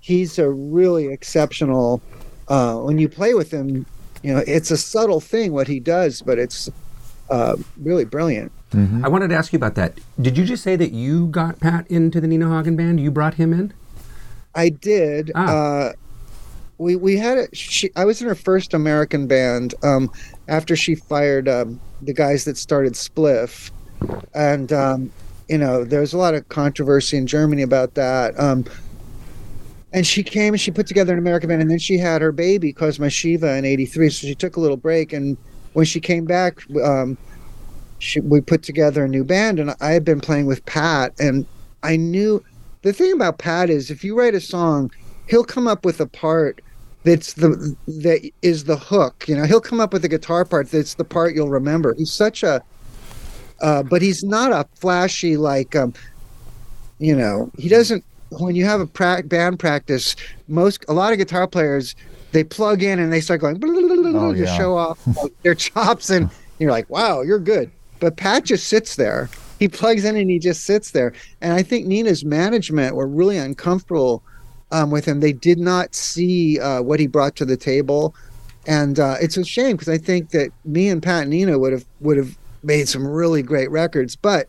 He's 0.00 0.38
a 0.38 0.48
really 0.48 1.12
exceptional. 1.12 2.00
Uh, 2.48 2.76
when 2.76 2.98
you 2.98 3.08
play 3.08 3.34
with 3.34 3.50
him, 3.50 3.84
you 4.22 4.34
know 4.34 4.42
it's 4.46 4.70
a 4.70 4.76
subtle 4.76 5.20
thing 5.20 5.52
what 5.52 5.68
he 5.68 5.80
does, 5.80 6.22
but 6.22 6.38
it's 6.38 6.70
uh, 7.30 7.56
really 7.80 8.04
brilliant. 8.04 8.52
I 9.02 9.08
wanted 9.08 9.28
to 9.28 9.34
ask 9.34 9.52
you 9.52 9.56
about 9.56 9.76
that. 9.76 9.98
Did 10.20 10.36
you 10.36 10.44
just 10.44 10.62
say 10.62 10.76
that 10.76 10.92
you 10.92 11.28
got 11.28 11.58
Pat 11.58 11.86
into 11.90 12.20
the 12.20 12.26
Nina 12.26 12.54
Hagen 12.54 12.76
band? 12.76 13.00
You 13.00 13.10
brought 13.10 13.34
him 13.34 13.52
in? 13.52 13.72
I 14.54 14.68
did. 14.68 15.32
Ah. 15.34 15.48
Uh, 15.48 15.92
we 16.78 16.96
we 16.96 17.16
had 17.16 17.38
a. 17.38 17.54
She, 17.54 17.90
I 17.96 18.04
was 18.04 18.22
in 18.22 18.28
her 18.28 18.34
first 18.34 18.72
American 18.72 19.26
band 19.26 19.74
um, 19.82 20.10
after 20.46 20.76
she 20.76 20.94
fired 20.94 21.48
um, 21.48 21.80
the 22.02 22.14
guys 22.14 22.44
that 22.44 22.56
started 22.56 22.94
Spliff, 22.94 23.70
and 24.34 24.72
um, 24.72 25.12
you 25.48 25.58
know 25.58 25.84
there 25.84 26.00
was 26.00 26.12
a 26.12 26.18
lot 26.18 26.34
of 26.34 26.48
controversy 26.48 27.16
in 27.16 27.26
Germany 27.26 27.62
about 27.62 27.94
that. 27.94 28.38
Um, 28.38 28.64
and 29.92 30.06
she 30.06 30.22
came 30.22 30.52
and 30.54 30.60
she 30.60 30.70
put 30.70 30.86
together 30.86 31.12
an 31.12 31.18
American 31.18 31.48
band, 31.48 31.62
and 31.62 31.70
then 31.70 31.78
she 31.78 31.98
had 31.98 32.22
her 32.22 32.32
baby 32.32 32.72
Cosma 32.72 33.10
Shiva 33.10 33.56
in 33.56 33.64
'83. 33.64 34.10
So 34.10 34.26
she 34.26 34.34
took 34.34 34.56
a 34.56 34.60
little 34.60 34.76
break, 34.76 35.12
and 35.12 35.36
when 35.72 35.84
she 35.84 36.00
came 36.00 36.24
back, 36.24 36.60
um, 36.82 37.18
she, 37.98 38.20
we 38.20 38.40
put 38.40 38.62
together 38.62 39.04
a 39.04 39.08
new 39.08 39.24
band, 39.24 39.58
and 39.58 39.74
I 39.80 39.90
had 39.90 40.04
been 40.04 40.20
playing 40.20 40.46
with 40.46 40.64
Pat, 40.66 41.12
and 41.18 41.44
I 41.82 41.96
knew 41.96 42.44
the 42.82 42.92
thing 42.92 43.12
about 43.12 43.38
Pat 43.38 43.68
is 43.68 43.90
if 43.90 44.04
you 44.04 44.16
write 44.16 44.34
a 44.34 44.40
song, 44.40 44.92
he'll 45.26 45.44
come 45.44 45.66
up 45.66 45.84
with 45.84 46.00
a 46.00 46.06
part 46.06 46.60
that's 47.08 47.32
the 47.34 47.74
that 47.86 48.30
is 48.42 48.64
the 48.64 48.76
hook. 48.76 49.24
You 49.28 49.36
know, 49.36 49.44
he'll 49.44 49.60
come 49.60 49.80
up 49.80 49.92
with 49.92 50.04
a 50.04 50.08
guitar 50.08 50.44
part 50.44 50.70
that's 50.70 50.94
the 50.94 51.04
part 51.04 51.34
you'll 51.34 51.48
remember. 51.48 51.94
He's 51.94 52.12
such 52.12 52.42
a, 52.42 52.62
uh, 53.60 53.82
but 53.82 54.02
he's 54.02 54.22
not 54.22 54.52
a 54.52 54.66
flashy 54.78 55.36
like, 55.36 55.74
um, 55.74 55.94
you 56.98 57.16
know, 57.16 57.50
he 57.58 57.68
doesn't. 57.68 58.04
When 58.30 58.54
you 58.54 58.66
have 58.66 58.80
a 58.80 58.86
pra- 58.86 59.22
band 59.22 59.58
practice, 59.58 60.14
most 60.48 60.84
a 60.88 60.92
lot 60.92 61.12
of 61.12 61.18
guitar 61.18 61.46
players 61.46 61.94
they 62.32 62.44
plug 62.44 62.82
in 62.82 62.98
and 62.98 63.10
they 63.10 63.22
start 63.22 63.40
going 63.40 63.58
Oh, 63.64 64.34
to 64.34 64.38
yeah. 64.38 64.56
show 64.58 64.76
off 64.76 64.98
like, 65.16 65.32
their 65.42 65.54
chops, 65.66 66.10
and 66.10 66.28
you're 66.58 66.70
like, 66.70 66.90
wow, 66.90 67.22
you're 67.22 67.38
good. 67.38 67.70
But 68.00 68.16
Pat 68.18 68.44
just 68.44 68.68
sits 68.68 68.96
there. 68.96 69.30
He 69.58 69.66
plugs 69.66 70.04
in 70.04 70.14
and 70.14 70.30
he 70.30 70.38
just 70.38 70.64
sits 70.64 70.90
there. 70.90 71.14
And 71.40 71.52
I 71.54 71.62
think 71.62 71.86
Nina's 71.86 72.24
management 72.24 72.94
were 72.94 73.08
really 73.08 73.38
uncomfortable 73.38 74.22
um, 74.70 74.90
with 74.90 75.04
him. 75.04 75.20
They 75.20 75.32
did 75.32 75.58
not 75.58 75.94
see 75.94 76.58
uh, 76.60 76.82
what 76.82 77.00
he 77.00 77.06
brought 77.06 77.36
to 77.36 77.44
the 77.44 77.56
table, 77.56 78.14
and 78.66 78.98
uh, 78.98 79.16
it's 79.20 79.36
a 79.36 79.44
shame 79.44 79.76
because 79.76 79.88
I 79.88 79.98
think 79.98 80.30
that 80.30 80.50
me 80.64 80.88
and 80.88 81.02
Pat 81.02 81.22
and 81.22 81.30
Nina 81.30 81.58
would 81.58 81.72
have 81.72 81.84
would 82.00 82.16
have 82.16 82.36
made 82.62 82.88
some 82.88 83.06
really 83.06 83.42
great 83.42 83.70
records. 83.70 84.16
But 84.16 84.48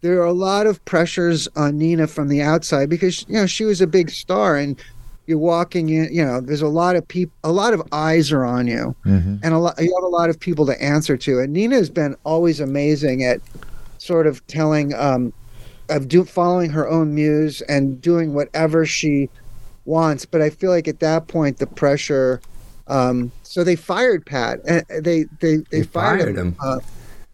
there 0.00 0.20
are 0.20 0.26
a 0.26 0.32
lot 0.32 0.66
of 0.66 0.84
pressures 0.84 1.48
on 1.56 1.78
Nina 1.78 2.06
from 2.06 2.28
the 2.28 2.42
outside 2.42 2.88
because 2.88 3.24
you 3.28 3.34
know 3.34 3.46
she 3.46 3.64
was 3.64 3.80
a 3.80 3.86
big 3.86 4.10
star 4.10 4.56
and 4.56 4.80
you're 5.26 5.38
walking 5.38 5.88
in. 5.88 6.08
You 6.12 6.24
know, 6.24 6.40
there's 6.40 6.62
a 6.62 6.68
lot 6.68 6.94
of 6.96 7.06
people, 7.08 7.34
a 7.42 7.50
lot 7.52 7.74
of 7.74 7.82
eyes 7.92 8.30
are 8.32 8.44
on 8.44 8.66
you 8.68 8.94
Mhm. 9.04 9.40
and 9.42 9.54
a 9.54 9.58
lot 9.58 9.74
you 9.78 9.92
have 9.96 10.04
a 10.04 10.08
lot 10.08 10.30
of 10.30 10.38
people 10.38 10.64
to 10.66 10.80
answer 10.82 11.16
to 11.16 11.40
and 11.40 11.52
nina 11.52 11.74
has 11.76 11.90
been 11.90 12.14
always 12.24 12.60
amazing 12.60 13.24
at 13.24 13.40
sort 13.98 14.26
of 14.28 14.46
telling 14.46 14.94
um 14.94 15.32
of 15.88 16.08
do 16.08 16.24
following 16.24 16.70
her 16.70 16.88
own 16.88 17.14
muse 17.14 17.60
and 17.62 18.00
doing 18.00 18.34
whatever 18.34 18.84
she 18.86 19.28
wants 19.84 20.24
but 20.26 20.42
i 20.42 20.50
feel 20.50 20.70
like 20.70 20.88
at 20.88 21.00
that 21.00 21.28
point 21.28 21.58
the 21.58 21.66
pressure 21.66 22.40
um 22.88 23.30
so 23.42 23.62
they 23.64 23.76
fired 23.76 24.24
pat 24.26 24.58
and 24.66 24.84
they 25.04 25.24
they 25.40 25.56
they, 25.56 25.64
They 25.70 25.82
fired, 25.82 26.20
fired 26.20 26.36
him, 26.38 26.46
him. 26.48 26.56
Uh, 26.62 26.80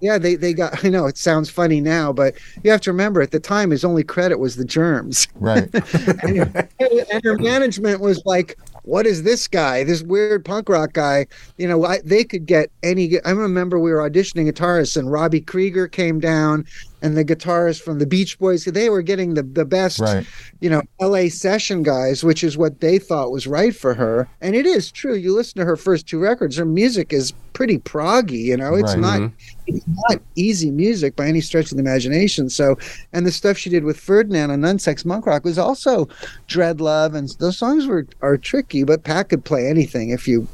yeah 0.00 0.18
they 0.18 0.34
they 0.34 0.52
got 0.52 0.84
i 0.84 0.88
know 0.88 1.06
it 1.06 1.16
sounds 1.16 1.48
funny 1.48 1.80
now 1.80 2.12
but 2.12 2.34
you 2.62 2.70
have 2.70 2.80
to 2.82 2.90
remember 2.90 3.22
at 3.22 3.30
the 3.30 3.40
time 3.40 3.70
his 3.70 3.84
only 3.84 4.02
credit 4.04 4.38
was 4.38 4.56
the 4.56 4.64
germs 4.64 5.28
Right. 5.36 5.68
and, 6.22 6.66
and 6.78 7.24
her 7.24 7.38
management 7.38 8.00
was 8.00 8.20
like, 8.24 8.56
"What 8.82 9.06
is 9.06 9.22
this 9.22 9.48
guy? 9.48 9.82
This 9.84 10.02
weird 10.02 10.44
punk 10.44 10.68
rock 10.68 10.92
guy?" 10.92 11.26
You 11.56 11.68
know, 11.68 11.84
I, 11.84 12.00
they 12.04 12.22
could 12.24 12.46
get 12.46 12.70
any. 12.82 13.20
I 13.24 13.30
remember 13.30 13.78
we 13.78 13.90
were 13.92 14.08
auditioning 14.08 14.48
guitarists, 14.50 14.96
and 14.96 15.10
Robbie 15.10 15.40
Krieger 15.40 15.88
came 15.88 16.20
down, 16.20 16.64
and 17.02 17.16
the 17.16 17.24
guitarists 17.24 17.82
from 17.82 17.98
the 17.98 18.06
Beach 18.06 18.38
Boys. 18.38 18.64
They 18.64 18.88
were 18.88 19.02
getting 19.02 19.34
the 19.34 19.42
the 19.42 19.64
best, 19.64 19.98
Right. 19.98 20.26
you 20.60 20.70
know, 20.70 20.82
LA 21.00 21.28
session 21.28 21.82
guys, 21.82 22.24
which 22.24 22.42
is 22.42 22.56
what 22.56 22.80
they 22.80 22.98
thought 22.98 23.30
was 23.32 23.46
right 23.46 23.74
for 23.74 23.92
her. 23.94 24.28
And 24.40 24.54
it 24.54 24.64
is 24.64 24.90
true. 24.90 25.14
You 25.14 25.34
listen 25.34 25.58
to 25.60 25.64
her 25.66 25.76
first 25.76 26.06
two 26.06 26.18
records, 26.18 26.56
her 26.56 26.64
music 26.64 27.12
is 27.12 27.32
pretty 27.52 27.78
proggy. 27.78 28.44
You 28.44 28.56
know, 28.56 28.74
it's 28.74 28.94
Right. 28.96 29.20
not 29.20 29.30
it's 29.66 29.84
not 30.10 30.20
easy 30.36 30.70
music 30.70 31.14
by 31.16 31.26
any 31.26 31.40
stretch 31.40 31.70
of 31.70 31.76
the 31.76 31.82
imagination. 31.82 32.48
So, 32.48 32.78
and 33.12 33.26
the 33.26 33.32
stuff 33.32 33.56
she 33.58 33.68
did 33.70 33.84
with 33.84 33.96
Ferdinand 33.98 34.50
on 34.50 34.60
Nunsex 34.60 35.04
Monk 35.04 35.26
Rock 35.26 35.44
was 35.44 35.58
also 35.58 36.08
Dread 36.48 36.80
Love, 36.80 37.14
and 37.14 37.28
those 37.38 37.58
songs 37.58 37.86
were 37.86 38.06
are 38.22 38.36
tricky. 38.36 38.84
But 38.84 39.04
Pat 39.04 39.28
could 39.28 39.44
play 39.44 39.66
anything 39.68 40.10
if 40.10 40.26
you. 40.26 40.46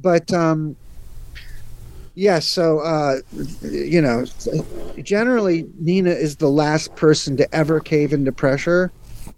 But 0.00 0.32
um, 0.32 0.76
yeah. 2.18 2.40
So 2.40 2.80
uh, 2.80 3.16
you 3.62 4.02
know, 4.02 4.24
generally 5.02 5.66
Nina 5.78 6.10
is 6.10 6.36
the 6.36 6.48
last 6.48 6.94
person 6.96 7.36
to 7.36 7.54
ever 7.54 7.80
cave 7.80 8.12
into 8.12 8.32
pressure, 8.32 8.90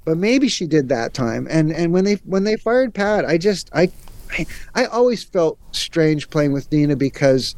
but 0.04 0.16
maybe 0.16 0.48
she 0.48 0.66
did 0.66 0.88
that 0.88 1.12
time. 1.14 1.46
And 1.50 1.70
and 1.72 1.92
when 1.92 2.04
they 2.04 2.14
when 2.24 2.44
they 2.44 2.56
fired 2.56 2.94
Pat, 2.94 3.24
I 3.24 3.38
just 3.38 3.70
I. 3.74 3.90
I, 4.38 4.46
I 4.76 4.84
always 4.84 5.24
felt 5.24 5.58
strange 5.72 6.30
playing 6.30 6.52
with 6.52 6.70
Nina 6.70 6.94
because 6.94 7.56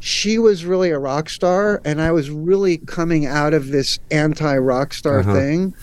she 0.00 0.38
was 0.38 0.64
really 0.64 0.90
a 0.90 0.98
rock 0.98 1.30
star 1.30 1.80
and 1.84 2.02
I 2.02 2.10
was 2.10 2.30
really 2.30 2.78
coming 2.78 3.26
out 3.26 3.54
of 3.54 3.68
this 3.68 4.00
anti 4.10 4.56
rock 4.58 4.92
star 4.92 5.20
Uh-huh. 5.20 5.32
thing. 5.34 5.74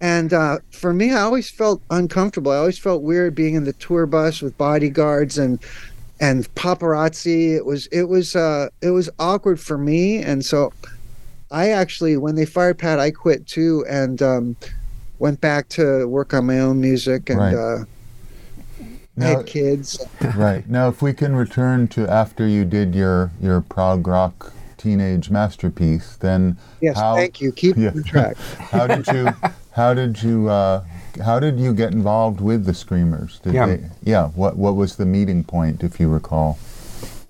And 0.00 0.32
uh, 0.32 0.58
for 0.72 0.92
me, 0.92 1.12
I 1.12 1.20
always 1.20 1.48
felt 1.48 1.80
uncomfortable. 1.90 2.50
I 2.50 2.56
always 2.56 2.76
felt 2.76 3.02
weird 3.04 3.36
being 3.36 3.54
in 3.54 3.62
the 3.62 3.72
tour 3.74 4.04
bus 4.06 4.42
with 4.42 4.58
bodyguards 4.58 5.38
and 5.38 5.60
and 6.20 6.52
paparazzi. 6.54 7.54
It 7.56 7.64
was 7.66 7.86
it 7.88 8.04
was 8.04 8.36
uh, 8.36 8.68
it 8.82 8.90
was 8.90 9.10
awkward 9.18 9.60
for 9.60 9.78
me. 9.78 10.18
And 10.22 10.44
so 10.44 10.72
I 11.50 11.70
actually, 11.70 12.16
when 12.16 12.34
they 12.34 12.46
fired 12.46 12.78
Pat, 12.78 12.98
I 12.98 13.10
quit 13.10 13.46
too 13.46 13.84
and 13.88 14.20
um, 14.22 14.56
went 15.18 15.40
back 15.40 15.68
to 15.70 16.06
work 16.06 16.34
on 16.34 16.46
my 16.46 16.58
own 16.60 16.80
music 16.80 17.30
and 17.30 17.38
Right. 17.38 17.54
uh, 17.54 17.84
I 19.18 19.22
Now, 19.24 19.36
had 19.38 19.46
kids. 19.46 20.06
right 20.36 20.68
now, 20.68 20.88
if 20.88 21.00
we 21.00 21.12
can 21.14 21.34
return 21.34 21.88
to 21.88 22.08
after 22.10 22.46
you 22.46 22.64
did 22.64 22.94
your 22.94 23.30
your 23.40 23.60
prog 23.62 24.06
rock 24.06 24.52
teenage 24.76 25.30
masterpiece, 25.30 26.16
then 26.16 26.58
Yes, 26.82 26.96
how, 26.96 27.16
thank 27.16 27.40
you. 27.40 27.52
Keep 27.52 27.76
Yeah. 27.78 27.92
track. 28.04 28.36
how 28.70 28.86
did 28.86 29.08
you 29.08 29.34
how 29.76 29.92
did 29.92 30.22
you 30.22 30.48
uh, 30.48 30.82
how 31.22 31.38
did 31.38 31.60
you 31.60 31.74
get 31.74 31.92
involved 31.92 32.40
with 32.40 32.64
the 32.64 32.74
Screamers? 32.74 33.38
Did 33.40 33.54
Yeah. 33.54 33.66
they, 33.66 33.80
yeah. 34.02 34.28
What 34.28 34.56
what 34.56 34.74
was 34.74 34.96
the 34.96 35.06
meeting 35.06 35.44
point, 35.44 35.84
if 35.84 36.00
you 36.00 36.08
recall? 36.08 36.58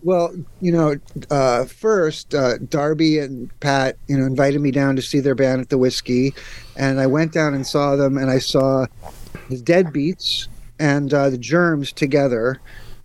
Well, 0.02 0.32
you 0.60 0.70
know, 0.70 0.94
uh, 1.30 1.64
first 1.64 2.32
uh, 2.32 2.58
Darby 2.58 3.18
and 3.18 3.50
Pat, 3.58 3.96
you 4.06 4.16
know, 4.16 4.24
invited 4.24 4.60
me 4.60 4.70
down 4.70 4.94
to 4.94 5.02
see 5.02 5.18
their 5.18 5.34
band 5.34 5.60
at 5.60 5.68
the 5.68 5.78
Whisky, 5.78 6.32
and 6.76 7.00
I 7.00 7.08
went 7.08 7.32
down 7.32 7.54
and 7.54 7.66
saw 7.66 7.96
them, 7.96 8.16
and 8.16 8.30
I 8.30 8.38
saw 8.38 8.86
the 9.50 9.56
Deadbeats 9.56 10.46
and 10.78 11.12
uh, 11.12 11.30
the 11.30 11.38
Germs 11.38 11.90
together, 11.90 12.60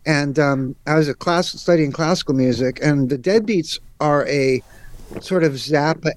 and 0.05 0.37
um, 0.37 0.75
I 0.85 0.93
was 0.93 1.09
a 1.09 1.15
class 1.15 1.49
studying 1.59 1.91
classical 1.91 2.35
music, 2.35 2.79
and 2.83 3.09
the 3.09 3.17
Deadbeats 3.17 3.79
are 3.99 4.27
a 4.27 4.61
sort 5.21 5.43
of 5.43 5.53
Zappa. 5.53 6.11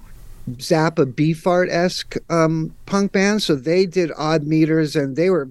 Zappa 0.53 1.11
Beefheart 1.11 1.71
esque 1.71 2.17
um, 2.31 2.75
punk 2.87 3.13
band, 3.13 3.43
so 3.43 3.55
they 3.55 3.87
did 3.87 4.13
odd 4.17 4.45
meters, 4.45 4.95
and 4.95 5.17
they 5.17 5.31
were 5.31 5.49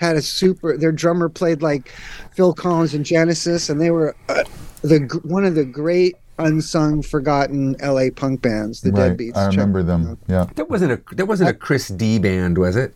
had 0.00 0.16
a 0.16 0.22
super. 0.22 0.76
Their 0.76 0.92
drummer 0.92 1.28
played 1.28 1.62
like 1.62 1.88
Phil 2.32 2.52
Collins 2.52 2.94
in 2.94 3.04
Genesis, 3.04 3.68
and 3.70 3.80
they 3.80 3.90
were 3.90 4.14
uh, 4.28 4.44
the 4.82 4.98
one 5.24 5.44
of 5.44 5.54
the 5.54 5.64
great 5.64 6.16
unsung, 6.38 7.00
forgotten 7.00 7.74
LA 7.82 8.06
punk 8.14 8.42
bands, 8.42 8.80
the 8.82 8.92
right. 8.92 9.16
Deadbeats. 9.16 9.36
I 9.36 9.44
Check 9.46 9.52
remember 9.52 9.82
them 9.82 10.02
them. 10.04 10.12
out. 10.12 10.18
Yeah. 10.48 10.52
That 10.56 10.68
wasn't 10.68 10.92
a 10.92 11.14
that 11.14 11.26
wasn't 11.26 11.50
a 11.50 11.54
Chris 11.54 11.88
D 11.88 12.18
band, 12.18 12.58
was 12.58 12.76
it? 12.76 12.94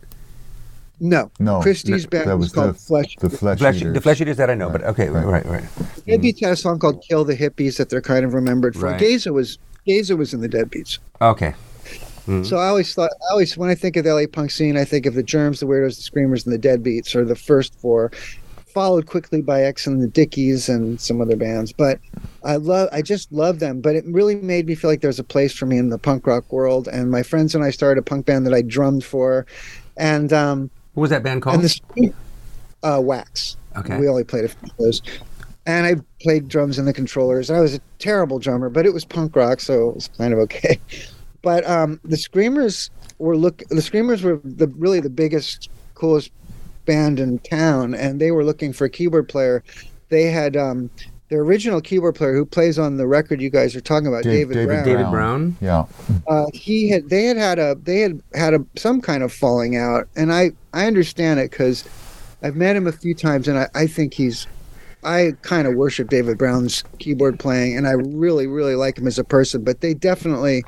No, 1.01 1.31
No. 1.39 1.61
Chris 1.61 1.81
D's 1.81 2.01
that- 2.03 2.09
band 2.11 2.29
that 2.29 2.37
was, 2.37 2.47
was 2.47 2.53
called 2.53 2.75
the- 2.75 2.79
Flesh. 2.79 3.15
The 3.21 3.29
Flesh, 3.29 3.59
Flesh, 3.59 3.77
Eaters. 3.77 3.93
the 3.93 4.01
Flesh 4.01 4.19
Eaters 4.19 4.35
that 4.35 4.49
I 4.49 4.53
know, 4.55 4.69
but 4.69 4.83
okay, 4.83 5.07
Right. 5.09 5.25
right, 5.25 5.45
right. 5.45 5.63
Deadbeats 6.05 6.41
had 6.41 6.51
a 6.51 6.55
song 6.57 6.77
called 6.77 7.01
"Kill 7.07 7.23
the 7.23 7.35
Hippies" 7.37 7.77
that 7.77 7.89
they're 7.89 8.01
kind 8.01 8.25
of 8.25 8.33
remembered 8.33 8.75
for. 8.75 8.87
Right. 8.87 8.99
Geza 8.99 9.31
was 9.31 9.57
Geza 9.89 10.15
was 10.15 10.33
in 10.33 10.41
the 10.41 10.49
Deadbeats. 10.49 10.99
Okay. 11.21 11.53
So 12.43 12.57
I 12.57 12.67
always 12.67 12.93
thought, 12.93 13.09
I 13.27 13.31
always 13.31 13.57
when 13.57 13.71
I 13.71 13.75
think 13.75 13.95
of 13.95 14.03
the 14.03 14.13
LA 14.13 14.27
punk 14.31 14.51
scene, 14.51 14.77
I 14.77 14.85
think 14.85 15.07
of 15.07 15.15
the 15.15 15.23
Germs, 15.23 15.61
the 15.61 15.65
Weirdos, 15.65 15.95
the 15.95 16.03
Screamers, 16.03 16.45
and 16.45 16.53
the 16.53 16.59
Deadbeats 16.59 17.15
are 17.15 17.25
the 17.25 17.35
first 17.35 17.73
four, 17.79 18.11
followed 18.67 19.07
quickly 19.07 19.41
by 19.41 19.63
X 19.63 19.87
and 19.87 19.99
the 19.99 20.07
Dickies 20.07 20.69
and 20.69 21.01
some 21.01 21.21
other 21.21 21.35
bands. 21.35 21.73
But 21.73 21.99
I 22.43 22.57
love, 22.57 22.87
I 22.91 23.01
just 23.01 23.31
love 23.31 23.57
them. 23.57 23.81
But 23.81 23.95
it 23.95 24.03
really 24.05 24.35
made 24.35 24.67
me 24.67 24.75
feel 24.75 24.91
like 24.91 25.01
there's 25.01 25.17
a 25.17 25.23
place 25.23 25.53
for 25.57 25.65
me 25.65 25.79
in 25.79 25.89
the 25.89 25.97
punk 25.97 26.27
rock 26.27 26.51
world. 26.53 26.87
And 26.87 27.09
my 27.09 27.23
friends 27.23 27.55
and 27.55 27.63
I 27.63 27.71
started 27.71 27.99
a 27.99 28.03
punk 28.03 28.27
band 28.27 28.45
that 28.45 28.53
I 28.53 28.61
drummed 28.61 29.03
for, 29.03 29.47
and 29.97 30.31
um, 30.31 30.69
What 30.93 31.01
was 31.01 31.09
that 31.09 31.23
band 31.23 31.41
called? 31.41 31.55
and 31.55 31.63
the 31.63 32.13
uh, 32.83 33.01
Wax. 33.01 33.57
Okay. 33.75 33.97
We 33.97 34.07
only 34.07 34.23
played 34.23 34.45
a 34.45 34.49
few 34.49 34.69
of 34.69 34.77
those. 34.77 35.01
And 35.69 35.85
I 35.85 36.01
played 36.19 36.47
drums 36.47 36.79
in 36.79 36.85
the 36.85 36.93
controllers. 36.93 37.51
I 37.51 37.59
was 37.59 37.75
a 37.75 37.79
terrible 37.99 38.39
drummer, 38.39 38.69
but 38.69 38.87
it 38.87 38.93
was 38.93 39.05
punk 39.05 39.35
rock, 39.35 39.59
so 39.59 39.89
it 39.89 39.95
was 39.95 40.09
kind 40.17 40.33
of 40.33 40.39
okay. 40.39 40.79
But 41.41 41.65
um, 41.69 42.01
the 42.03 42.17
Screamers 42.17 42.89
were 43.17 43.37
look. 43.37 43.63
The 43.69 43.81
Screamers 43.81 44.23
were 44.23 44.41
the 44.43 44.67
really 44.67 44.99
the 44.99 45.09
biggest, 45.09 45.69
coolest 45.95 46.33
band 46.85 47.17
in 47.17 47.39
town, 47.39 47.93
and 47.93 48.19
they 48.19 48.31
were 48.31 48.43
looking 48.43 48.73
for 48.73 48.83
a 48.83 48.89
keyboard 48.89 49.29
player. 49.29 49.63
They 50.09 50.23
had 50.23 50.57
um, 50.57 50.89
their 51.29 51.39
original 51.39 51.79
keyboard 51.79 52.15
player 52.15 52.33
who 52.33 52.45
plays 52.45 52.77
on 52.77 52.97
the 52.97 53.07
record 53.07 53.39
you 53.39 53.49
guys 53.49 53.73
are 53.73 53.79
talking 53.79 54.07
about, 54.07 54.23
Dave- 54.23 54.49
David, 54.51 54.67
Brown. 54.67 54.85
David 54.85 55.09
Brown? 55.11 55.57
Yeah. 55.61 55.85
Uh, 56.27 56.47
he 56.53 56.89
had 56.89 57.09
they 57.09 57.23
had 57.23 57.37
had 57.37 57.57
a 57.57 57.75
they 57.75 58.01
had 58.01 58.21
had 58.33 58.53
a 58.53 58.65
some 58.75 58.99
kind 58.99 59.23
of 59.23 59.31
falling 59.31 59.77
out, 59.77 60.09
and 60.17 60.33
I 60.33 60.51
I 60.73 60.87
understand 60.87 61.39
it 61.39 61.51
because 61.51 61.87
I've 62.43 62.57
met 62.57 62.75
him 62.75 62.85
a 62.85 62.91
few 62.91 63.15
times, 63.15 63.47
and 63.47 63.59
I, 63.59 63.69
I 63.75 63.87
think 63.87 64.13
he's 64.13 64.45
I 65.03 65.33
kind 65.41 65.67
of 65.67 65.75
worship 65.75 66.09
David 66.09 66.37
Brown's 66.37 66.83
keyboard 66.99 67.39
playing, 67.39 67.77
and 67.77 67.87
I 67.87 67.91
really 67.91 68.47
really 68.47 68.75
like 68.75 68.97
him 68.97 69.07
as 69.07 69.17
a 69.17 69.23
person. 69.23 69.63
But 69.63 69.81
they 69.81 69.93
definitely 69.93 70.63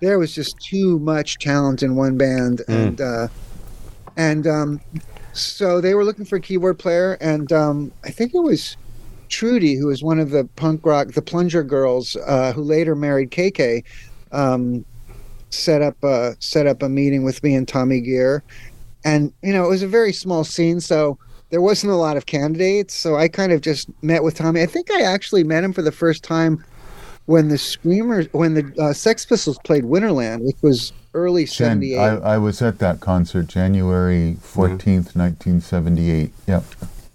there 0.00 0.18
was 0.18 0.34
just 0.34 0.58
too 0.60 0.98
much 1.00 1.38
talent 1.38 1.82
in 1.82 1.96
one 1.96 2.16
band, 2.16 2.62
and 2.68 3.00
uh, 3.00 3.28
and 4.16 4.46
um, 4.46 4.80
so 5.32 5.80
they 5.80 5.94
were 5.94 6.04
looking 6.04 6.24
for 6.24 6.36
a 6.36 6.40
keyboard 6.40 6.78
player, 6.78 7.14
and 7.20 7.52
um, 7.52 7.92
I 8.04 8.10
think 8.10 8.34
it 8.34 8.40
was. 8.40 8.76
Trudy, 9.30 9.74
who 9.74 9.88
was 9.88 10.02
one 10.02 10.18
of 10.18 10.30
the 10.30 10.44
punk 10.56 10.86
rock, 10.86 11.08
the 11.08 11.20
Plunger 11.20 11.62
Girls, 11.62 12.16
uh, 12.26 12.50
who 12.54 12.62
later 12.62 12.96
married 12.96 13.30
KK, 13.30 13.84
um, 14.32 14.86
set 15.50 15.82
up 15.82 16.02
a 16.02 16.34
set 16.40 16.66
up 16.66 16.82
a 16.82 16.88
meeting 16.88 17.24
with 17.24 17.42
me 17.42 17.54
and 17.54 17.68
Tommy 17.68 18.00
Gear, 18.00 18.42
and 19.04 19.30
you 19.42 19.52
know 19.52 19.66
it 19.66 19.68
was 19.68 19.82
a 19.82 19.86
very 19.86 20.14
small 20.14 20.44
scene, 20.44 20.80
so 20.80 21.18
there 21.50 21.60
wasn't 21.60 21.92
a 21.92 21.96
lot 21.96 22.16
of 22.16 22.26
candidates. 22.26 22.94
So 22.94 23.16
I 23.16 23.28
kind 23.28 23.52
of 23.52 23.60
just 23.60 23.88
met 24.02 24.22
with 24.22 24.34
Tommy. 24.34 24.62
I 24.62 24.66
think 24.66 24.90
I 24.90 25.02
actually 25.02 25.44
met 25.44 25.64
him 25.64 25.72
for 25.72 25.82
the 25.82 25.92
first 25.92 26.22
time 26.22 26.64
when 27.26 27.48
the 27.48 27.58
Screamers, 27.58 28.26
when 28.32 28.54
the 28.54 28.72
uh, 28.82 28.92
Sex 28.92 29.26
Pistols 29.26 29.58
played 29.64 29.84
Winterland, 29.84 30.44
which 30.44 30.56
was 30.62 30.92
early 31.14 31.44
Jan- 31.44 31.80
'78. 31.82 31.98
I, 31.98 32.08
I 32.34 32.38
was 32.38 32.62
at 32.62 32.78
that 32.78 33.00
concert 33.00 33.46
January 33.48 34.36
14th, 34.40 35.14
1978. 35.16 36.32
Yep. 36.46 36.64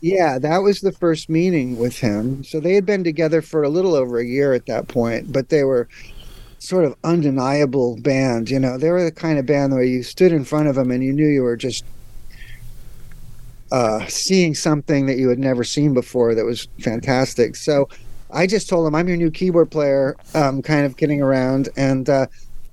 Yeah, 0.01 0.37
that 0.37 0.57
was 0.57 0.81
the 0.81 0.91
first 0.91 1.29
meeting 1.29 1.77
with 1.77 1.97
him. 1.97 2.43
So 2.43 2.59
they 2.59 2.73
had 2.73 2.85
been 2.85 3.05
together 3.05 3.41
for 3.41 3.63
a 3.63 3.69
little 3.69 3.95
over 3.95 4.19
a 4.19 4.25
year 4.25 4.53
at 4.53 4.65
that 4.65 4.89
point, 4.89 5.31
but 5.31 5.47
they 5.47 5.63
were 5.63 5.87
sort 6.59 6.83
of 6.83 6.95
undeniable 7.03 7.97
band. 8.01 8.49
You 8.49 8.59
know, 8.59 8.77
they 8.77 8.89
were 8.89 9.03
the 9.03 9.11
kind 9.11 9.39
of 9.39 9.45
band 9.45 9.73
where 9.73 9.83
you 9.83 10.03
stood 10.03 10.33
in 10.33 10.43
front 10.43 10.67
of 10.67 10.75
them 10.75 10.91
and 10.91 11.03
you 11.03 11.13
knew 11.13 11.27
you 11.27 11.43
were 11.43 11.55
just 11.55 11.85
uh, 13.73 14.05
seeing 14.05 14.53
something 14.53 15.07
that 15.07 15.17
you 15.17 15.27
had 15.27 15.39
never 15.39 15.63
seen 15.63 15.95
before 15.95 16.35
that 16.35 16.45
was 16.45 16.67
fantastic. 16.79 17.55
So 17.55 17.89
I 18.31 18.45
just 18.45 18.69
told 18.69 18.85
them, 18.85 18.93
I'm 18.93 19.07
your 19.07 19.17
new 19.17 19.31
keyboard 19.31 19.71
player, 19.71 20.15
um, 20.35 20.61
kind 20.61 20.85
of 20.85 20.95
getting 20.95 21.23
around. 21.23 21.69
And, 21.75 22.07
uh, 22.07 22.27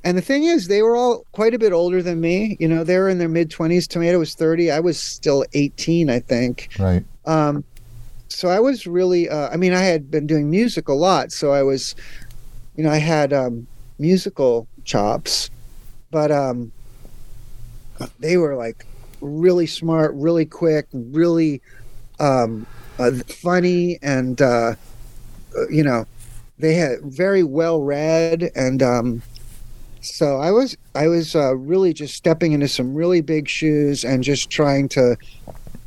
and 0.05 0.19
the 0.19 0.23
thing 0.23 0.45
is, 0.45 0.69
they 0.69 0.83
were 0.83 0.95
all 0.97 1.25
quite 1.33 1.55
a 1.55 1.59
bit 1.59 1.73
older 1.73 2.03
than 2.03 2.21
me. 2.21 2.59
You 2.61 2.69
know, 2.69 2.85
they 2.85 2.99
were 2.99 3.09
in 3.09 3.17
their 3.17 3.31
mid 3.31 3.51
20s. 3.51 3.87
Tomata 3.87 4.19
was 4.19 4.35
30. 4.35 4.71
I 4.71 4.81
was 4.81 4.99
still 4.99 5.43
18, 5.55 6.11
I 6.11 6.21
think. 6.21 6.69
Right. 6.79 7.03
Um, 7.25 7.65
so 8.29 8.51
I 8.51 8.61
was 8.61 8.87
really, 8.87 9.27
uh, 9.27 9.49
I 9.49 9.57
mean, 9.57 9.73
I 9.73 9.81
had 9.81 10.11
been 10.11 10.27
doing 10.27 10.51
music 10.51 10.89
a 10.89 10.93
lot, 10.93 11.33
so 11.33 11.51
I 11.51 11.63
was, 11.63 11.95
you 12.77 12.85
know, 12.85 12.91
I 12.91 12.99
had 12.99 13.33
um, 13.33 13.67
musical 13.99 14.69
chops, 14.85 15.49
but 16.11 16.31
um, 16.31 16.71
they 18.19 18.37
were 18.37 18.55
like 18.55 18.85
really 19.21 19.67
smart, 19.67 20.13
really 20.15 20.47
quick, 20.47 20.87
really 20.93 21.61
um, 22.19 22.67
uh, 22.99 23.13
funny, 23.43 23.99
and 24.03 24.41
uh, 24.41 24.75
uh, 25.57 25.69
you 25.69 25.83
know, 25.83 26.07
they 26.59 26.75
had 26.75 27.01
very 27.03 27.43
well 27.43 27.81
read, 27.81 28.51
and 28.55 28.83
um, 28.83 29.23
so 30.01 30.39
I 30.39 30.51
was, 30.51 30.77
I 30.95 31.09
was 31.09 31.35
uh, 31.35 31.57
really 31.57 31.93
just 31.93 32.15
stepping 32.15 32.53
into 32.53 32.69
some 32.69 32.95
really 32.95 33.21
big 33.21 33.49
shoes 33.49 34.05
and 34.05 34.23
just 34.23 34.51
trying 34.51 34.89
to 34.91 35.17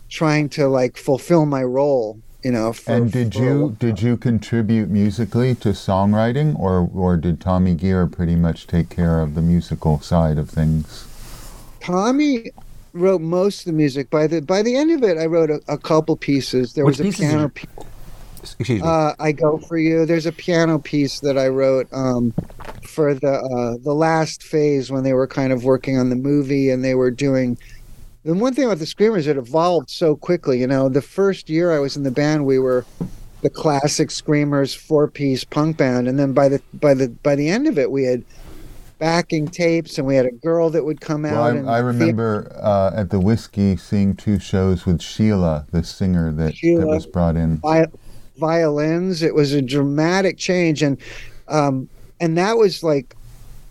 trying 0.09 0.47
to 0.47 0.67
like 0.67 0.97
fulfill 0.97 1.45
my 1.45 1.63
role 1.63 2.19
you 2.43 2.51
know. 2.51 2.73
For, 2.73 2.93
And 2.93 3.11
did 3.11 3.35
you 3.35 3.75
did 3.79 4.01
you 4.01 4.17
contribute 4.17 4.89
musically 4.89 5.55
to 5.55 5.69
songwriting, 5.69 6.59
or 6.59 6.89
or 6.93 7.17
did 7.17 7.39
Tommy 7.39 7.73
Gear 7.73 8.05
pretty 8.05 8.35
much 8.35 8.67
take 8.67 8.89
care 8.89 9.21
of 9.21 9.33
the 9.33 9.41
musical 9.41 9.99
side 10.01 10.37
of 10.37 10.49
things? 10.49 11.07
Tommy 11.79 12.51
wrote 12.93 13.21
most 13.21 13.61
of 13.61 13.65
the 13.65 13.73
music. 13.73 14.09
By 14.09 14.27
the 14.27 14.41
by 14.41 14.61
the 14.61 14.75
end 14.75 14.91
of 14.91 15.03
it, 15.03 15.17
I 15.17 15.25
wrote 15.25 15.49
a, 15.49 15.59
a 15.67 15.77
couple 15.77 16.15
pieces. 16.15 16.73
There 16.73 16.85
Which 16.85 16.99
was 16.99 17.15
a 17.15 17.17
piano. 17.19 17.49
piece. 17.49 17.69
Excuse 18.41 18.69
me. 18.69 18.81
Uh, 18.83 19.13
I 19.19 19.31
go 19.31 19.57
for 19.57 19.77
you. 19.77 20.05
There's 20.05 20.25
a 20.25 20.31
piano 20.31 20.77
piece 20.77 21.21
that 21.21 21.37
I 21.37 21.47
wrote 21.47 21.87
um, 21.93 22.33
for 22.87 23.13
the 23.13 23.33
uh, 23.33 23.83
the 23.83 23.93
last 23.93 24.43
phase 24.43 24.91
when 24.91 25.03
they 25.03 25.13
were 25.13 25.27
kind 25.27 25.53
of 25.53 25.63
working 25.63 25.97
on 25.97 26.09
the 26.09 26.15
movie 26.15 26.69
and 26.69 26.83
they 26.83 26.95
were 26.95 27.11
doing. 27.11 27.57
The 28.23 28.33
one 28.33 28.53
thing 28.53 28.65
about 28.65 28.79
the 28.79 28.85
Screamers, 28.85 29.27
it 29.27 29.35
evolved 29.35 29.89
so 29.89 30.15
quickly. 30.15 30.59
You 30.59 30.67
know, 30.67 30.87
the 30.87 31.01
first 31.01 31.49
year 31.49 31.73
I 31.73 31.79
was 31.79 31.97
in 31.97 32.03
the 32.03 32.11
band, 32.11 32.45
we 32.45 32.57
were 32.57 32.85
the 33.41 33.49
classic 33.49 34.11
Screamers 34.11 34.73
four 34.73 35.09
piece 35.09 35.43
punk 35.43 35.77
band, 35.77 36.07
and 36.07 36.17
then 36.17 36.31
by 36.33 36.47
the 36.47 36.61
by 36.73 36.93
the 36.93 37.09
by 37.09 37.35
the 37.35 37.49
end 37.49 37.67
of 37.67 37.77
it, 37.77 37.91
we 37.91 38.03
had 38.03 38.23
backing 39.03 39.45
tapes 39.45 39.97
and 39.97 40.07
we 40.07 40.15
had 40.15 40.25
a 40.25 40.31
girl 40.31 40.69
that 40.69 40.85
would 40.85 41.01
come 41.01 41.23
Well, 41.23 41.43
out. 41.43 41.57
and 41.57 41.69
I, 41.69 41.75
I 41.75 41.79
remember 41.79 42.49
uh, 42.55 42.91
at 42.95 43.09
the 43.09 43.19
Whisky 43.19 43.75
seeing 43.75 44.15
two 44.15 44.39
shows 44.39 44.85
with 44.85 45.01
Sheila, 45.01 45.65
the 45.71 45.83
singer 45.83 46.31
that, 46.31 46.53
that 46.61 46.87
was 46.87 47.05
brought 47.05 47.35
in. 47.35 47.57
vi- 47.57 47.87
violins. 48.37 49.21
It 49.21 49.35
was 49.35 49.51
a 49.51 49.61
dramatic 49.61 50.37
change, 50.37 50.81
and 50.81 50.97
um, 51.49 51.89
and 52.21 52.37
that 52.37 52.57
was 52.57 52.81
like 52.81 53.13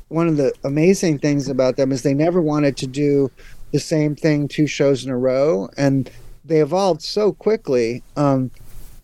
one 0.09 0.28
of 0.28 0.37
the 0.37 0.53
amazing 0.64 1.18
things 1.18 1.49
about 1.49 1.76
them 1.76 1.93
is 1.93 2.03
they 2.03 2.12
never 2.12 2.43
wanted 2.43 2.76
to 2.76 2.87
do 2.87 3.30
the 3.70 3.80
same 3.80 4.14
thing 4.14 4.49
two 4.49 4.66
shows 4.66 5.03
in 5.03 5.11
a 5.11 5.16
row, 5.16 5.70
and 5.78 6.11
they 6.45 6.61
evolved 6.61 7.01
so 7.01 7.33
quickly. 7.33 8.03
Um, 8.18 8.51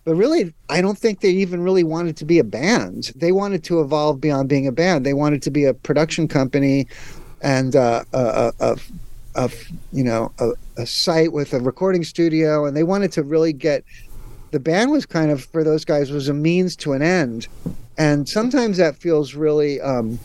but 0.08 0.14
really, 0.14 0.54
I 0.70 0.80
don't 0.80 0.96
think 0.96 1.20
they 1.20 1.32
even 1.32 1.60
really 1.60 1.84
wanted 1.84 2.16
to 2.16 2.24
be 2.24 2.38
a 2.38 2.44
band. 2.44 3.12
They 3.14 3.30
wanted 3.30 3.62
to 3.64 3.82
evolve 3.82 4.22
beyond 4.22 4.48
being 4.48 4.66
a 4.66 4.72
band. 4.72 5.04
They 5.04 5.12
wanted 5.12 5.42
to 5.42 5.50
be 5.50 5.66
a 5.66 5.74
production 5.74 6.28
company 6.28 6.86
and 7.42 7.76
uh, 7.76 8.04
a, 8.14 8.18
a, 8.18 8.52
a, 8.58 8.78
a 9.34 9.50
you 9.92 10.02
know 10.02 10.32
a, 10.38 10.52
a 10.78 10.86
site 10.86 11.34
with 11.34 11.52
a 11.52 11.60
recording 11.60 12.04
studio, 12.04 12.64
and 12.64 12.74
they 12.74 12.84
wanted 12.84 13.12
to 13.12 13.22
really 13.22 13.52
get 13.52 13.84
the 14.50 14.58
band 14.58 14.92
was 14.92 15.04
kind 15.04 15.30
of 15.30 15.44
for 15.44 15.62
those 15.62 15.84
guys 15.84 16.10
was 16.10 16.30
a 16.30 16.32
means 16.32 16.74
to 16.76 16.94
an 16.94 17.02
end 17.02 17.46
and 17.98 18.26
sometimes 18.26 18.78
that 18.78 18.96
feels 18.96 19.34
really 19.34 19.78
um 19.82 20.18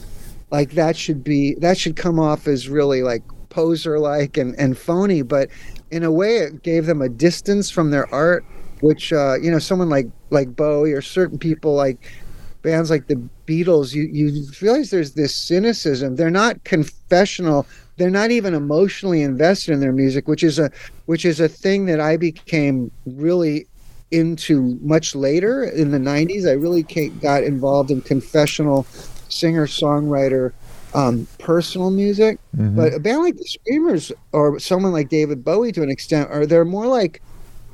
like 0.49 0.71
that 0.71 0.95
should 0.95 1.25
be 1.25 1.55
that 1.55 1.77
should 1.77 1.97
come 1.97 2.21
off 2.21 2.47
as 2.47 2.69
really 2.69 3.03
like 3.03 3.21
poser 3.49 3.99
like 3.99 4.37
and 4.37 4.57
and 4.57 4.77
phony 4.77 5.21
but 5.21 5.49
in 5.91 6.03
a 6.03 6.11
way 6.11 6.37
it 6.37 6.63
gave 6.63 6.85
them 6.85 7.01
a 7.01 7.09
distance 7.09 7.69
from 7.69 7.91
their 7.91 8.07
art 8.15 8.45
which 8.83 9.13
uh 9.13 9.35
you 9.41 9.49
know 9.49 9.59
someone 9.59 9.89
like 9.89 10.07
like 10.29 10.53
bowie 10.57 10.91
or 10.91 11.01
certain 11.01 11.37
people 11.39 11.73
like 11.73 12.11
bands 12.63 12.89
like 12.89 13.07
the 13.07 13.15
beatles 13.47 13.93
you 13.93 14.03
you 14.03 14.45
realize 14.61 14.89
there's 14.89 15.13
this 15.13 15.33
cynicism. 15.33 16.15
They're 16.15 16.29
not 16.29 16.63
confessional. 16.65 17.65
They're 17.97 18.09
not 18.09 18.31
even 18.31 18.53
emotionally 18.53 19.21
invested 19.21 19.71
in 19.73 19.79
their 19.79 19.93
music 19.93 20.27
which 20.27 20.43
is 20.43 20.59
a 20.59 20.69
which 21.05 21.23
is 21.25 21.39
a 21.39 21.47
thing 21.47 21.85
that 21.85 21.99
i 21.99 22.17
became 22.17 22.91
really 23.05 23.67
into 24.11 24.77
much 24.81 25.15
later 25.15 25.63
in 25.63 25.91
the 25.91 25.97
90s 25.99 26.47
i 26.47 26.53
really 26.53 26.83
came, 26.83 27.17
got 27.19 27.43
involved 27.43 27.89
in 27.91 28.01
confessional 28.01 28.83
singer 29.29 29.65
songwriter 29.67 30.51
um, 30.95 31.25
personal 31.39 31.89
music. 31.89 32.37
Mhm. 32.55 32.75
but 32.75 32.93
a 32.93 32.99
band 32.99 33.21
like 33.23 33.37
the 33.37 33.45
screamers 33.45 34.11
or 34.31 34.59
someone 34.59 34.91
like 34.91 35.09
david 35.09 35.43
bowie 35.43 35.71
to 35.71 35.83
an 35.83 35.89
extent 35.89 36.29
are 36.31 36.45
they're 36.45 36.65
more 36.65 36.87
like 36.87 37.21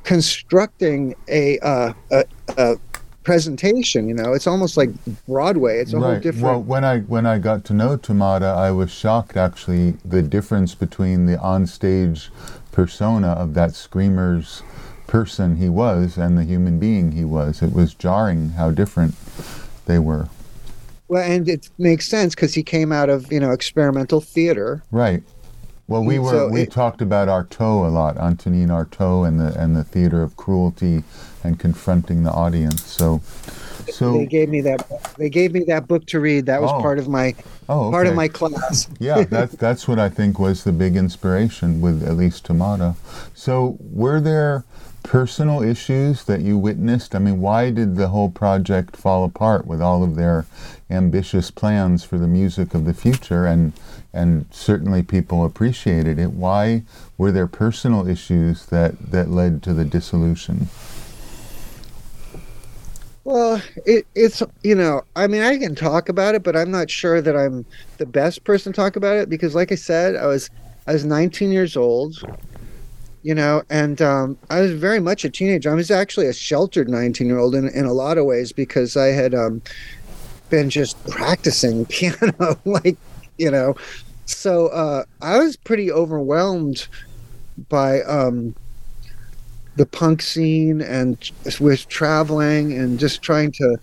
constructing 0.04 1.14
a 1.28 1.58
uh, 1.60 1.92
a, 2.10 2.24
a 2.56 2.76
presentation 3.22 4.08
you 4.08 4.14
know 4.14 4.32
it's 4.32 4.46
almost 4.46 4.76
like 4.78 4.88
broadway 5.26 5.78
it's 5.78 5.92
a 5.92 6.00
whole 6.00 6.18
different 6.18 6.42
Well, 6.42 6.62
when 6.62 6.84
I 6.84 7.00
when 7.00 7.26
I 7.26 7.38
got 7.38 7.64
to 7.66 7.74
know 7.74 7.96
Tomata, 7.98 8.56
I 8.56 8.70
was 8.70 8.90
shocked 8.90 9.36
actually 9.36 9.92
the 10.04 10.22
difference 10.22 10.74
between 10.74 11.26
the 11.26 11.36
onstage 11.36 12.30
persona 12.72 13.28
of 13.28 13.52
that 13.54 13.74
screamer's 13.74 14.62
person 15.06 15.56
he 15.56 15.68
was 15.68 16.16
and 16.16 16.38
the 16.38 16.44
human 16.44 16.78
being 16.78 17.12
he 17.12 17.24
was. 17.24 17.62
It 17.62 17.72
was 17.74 17.94
jarring 17.94 18.50
how 18.50 18.70
different 18.70 19.14
they 19.86 19.98
were. 19.98 20.28
well 21.08 21.22
and 21.22 21.46
it 21.48 21.68
makes 21.76 22.08
sense 22.08 22.34
because 22.34 22.54
he 22.54 22.62
came 22.62 22.90
out 22.90 23.10
of 23.10 23.30
you 23.30 23.40
know 23.40 23.50
experimental 23.50 24.20
theater 24.20 24.82
Right. 24.90 25.22
Well, 25.90 26.04
we 26.04 26.16
mm, 26.16 26.22
were 26.22 26.30
so 26.30 26.48
we 26.48 26.62
it- 26.62 26.70
talked 26.70 27.02
about 27.02 27.26
Artaud 27.26 27.88
a 27.88 27.90
lot, 27.90 28.16
Antonin 28.16 28.68
Artaud, 28.70 29.26
and 29.26 29.40
the 29.40 29.60
and 29.60 29.74
the 29.76 29.82
theater 29.82 30.22
of 30.22 30.36
cruelty 30.36 31.02
and 31.42 31.58
confronting 31.58 32.22
the 32.22 32.30
audience. 32.30 32.84
So, 32.84 33.20
so 33.88 34.12
they 34.12 34.26
gave 34.26 34.48
me 34.50 34.60
that 34.60 34.88
they 35.18 35.28
gave 35.28 35.52
me 35.52 35.64
that 35.64 35.88
book 35.88 36.06
to 36.06 36.20
read 36.20 36.46
that 36.46 36.62
was 36.62 36.70
Oh. 36.72 36.80
part 36.80 37.00
of 37.00 37.08
my 37.08 37.34
oh, 37.68 37.90
part 37.90 38.06
of 38.06 38.14
my 38.14 38.28
class 38.28 38.88
yeah, 39.00 39.24
that's 39.24 39.56
that's 39.56 39.88
what 39.88 39.98
I 39.98 40.08
think 40.08 40.38
was 40.38 40.62
the 40.62 40.70
big 40.70 40.94
inspiration 40.94 41.80
with 41.80 42.06
at 42.06 42.16
least 42.16 42.46
Tomata. 42.46 42.94
So, 43.34 43.76
were 43.80 44.20
there 44.20 44.64
personal 45.02 45.60
issues 45.60 46.22
that 46.26 46.40
you 46.40 46.56
witnessed? 46.56 47.16
I 47.16 47.18
mean, 47.18 47.40
why 47.40 47.70
did 47.70 47.96
the 47.96 48.08
whole 48.08 48.30
project 48.30 48.96
fall 48.96 49.24
apart 49.24 49.66
with 49.66 49.82
all 49.82 50.04
of 50.04 50.14
their 50.14 50.46
ambitious 50.88 51.50
plans 51.50 52.04
for 52.04 52.16
the 52.16 52.28
music 52.28 52.74
of 52.74 52.84
the 52.84 52.94
future? 52.94 53.44
And 53.44 53.72
and 54.12 54.46
certainly 54.50 55.02
people 55.02 55.44
appreciated 55.44 56.18
it. 56.18 56.32
Why 56.32 56.82
were 57.16 57.32
there 57.32 57.46
personal 57.46 58.08
issues 58.08 58.66
that 58.66 59.10
that 59.10 59.30
led 59.30 59.62
to 59.64 59.74
the 59.74 59.84
dissolution? 59.84 60.68
Well, 63.24 63.62
it, 63.86 64.06
it's 64.14 64.42
you 64.62 64.74
know, 64.74 65.02
I 65.14 65.26
mean, 65.26 65.42
I 65.42 65.58
can 65.58 65.74
talk 65.74 66.08
about 66.08 66.34
it, 66.34 66.42
but 66.42 66.56
I'm 66.56 66.70
not 66.70 66.90
sure 66.90 67.20
that 67.20 67.36
I'm 67.36 67.64
the 67.98 68.06
best 68.06 68.44
person 68.44 68.72
to 68.72 68.76
talk 68.76 68.96
about 68.96 69.16
it 69.16 69.28
because, 69.28 69.54
like 69.54 69.70
I 69.70 69.76
said, 69.76 70.16
I 70.16 70.26
was 70.26 70.50
I 70.86 70.92
was 70.92 71.04
19 71.04 71.52
years 71.52 71.76
old, 71.76 72.24
you 73.22 73.34
know, 73.34 73.62
and 73.70 74.00
um, 74.02 74.38
I 74.48 74.60
was 74.60 74.72
very 74.72 74.98
much 74.98 75.24
a 75.24 75.30
teenager. 75.30 75.70
I 75.70 75.74
was 75.74 75.90
actually 75.90 76.26
a 76.26 76.32
sheltered 76.32 76.88
19 76.88 77.26
year 77.26 77.38
old 77.38 77.54
in 77.54 77.68
in 77.68 77.84
a 77.84 77.92
lot 77.92 78.18
of 78.18 78.24
ways 78.24 78.52
because 78.52 78.96
I 78.96 79.08
had 79.08 79.34
um, 79.34 79.62
been 80.48 80.70
just 80.70 81.02
practicing 81.06 81.86
piano, 81.86 82.58
like 82.64 82.96
you 83.40 83.50
know, 83.50 83.74
so 84.26 84.68
uh, 84.68 85.04
I 85.22 85.38
was 85.38 85.56
pretty 85.56 85.90
overwhelmed 85.90 86.86
by 87.68 88.02
um, 88.02 88.54
the 89.76 89.86
punk 89.86 90.20
scene 90.20 90.82
and 90.82 91.30
with 91.58 91.88
traveling 91.88 92.74
and 92.74 92.98
just 92.98 93.22
trying 93.22 93.50
to 93.52 93.78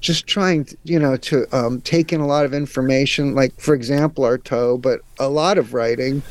just 0.00 0.26
trying 0.26 0.66
you 0.84 0.98
know 0.98 1.16
to 1.16 1.46
um, 1.56 1.80
take 1.80 2.12
in 2.12 2.20
a 2.20 2.26
lot 2.26 2.44
of 2.44 2.52
information 2.52 3.34
like 3.34 3.58
for 3.60 3.74
example 3.74 4.24
artaud 4.24 4.82
but 4.82 5.00
a 5.18 5.28
lot 5.28 5.56
of 5.58 5.72
writing. 5.72 6.22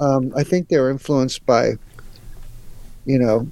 Um, 0.00 0.32
i 0.36 0.44
think 0.44 0.68
they 0.68 0.78
were 0.78 0.90
influenced 0.90 1.44
by 1.44 1.72
you 3.04 3.18
know 3.18 3.48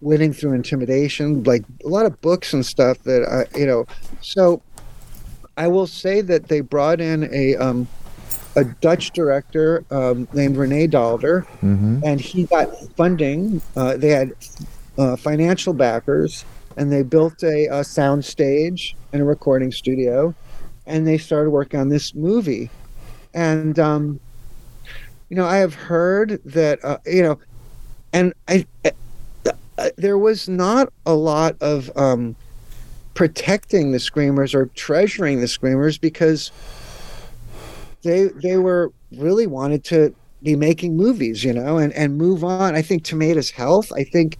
winning 0.00 0.32
through 0.32 0.54
intimidation 0.54 1.44
like 1.44 1.64
a 1.84 1.88
lot 1.88 2.06
of 2.06 2.20
books 2.20 2.52
and 2.52 2.66
stuff 2.66 2.98
that 3.04 3.22
i 3.22 3.58
you 3.58 3.66
know 3.66 3.86
so 4.20 4.60
i 5.56 5.66
will 5.66 5.86
say 5.86 6.20
that 6.20 6.48
they 6.48 6.60
brought 6.60 7.00
in 7.00 7.28
a 7.32 7.56
um, 7.56 7.86
a 8.56 8.64
dutch 8.64 9.10
director 9.12 9.84
um, 9.90 10.26
named 10.32 10.56
Rene 10.56 10.88
Daalder 10.88 11.44
hmm 11.60 12.00
and 12.04 12.20
he 12.20 12.44
got 12.44 12.68
funding. 12.96 13.60
Uh, 13.76 13.96
they 13.96 14.10
had 14.10 14.32
uh, 14.98 15.16
financial 15.16 15.72
backers, 15.72 16.44
and 16.76 16.92
they 16.92 17.02
built 17.02 17.42
a, 17.42 17.66
a 17.70 17.84
sound 17.84 18.24
stage 18.24 18.94
and 19.12 19.22
a 19.22 19.24
recording 19.24 19.72
studio, 19.72 20.34
and 20.86 21.06
they 21.06 21.18
started 21.18 21.50
working 21.50 21.80
on 21.80 21.88
this 21.88 22.14
movie. 22.14 22.70
And 23.34 23.78
um, 23.78 24.20
you 25.28 25.36
know, 25.36 25.46
I 25.46 25.56
have 25.56 25.74
heard 25.74 26.40
that 26.44 26.84
uh, 26.84 26.98
you 27.06 27.22
know, 27.22 27.38
and 28.12 28.32
I, 28.48 28.66
uh, 28.84 28.90
uh, 29.78 29.90
there 29.96 30.18
was 30.18 30.48
not 30.48 30.92
a 31.06 31.14
lot 31.14 31.56
of 31.60 31.90
um, 31.96 32.36
protecting 33.16 33.90
the 33.90 33.98
screamers 33.98 34.54
or 34.54 34.66
treasuring 34.76 35.40
the 35.40 35.48
screamers 35.48 35.98
because 35.98 36.52
they 38.02 38.26
they 38.42 38.58
were 38.58 38.92
really 39.16 39.48
wanted 39.48 39.82
to 39.82 40.14
be 40.42 40.54
making 40.54 40.96
movies, 40.96 41.42
you 41.42 41.52
know, 41.52 41.78
and 41.78 41.92
and 41.94 42.16
move 42.16 42.44
on. 42.44 42.76
I 42.76 42.82
think 42.82 43.02
Tomata's 43.02 43.50
health. 43.50 43.90
I 43.92 44.04
think, 44.04 44.38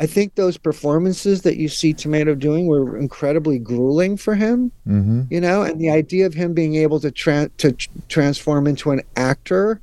I 0.00 0.06
think 0.06 0.34
those 0.34 0.56
performances 0.56 1.42
that 1.42 1.56
you 1.58 1.68
see 1.68 1.94
Tomata 1.94 2.36
doing 2.36 2.66
were 2.66 2.96
incredibly 2.98 3.58
grueling 3.58 4.16
for 4.16 4.34
him, 4.34 4.72
hmm 4.84 5.22
you 5.30 5.40
know, 5.40 5.62
and 5.62 5.80
the 5.80 5.90
idea 5.90 6.26
of 6.26 6.34
him 6.34 6.54
being 6.54 6.74
able 6.76 6.98
to 7.00 7.10
tra- 7.10 7.50
to 7.58 7.72
tr- 7.72 7.88
transform 8.08 8.66
into 8.66 8.90
an 8.90 9.02
actor, 9.16 9.80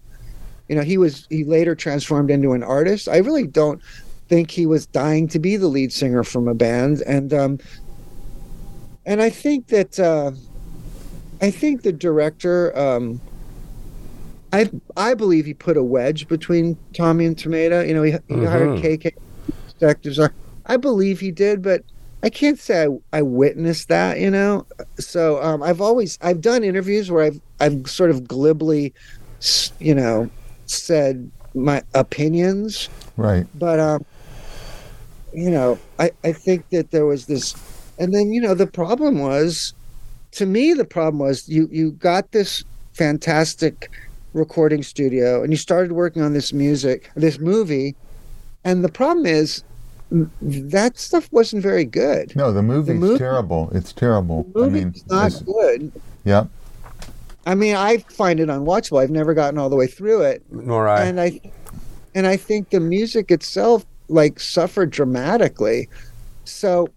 you 0.67 0.75
know, 0.75 0.81
he 0.81 0.97
was 0.97 1.27
he 1.29 1.43
later 1.43 1.75
transformed 1.75 2.31
into 2.31 2.53
an 2.53 2.63
artist. 2.63 3.07
I 3.07 3.17
really 3.17 3.47
don't 3.47 3.81
think 4.29 4.49
he 4.49 4.65
was 4.65 4.85
dying 4.87 5.27
to 5.27 5.39
be 5.39 5.57
the 5.57 5.67
lead 5.67 5.91
singer 5.91 6.23
from 6.23 6.47
a 6.47 6.53
band, 6.53 7.01
and 7.01 7.33
um, 7.33 7.59
and 9.05 9.21
I 9.21 9.29
think 9.29 9.67
that 9.67 9.99
uh, 9.99 10.31
I 11.41 11.51
think 11.51 11.83
the 11.83 11.91
director. 11.93 12.77
Um, 12.77 13.21
I 14.53 14.69
I 14.97 15.13
believe 15.13 15.45
he 15.45 15.53
put 15.53 15.77
a 15.77 15.83
wedge 15.83 16.27
between 16.27 16.77
Tommy 16.95 17.25
and 17.25 17.35
Tomata. 17.37 17.87
You 17.87 17.93
know, 17.93 18.03
he, 18.03 18.11
he 18.27 18.43
hired 18.43 18.69
Mhm. 18.69 18.81
KK 18.83 19.11
perspectives 19.65 20.19
are. 20.19 20.33
I 20.65 20.77
believe 20.77 21.19
he 21.19 21.31
did, 21.31 21.61
but 21.61 21.81
I 22.23 22.29
can't 22.29 22.59
say 22.59 22.85
I, 22.85 23.17
I 23.17 23.21
witnessed 23.23 23.87
that, 23.89 24.19
you 24.19 24.29
know. 24.29 24.65
So 24.99 25.41
um, 25.41 25.63
I've 25.63 25.81
always 25.81 26.17
I've 26.21 26.41
done 26.41 26.63
interviews 26.63 27.09
where 27.09 27.23
I've 27.23 27.39
I've 27.59 27.89
sort 27.89 28.11
of 28.11 28.27
glibly, 28.27 28.93
you 29.79 29.95
know, 29.95 30.29
said 30.65 31.31
my 31.55 31.81
opinions, 31.93 32.89
Right. 33.17 33.45
but 33.55 33.79
um, 33.79 34.05
you 35.33 35.49
know, 35.49 35.79
I 35.97 36.11
I 36.23 36.33
think 36.33 36.69
that 36.69 36.91
there 36.91 37.05
was 37.05 37.25
this, 37.25 37.55
and 38.01 38.13
then 38.13 38.31
you 38.33 38.41
know 38.41 38.53
the 38.55 38.67
problem 38.67 39.19
was, 39.19 39.73
to 40.31 40.45
me 40.45 40.73
the 40.73 40.85
problem 40.85 41.19
was 41.19 41.47
you 41.47 41.69
you 41.71 41.91
got 41.91 42.31
this 42.31 42.63
fantastic 42.93 43.89
recording 44.33 44.81
studio 44.83 45.43
and 45.43 45.51
you 45.51 45.57
started 45.57 45.91
working 45.91 46.21
on 46.21 46.33
this 46.33 46.51
music 46.53 47.09
this 47.15 47.37
movie, 47.39 47.95
and 48.63 48.83
the 48.83 48.89
problem 48.89 49.25
is 49.25 49.63
that 50.41 50.97
stuff 50.97 51.29
wasn't 51.31 51.61
very 51.63 51.85
good. 51.85 52.35
No, 52.35 52.51
the 52.51 52.61
movie's 52.63 52.99
movie- 52.99 53.17
terrible. 53.17 53.69
It's 53.73 53.93
terrible. 53.93 54.45
The 54.53 54.63
I 54.63 54.67
movie's 54.69 54.83
mean, 54.83 54.93
not 55.07 55.31
this- 55.31 55.41
good. 55.41 55.91
yeah. 56.25 56.45
I 57.45 57.55
mean, 57.55 57.75
I 57.75 57.97
find 57.97 58.39
it 58.39 58.49
unwatchable. 58.49 59.01
I've 59.01 59.09
never 59.09 59.33
gotten 59.33 59.57
all 59.57 59.69
the 59.69 59.75
way 59.75 59.87
through 59.87 60.21
it. 60.23 60.43
Nor 60.51 60.87
I. 60.87 61.01
and 61.05 61.19
I 61.19 61.39
and 62.13 62.27
I 62.27 62.35
think 62.37 62.69
the 62.71 62.79
music 62.79 63.31
itself 63.31 63.85
like 64.09 64.39
suffered 64.39 64.89
dramatically. 64.91 65.87
So, 66.43 66.89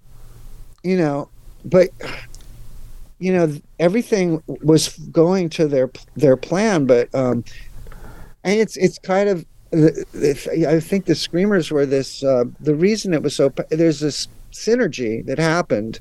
you 0.84 0.96
know, 0.96 1.28
but 1.64 1.88
you 3.18 3.32
know, 3.32 3.56
everything 3.80 4.42
was 4.46 4.88
going 5.10 5.48
to 5.50 5.66
their 5.66 5.90
their 6.14 6.36
plan, 6.36 6.86
but 6.86 7.12
um, 7.14 7.44
and 8.44 8.60
it's 8.60 8.76
it's 8.76 8.98
kind 8.98 9.28
of 9.28 9.44
I 9.72 10.78
think 10.78 11.06
the 11.06 11.14
screamers 11.16 11.70
were 11.70 11.86
this. 11.86 12.22
Uh, 12.22 12.44
the 12.60 12.74
reason 12.74 13.14
it 13.14 13.22
was 13.22 13.34
so 13.34 13.52
there's 13.70 14.00
this 14.00 14.28
synergy 14.52 15.24
that 15.26 15.38
happened 15.38 15.98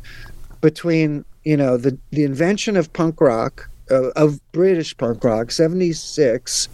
between 0.61 1.25
you 1.43 1.57
know 1.57 1.77
the 1.77 1.97
the 2.11 2.23
invention 2.23 2.77
of 2.77 2.91
punk 2.93 3.19
rock 3.21 3.69
of 3.89 4.39
British 4.51 4.95
punk 4.97 5.23
rock, 5.23 5.51
seventy 5.51 5.93
six 5.93 6.69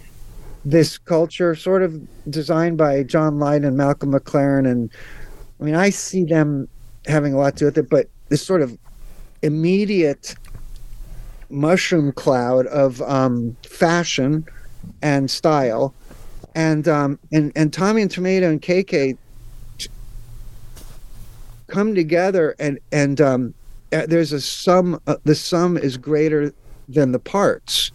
this 0.64 0.98
culture 0.98 1.54
sort 1.54 1.82
of 1.82 1.98
designed 2.30 2.76
by 2.76 3.02
John 3.02 3.38
Lydon 3.38 3.64
and 3.64 3.76
Malcolm 3.78 4.12
McLaren 4.12 4.70
and 4.70 4.90
I 5.58 5.64
mean 5.64 5.74
I 5.74 5.90
see 5.90 6.24
them 6.24 6.68
having 7.06 7.34
a 7.34 7.38
lot 7.38 7.56
to 7.56 7.60
do 7.60 7.64
with 7.66 7.78
it 7.78 7.90
but 7.90 8.08
this 8.28 8.44
sort 8.44 8.62
of 8.62 8.76
immediate 9.42 10.34
mushroom 11.50 12.12
cloud 12.12 12.66
of 12.66 13.02
um, 13.02 13.56
fashion 13.62 14.46
and 15.02 15.30
style. 15.30 15.94
And 16.54 16.88
um, 16.88 17.18
and 17.32 17.52
and 17.54 17.72
Tommy 17.72 18.02
and 18.02 18.10
Tomata 18.10 18.48
and 18.48 18.60
KK 18.60 19.16
come 21.68 21.94
together 21.94 22.56
and 22.58 22.80
and 22.90 23.20
um, 23.20 23.54
uh, 23.92 24.06
there's 24.06 24.32
a 24.32 24.40
sum 24.40 25.00
uh, 25.06 25.16
the 25.22 25.36
sum 25.36 25.76
is 25.76 25.96
greater 25.96 26.52
than 26.88 27.12
the 27.12 27.20
parts 27.20 27.92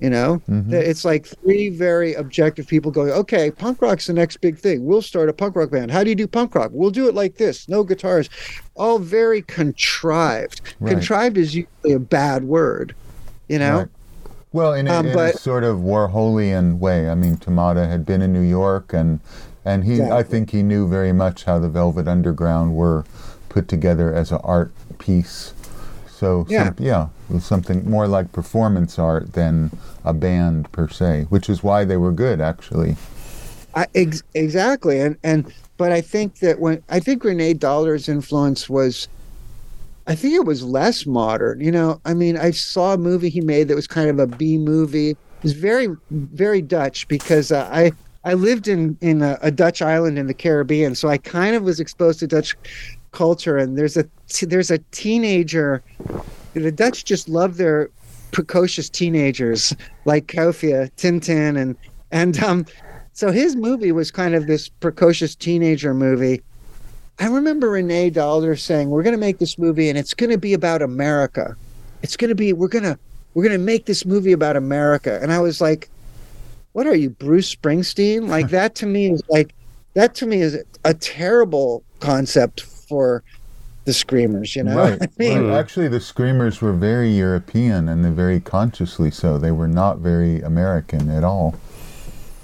you 0.00 0.10
know 0.10 0.42
Mhm. 0.50 0.72
It's 0.72 1.04
like 1.04 1.26
three 1.26 1.68
very 1.68 2.14
objective 2.14 2.66
people 2.66 2.90
going 2.90 3.10
okay 3.10 3.50
punk 3.50 3.80
rock's 3.80 4.06
the 4.06 4.12
next 4.12 4.38
big 4.40 4.58
thing 4.58 4.84
we'll 4.84 5.02
start 5.02 5.28
a 5.28 5.32
punk 5.32 5.54
rock 5.56 5.70
band 5.70 5.90
how 5.90 6.02
do 6.02 6.10
you 6.10 6.16
do 6.16 6.26
punk 6.26 6.54
rock 6.54 6.70
we'll 6.72 6.90
do 6.90 7.08
it 7.08 7.14
like 7.14 7.36
this 7.36 7.68
no 7.68 7.84
guitars 7.84 8.28
all 8.74 8.98
very 8.98 9.42
contrived 9.42 10.60
Right. 10.80 10.92
contrived 10.92 11.36
is 11.38 11.54
usually 11.54 11.92
a 11.92 11.98
bad 11.98 12.44
word 12.44 12.94
you 13.48 13.58
know 13.58 13.78
Right. 13.78 13.88
Well, 14.52 14.72
in, 14.74 14.86
a, 14.86 14.92
Um, 14.94 15.06
in 15.06 15.14
but- 15.14 15.34
a 15.34 15.38
sort 15.38 15.64
of 15.64 15.78
Warholian 15.78 16.78
way. 16.78 17.08
I 17.10 17.16
mean, 17.16 17.36
Tomata 17.38 17.88
had 17.88 18.06
been 18.06 18.22
in 18.22 18.32
New 18.32 18.40
York, 18.40 18.92
and 18.92 19.18
and 19.64 19.82
he, 19.82 20.00
I 20.00 20.22
think, 20.22 20.50
he 20.50 20.62
knew 20.62 20.86
very 20.86 21.12
much 21.12 21.42
how 21.42 21.58
the 21.58 21.68
Velvet 21.68 22.06
Underground 22.06 22.76
were 22.76 23.04
put 23.48 23.66
together 23.66 24.14
as 24.14 24.30
an 24.30 24.38
art 24.44 24.70
piece. 24.98 25.54
So 26.16 26.46
Yeah. 26.48 26.66
some, 26.66 26.76
yeah, 26.78 27.08
something 27.40 27.88
more 27.90 28.06
like 28.06 28.32
performance 28.32 28.98
art 28.98 29.32
than 29.32 29.70
a 30.04 30.12
band 30.12 30.70
per 30.72 30.88
se, 30.88 31.26
which 31.28 31.48
is 31.48 31.62
why 31.62 31.84
they 31.84 31.96
were 31.96 32.12
good, 32.12 32.40
actually. 32.40 32.96
I, 33.74 33.86
ex- 33.94 34.22
exactly, 34.34 35.00
and 35.00 35.16
and 35.24 35.52
but 35.76 35.90
I 35.90 36.00
think 36.00 36.38
that 36.38 36.60
when 36.60 36.82
I 36.88 37.00
think 37.00 37.24
Rene 37.24 37.54
Daalder's 37.54 38.08
influence 38.08 38.70
was, 38.70 39.08
I 40.06 40.14
think 40.14 40.34
it 40.34 40.44
was 40.44 40.62
less 40.62 41.06
modern. 41.06 41.60
You 41.60 41.72
know, 41.72 42.00
I 42.04 42.14
mean, 42.14 42.36
I 42.36 42.52
saw 42.52 42.94
a 42.94 42.98
movie 42.98 43.30
he 43.30 43.40
made 43.40 43.66
that 43.68 43.74
was 43.74 43.88
kind 43.88 44.08
of 44.08 44.20
a 44.20 44.28
B 44.28 44.58
movie. 44.58 45.10
It 45.10 45.18
was 45.42 45.54
very 45.54 45.88
very 46.10 46.62
Dutch 46.62 47.08
because 47.08 47.50
uh, 47.50 47.68
I 47.72 47.92
I 48.24 48.34
lived 48.34 48.68
in 48.68 48.96
in 49.00 49.22
a, 49.22 49.36
a 49.42 49.50
Dutch 49.50 49.82
island 49.82 50.18
in 50.18 50.28
the 50.28 50.34
Caribbean, 50.34 50.94
so 50.94 51.08
I 51.08 51.18
kind 51.18 51.56
of 51.56 51.64
was 51.64 51.80
exposed 51.80 52.20
to 52.20 52.28
Dutch 52.28 52.56
culture. 53.14 53.56
And 53.56 53.78
there's 53.78 53.96
a 53.96 54.04
there's 54.42 54.70
a 54.70 54.78
teenager. 54.90 55.82
The 56.52 56.72
Dutch 56.72 57.04
just 57.04 57.28
love 57.28 57.56
their 57.56 57.90
precocious 58.34 58.90
teenagers 58.90 59.74
like 60.04 60.26
Kofia, 60.26 60.90
Tintin, 60.96 61.56
and 61.56 61.76
and 62.10 62.42
um, 62.42 62.66
so 63.12 63.30
his 63.30 63.56
movie 63.56 63.92
was 63.92 64.10
kind 64.10 64.34
of 64.34 64.46
this 64.46 64.68
precocious 64.68 65.34
teenager 65.34 65.94
movie. 65.94 66.42
I 67.20 67.28
remember 67.28 67.70
Rene 67.70 68.10
Daalder 68.10 68.58
saying, 68.58 68.90
"We're 68.90 69.04
going 69.04 69.14
to 69.14 69.20
make 69.20 69.38
this 69.38 69.56
movie, 69.58 69.88
and 69.88 69.96
it's 69.96 70.14
going 70.14 70.30
to 70.30 70.38
be 70.38 70.52
about 70.52 70.82
America. 70.82 71.56
It's 72.02 72.16
going 72.16 72.28
to 72.28 72.34
be 72.34 72.52
we're 72.52 72.68
going 72.68 72.84
to 72.84 72.98
we're 73.32 73.44
going 73.44 73.58
to 73.58 73.64
make 73.64 73.86
this 73.86 74.04
movie 74.04 74.32
about 74.32 74.56
America." 74.56 75.18
And 75.22 75.32
I 75.32 75.38
was 75.38 75.60
like, 75.60 75.88
"What 76.72 76.86
are 76.86 76.96
you, 76.96 77.10
Bruce 77.10 77.54
Springsteen?" 77.54 78.28
Like 78.28 78.48
that 78.58 78.74
to 78.76 78.86
me 78.86 79.10
is 79.12 79.22
like 79.28 79.54
that 79.94 80.14
to 80.16 80.26
me 80.26 80.40
is 80.40 80.60
a 80.84 80.94
terrible 80.94 81.84
concept 82.00 82.66
for 82.88 83.22
the 83.84 83.92
Screamers. 83.92 84.56
You 84.56 84.64
know, 84.64 84.76
Right. 84.76 84.98
I 85.02 85.08
mean, 85.18 85.48
right. 85.48 85.58
Actually, 85.58 85.88
the 85.88 86.00
Screamers 86.00 86.60
were 86.60 86.72
very 86.72 87.10
European, 87.10 87.88
and 87.88 88.04
they're 88.04 88.12
very 88.12 88.40
consciously 88.40 89.10
so. 89.10 89.38
They 89.38 89.52
were 89.52 89.68
not 89.68 89.98
very 89.98 90.40
American 90.40 91.10
at 91.10 91.24
all. 91.24 91.54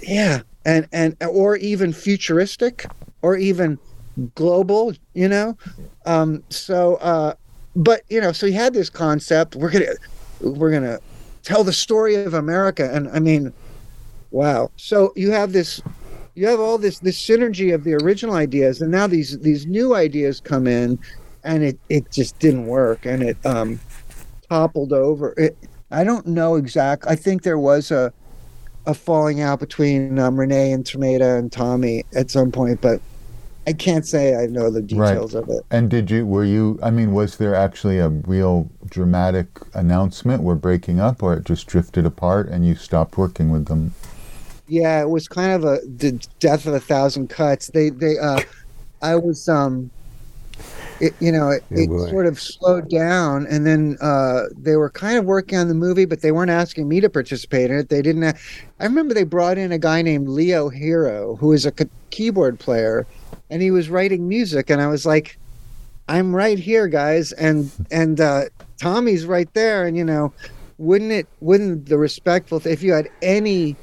yeah 0.01 0.41
and 0.65 0.87
and 0.91 1.15
or 1.27 1.55
even 1.57 1.91
futuristic 1.93 2.85
or 3.21 3.35
even 3.37 3.77
global 4.35 4.93
you 5.13 5.27
know 5.27 5.57
um 6.05 6.43
so 6.49 6.95
uh 6.97 7.33
but 7.75 8.01
you 8.09 8.19
know 8.21 8.31
so 8.31 8.45
he 8.45 8.53
had 8.53 8.73
this 8.73 8.89
concept 8.89 9.55
we're 9.55 9.71
gonna 9.71 9.93
we're 10.41 10.71
gonna 10.71 10.99
tell 11.43 11.63
the 11.63 11.73
story 11.73 12.15
of 12.15 12.33
america 12.33 12.89
and 12.93 13.09
i 13.09 13.19
mean 13.19 13.53
wow 14.31 14.69
so 14.75 15.13
you 15.15 15.31
have 15.31 15.51
this 15.53 15.81
you 16.35 16.47
have 16.47 16.59
all 16.59 16.77
this 16.77 16.99
this 16.99 17.19
synergy 17.19 17.73
of 17.73 17.83
the 17.83 17.93
original 17.95 18.35
ideas 18.35 18.81
and 18.81 18.91
now 18.91 19.07
these 19.07 19.39
these 19.39 19.65
new 19.65 19.95
ideas 19.95 20.39
come 20.39 20.67
in 20.67 20.97
and 21.43 21.63
it 21.63 21.79
it 21.89 22.09
just 22.11 22.37
didn't 22.39 22.67
work 22.67 23.05
and 23.05 23.23
it 23.23 23.37
um 23.45 23.79
toppled 24.49 24.93
over 24.93 25.33
it 25.37 25.57
i 25.91 26.03
don't 26.03 26.25
know 26.27 26.55
exact 26.55 27.05
i 27.07 27.15
think 27.15 27.43
there 27.43 27.59
was 27.59 27.91
a 27.91 28.13
a 28.85 28.93
falling 28.93 29.41
out 29.41 29.59
between 29.59 30.17
um, 30.19 30.39
Renee 30.39 30.71
and 30.71 30.83
Tomata 30.83 31.37
and 31.37 31.51
Tommy 31.51 32.03
at 32.15 32.31
some 32.31 32.51
point, 32.51 32.81
but 32.81 32.99
I 33.67 33.73
can't 33.73 34.07
say 34.07 34.35
I 34.35 34.47
know 34.47 34.71
the 34.71 34.81
details 34.81 35.35
of 35.35 35.49
it. 35.49 35.63
And 35.69 35.89
did 35.89 36.09
you, 36.09 36.25
were 36.25 36.43
you, 36.43 36.79
I 36.81 36.89
mean, 36.89 37.11
was 37.11 37.37
there 37.37 37.53
actually 37.53 37.99
a 37.99 38.09
real 38.09 38.69
dramatic 38.87 39.47
announcement? 39.73 40.41
We're 40.41 40.55
breaking 40.55 40.99
up, 40.99 41.21
or 41.21 41.33
it 41.35 41.45
just 41.45 41.67
drifted 41.67 42.05
apart 42.05 42.49
and 42.49 42.65
you 42.65 42.75
stopped 42.75 43.17
working 43.17 43.51
with 43.51 43.67
them? 43.67 43.93
Yeah, 44.71 45.01
it 45.01 45.09
was 45.09 45.27
kind 45.27 45.51
of 45.51 45.65
a 45.65 45.79
the 45.85 46.13
death 46.39 46.65
of 46.65 46.73
a 46.73 46.79
thousand 46.79 47.29
cuts. 47.29 47.67
They 47.67 47.89
they 47.89 48.17
uh, 48.17 48.39
I 49.01 49.17
was 49.17 49.49
um, 49.49 49.91
it, 51.01 51.13
you 51.19 51.29
know, 51.29 51.49
it, 51.49 51.61
it 51.71 51.89
sort 52.09 52.25
of 52.25 52.39
slowed 52.39 52.89
down, 52.89 53.47
and 53.47 53.67
then 53.67 53.97
uh, 53.99 54.43
they 54.57 54.77
were 54.77 54.89
kind 54.89 55.17
of 55.17 55.25
working 55.25 55.57
on 55.57 55.67
the 55.67 55.73
movie, 55.73 56.05
but 56.05 56.21
they 56.21 56.31
weren't 56.31 56.51
asking 56.51 56.87
me 56.87 57.01
to 57.01 57.09
participate 57.09 57.69
in 57.69 57.79
it. 57.79 57.89
They 57.89 58.01
didn't. 58.01 58.23
I 58.23 58.83
remember 58.85 59.13
they 59.13 59.25
brought 59.25 59.57
in 59.57 59.73
a 59.73 59.77
guy 59.77 60.01
named 60.03 60.29
Leo 60.29 60.69
Hero, 60.69 61.35
who 61.35 61.51
is 61.51 61.65
a 61.65 61.73
k- 61.73 61.89
keyboard 62.11 62.57
player, 62.57 63.05
and 63.49 63.61
he 63.61 63.71
was 63.71 63.89
writing 63.89 64.25
music, 64.29 64.69
and 64.69 64.81
I 64.81 64.87
was 64.87 65.05
like, 65.05 65.37
I'm 66.07 66.33
right 66.33 66.57
here, 66.57 66.87
guys, 66.87 67.33
and 67.33 67.69
and 67.91 68.21
uh, 68.21 68.43
Tommy's 68.77 69.25
right 69.25 69.53
there, 69.53 69.85
and 69.85 69.97
you 69.97 70.05
know, 70.05 70.31
wouldn't 70.77 71.11
it? 71.11 71.27
Wouldn't 71.41 71.87
the 71.87 71.97
respectful 71.97 72.61
if 72.65 72.81
you 72.81 72.93
had 72.93 73.09
any 73.21 73.75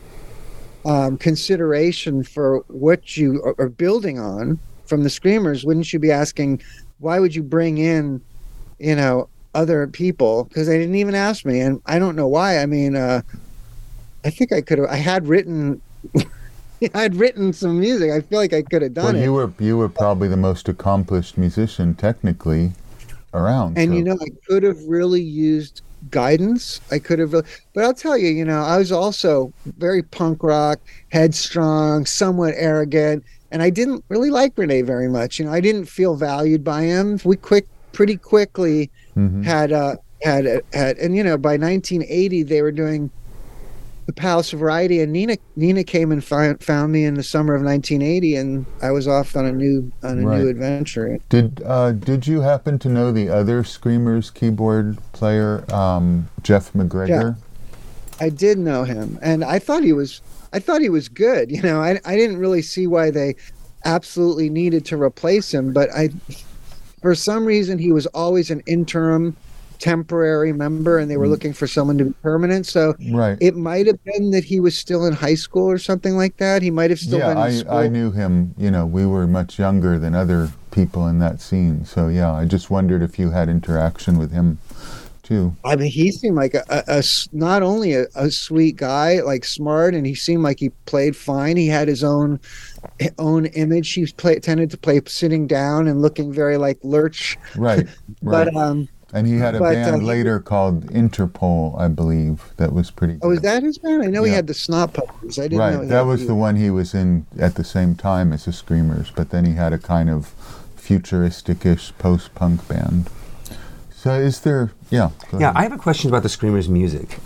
um, 0.85 1.18
consideration 1.18 2.22
for 2.22 2.59
what 2.68 3.16
you 3.16 3.43
are, 3.43 3.55
are 3.59 3.68
building 3.68 4.18
on 4.18 4.59
from 4.87 5.03
the 5.03 5.11
screamers 5.11 5.64
wouldn't 5.64 5.93
you 5.93 5.99
be 5.99 6.11
asking 6.11 6.62
why 6.99 7.18
would 7.20 7.35
you 7.35 7.43
bring 7.43 7.79
in 7.79 8.20
you 8.79 8.95
know 8.95 9.29
other 9.55 9.87
people? 9.89 10.45
Because 10.45 10.66
they 10.66 10.79
didn't 10.79 10.95
even 10.95 11.14
ask 11.14 11.45
me 11.45 11.61
and 11.61 11.81
i 11.87 11.99
don't 11.99 12.16
know 12.16 12.29
why. 12.29 12.59
I 12.59 12.66
mean 12.66 12.97
uh 12.97 13.22
i 14.24 14.31
think 14.31 14.53
i 14.53 14.61
could 14.61 14.79
have 14.79 14.89
i 14.89 14.97
had 14.97 15.26
written 15.26 15.81
I'd 16.95 17.16
written 17.16 17.53
some 17.53 17.81
music. 17.81 18.11
I 18.12 18.20
feel 18.20 18.39
like 18.39 18.53
i 18.53 18.62
could 18.62 18.83
have 18.83 18.95
done 18.95 19.05
well, 19.05 19.16
it. 19.16 19.22
you 19.22 19.33
were 19.33 19.53
you 19.59 19.76
were 19.76 19.89
probably 19.89 20.29
the 20.29 20.37
most 20.37 20.68
accomplished 20.68 21.37
musician 21.37 21.95
technically 21.95 22.72
around. 23.35 23.76
and 23.79 23.91
so- 23.91 23.97
you 23.97 24.05
know 24.05 24.18
i 24.20 24.29
could 24.47 24.62
have 24.62 24.81
really 24.85 25.22
used 25.22 25.83
guidance. 26.11 26.80
I 26.90 26.99
could 26.99 27.18
have, 27.18 27.32
really, 27.32 27.46
but 27.74 27.84
I'll 27.84 27.94
tell 27.94 28.16
you, 28.16 28.28
you 28.28 28.44
know, 28.44 28.61
I 28.62 28.78
was 28.78 28.92
also 28.92 29.53
very 29.78 30.03
punk 30.03 30.42
rock, 30.42 30.80
headstrong, 31.11 32.07
somewhat 32.07 32.55
arrogant, 32.57 33.24
and 33.51 33.62
I 33.62 33.70
didn't 33.70 34.05
really 34.09 34.30
like 34.30 34.53
Rene 34.57 34.82
very 34.82 35.09
much. 35.09 35.38
You 35.38 35.46
know, 35.46 35.53
I 35.53 35.61
didn't 35.61 35.86
feel 35.86 36.14
valued 36.16 36.64
by 36.64 36.82
him. 36.82 37.18
We 37.24 37.36
quick, 37.36 37.66
pretty 37.92 38.16
quickly 38.16 38.90
Mhm. 39.16 39.44
had 39.44 39.72
uh 39.72 39.96
had 40.22 40.62
had, 40.72 40.99
and 40.99 41.16
you 41.16 41.22
know, 41.24 41.36
by 41.38 41.57
1980 41.57 42.42
they 42.42 42.62
were 42.62 42.72
doing 42.72 43.11
the 44.09 44.13
Palace 44.15 44.55
of 44.55 44.59
Variety, 44.61 45.03
and 45.03 45.13
Nina 45.13 45.37
Nina 45.55 45.85
came 45.85 46.11
and 46.11 46.25
found 46.25 46.65
found 46.65 46.91
me 46.93 47.05
in 47.05 47.13
the 47.15 47.23
summer 47.23 47.55
of 47.55 47.63
1980, 47.63 48.37
and 48.37 48.65
I 48.81 48.91
was 48.91 49.07
off 49.07 49.37
on 49.37 49.45
a 49.45 49.53
new 49.53 49.93
on 50.03 50.21
a 50.21 50.27
Right. 50.27 50.41
new 50.41 50.49
adventure. 50.49 51.19
Did 51.29 51.63
uh, 51.67 51.93
did 51.93 52.27
you 52.27 52.41
happen 52.41 52.79
to 52.79 52.89
know 52.89 53.13
the 53.13 53.29
other 53.29 53.63
Screamers 53.65 54.31
keyboard 54.31 54.97
player, 55.13 55.63
um, 55.75 56.27
Jeff 56.43 56.73
McGregor? 56.73 57.37
Yeah. 57.37 58.27
I 58.27 58.31
did 58.31 58.57
know 58.59 58.85
him, 58.85 59.19
and 59.21 59.45
I 59.45 59.59
thought 59.59 59.85
he 59.85 59.93
was 59.93 60.23
I 60.55 60.59
thought 60.59 60.81
he 60.81 60.89
was 60.89 61.11
good. 61.11 61.53
You 61.53 61.61
know, 61.61 61.83
I 61.83 62.01
I 62.07 62.17
didn't 62.17 62.39
really 62.39 62.63
see 62.63 62.87
why 62.87 63.11
they 63.11 63.37
absolutely 63.85 64.49
needed 64.49 64.87
to 64.87 65.01
replace 65.01 65.53
him, 65.53 65.75
but 65.75 65.91
I 65.95 66.09
for 67.03 67.15
some 67.15 67.45
reason 67.45 67.79
he 67.79 67.93
was 67.93 68.07
always 68.07 68.51
an 68.51 68.63
interim 68.67 69.37
temporary 69.79 70.53
member 70.53 70.99
and 70.99 71.11
they 71.11 71.16
were 71.16 71.29
looking 71.29 71.53
for 71.53 71.66
someone 71.66 71.99
to 71.99 72.05
be 72.07 72.12
permanent 72.22 72.66
so 72.66 72.95
Right. 73.11 73.39
it 73.41 73.57
might 73.57 73.87
have 73.87 74.03
been 74.05 74.31
that 74.31 74.45
he 74.45 74.61
was 74.61 74.76
still 74.76 75.07
in 75.07 75.12
high 75.12 75.35
school 75.35 75.70
or 75.70 75.79
something 75.79 76.16
like 76.16 76.37
that 76.39 76.62
he 76.62 76.70
might 76.70 76.91
have 76.91 76.99
still 76.99 77.18
yeah, 77.18 77.39
I, 77.39 77.51
school 77.51 77.72
I 77.72 77.89
knew 77.89 78.11
him. 78.11 78.55
You 78.59 78.70
know, 78.70 78.87
we 78.87 79.07
were 79.07 79.26
much 79.26 79.59
younger 79.59 79.99
than 79.99 80.14
other 80.14 80.51
people 80.70 81.07
in 81.07 81.18
that 81.20 81.41
scene. 81.41 81.85
So 81.85 82.09
yeah, 82.09 82.33
I 82.33 82.45
just 82.45 82.70
wondered 82.70 83.03
if 83.03 83.18
you 83.18 83.31
had 83.31 83.49
interaction 83.49 84.18
with 84.18 84.33
him 84.33 84.59
too. 85.22 85.55
I 85.64 85.76
mean, 85.76 85.91
he 85.91 86.11
seemed 86.11 86.37
like 86.37 86.55
a 86.55 87.03
not 87.33 87.62
only 87.62 87.95
a, 87.95 88.07
a 88.14 88.31
sweet 88.31 88.76
guy, 88.76 89.20
like 89.20 89.45
smart, 89.45 89.95
and 89.95 90.07
he 90.07 90.14
seemed 90.14 90.43
like 90.43 90.59
he 90.61 90.70
played 90.87 91.16
fine. 91.16 91.57
He 91.57 91.66
had 91.66 91.89
his 91.89 92.03
own 92.03 92.41
own 93.18 93.47
image. 93.47 93.93
He 93.93 94.07
play, 94.07 94.39
tended 94.39 94.70
to 94.70 94.79
play 94.79 95.01
sitting 95.07 95.47
down 95.47 95.87
and 95.87 96.01
looking 96.01 96.33
very 96.33 96.57
like 96.57 96.79
Lurch. 96.83 97.37
Right. 97.57 97.87
right. 98.22 98.47
But 98.47 98.57
um, 98.57 98.89
and 99.13 99.27
he 99.27 99.39
had 99.39 99.55
a 99.55 99.59
but, 99.59 99.73
band 99.73 99.97
uh, 99.97 99.99
he- 99.99 100.05
later 100.05 100.41
called 100.41 100.87
Interpol, 100.87 101.79
I 101.79 101.89
believe, 101.89 102.53
that 102.57 102.73
was 102.73 102.91
pretty. 102.91 103.15
Good. 103.15 103.27
oh, 103.27 103.31
is 103.31 103.41
that 103.43 103.63
his 103.63 103.79
band? 103.79 104.03
I 104.03 104.07
know 104.07 104.23
he 104.25 104.33
had 104.33 104.47
the 104.47 104.55
Snot 104.55 104.93
Puppers. 104.95 105.39
I 105.39 105.43
didn't 105.43 105.59
know. 105.59 105.65
right? 105.65 105.83
he 105.83 105.89
That 105.89 105.97
had 105.97 106.07
was 106.07 106.27
the 106.27 106.35
one 106.35 106.57
he 106.57 106.71
was 106.71 106.95
in 106.95 107.27
at 107.39 107.55
the 107.55 107.65
same 107.65 107.95
time 107.95 108.33
as 108.33 108.45
the 108.45 108.53
Screamers, 108.53 109.11
but 109.15 109.31
then 109.31 109.45
he 109.45 109.55
had 109.55 109.73
a 109.73 109.79
kind 109.79 110.11
of 110.11 110.29
futuristic-ish 110.77 111.93
post-punk 111.99 112.67
band. 112.69 113.11
So 113.91 114.13
is 114.13 114.41
there? 114.41 114.73
Yeah. 114.91 115.11
Yeah, 115.33 115.51
ahead. 115.51 115.57
I 115.57 115.63
have 115.63 115.73
a 115.73 115.79
question 115.79 116.09
about 116.09 116.23
the 116.23 116.29
Screamers' 116.29 116.69
music. 116.69 117.19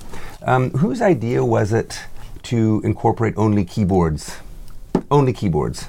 Um, 0.43 0.71
whose 0.71 1.01
idea 1.03 1.45
was 1.45 1.73
it 1.73 2.01
to 2.45 2.81
incorporate 2.85 3.35
only 3.37 3.65
keyboards? 3.65 4.37
Only 5.11 5.33
keyboards. 5.33 5.87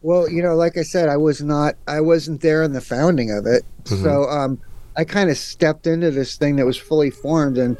Well, 0.00 0.28
you 0.30 0.42
know, 0.42 0.54
like 0.54 0.76
I 0.76 0.82
said, 0.82 1.08
I 1.08 1.16
was 1.16 1.42
not, 1.42 1.74
I 1.88 2.00
wasn't 2.00 2.40
there 2.40 2.62
in 2.62 2.72
the 2.72 2.80
founding 2.80 3.30
of 3.32 3.46
it. 3.46 3.64
So 3.84 4.24
um, 4.30 4.60
I 4.96 5.04
kind 5.04 5.30
of 5.30 5.36
stepped 5.36 5.86
into 5.86 6.10
this 6.10 6.36
thing 6.36 6.56
that 6.56 6.66
was 6.66 6.76
fully 6.76 7.10
formed, 7.10 7.58
and 7.58 7.76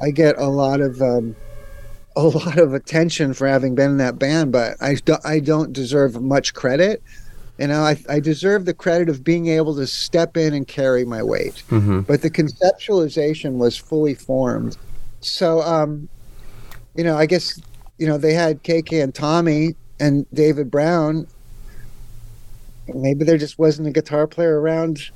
I 0.00 0.10
get 0.10 0.38
a 0.38 0.46
lot 0.46 0.80
of 0.80 1.02
um, 1.02 1.34
a 2.16 2.22
lot 2.22 2.58
of 2.58 2.74
attention 2.74 3.34
for 3.34 3.46
having 3.46 3.74
been 3.74 3.92
in 3.92 3.96
that 3.98 4.18
band, 4.18 4.52
but 4.52 4.76
I 4.80 4.94
don't, 4.94 5.24
I 5.24 5.40
don't 5.40 5.72
deserve 5.72 6.20
much 6.20 6.54
credit. 6.54 7.02
You 7.58 7.66
know, 7.66 7.82
I, 7.82 7.98
I 8.08 8.20
deserve 8.20 8.64
the 8.64 8.72
credit 8.72 9.10
of 9.10 9.22
being 9.22 9.48
able 9.48 9.76
to 9.76 9.86
step 9.86 10.36
in 10.36 10.54
and 10.54 10.66
carry 10.66 11.04
my 11.04 11.22
weight. 11.22 11.62
Mm-hmm. 11.68 12.00
But 12.00 12.22
the 12.22 12.30
conceptualization 12.30 13.58
was 13.58 13.76
fully 13.76 14.14
formed. 14.14 14.78
So, 15.20 15.60
um, 15.60 16.08
you 16.96 17.04
know, 17.04 17.18
I 17.18 17.26
guess, 17.26 17.60
you 17.98 18.06
know, 18.06 18.16
they 18.16 18.32
had 18.32 18.62
KK 18.62 19.02
and 19.02 19.14
Tommy 19.14 19.74
and 19.98 20.26
David 20.32 20.70
Brown. 20.70 21.26
Maybe 22.88 23.24
there 23.24 23.36
just 23.36 23.58
wasn't 23.58 23.88
a 23.88 23.90
guitar 23.90 24.26
player 24.26 24.58
around. 24.58 25.10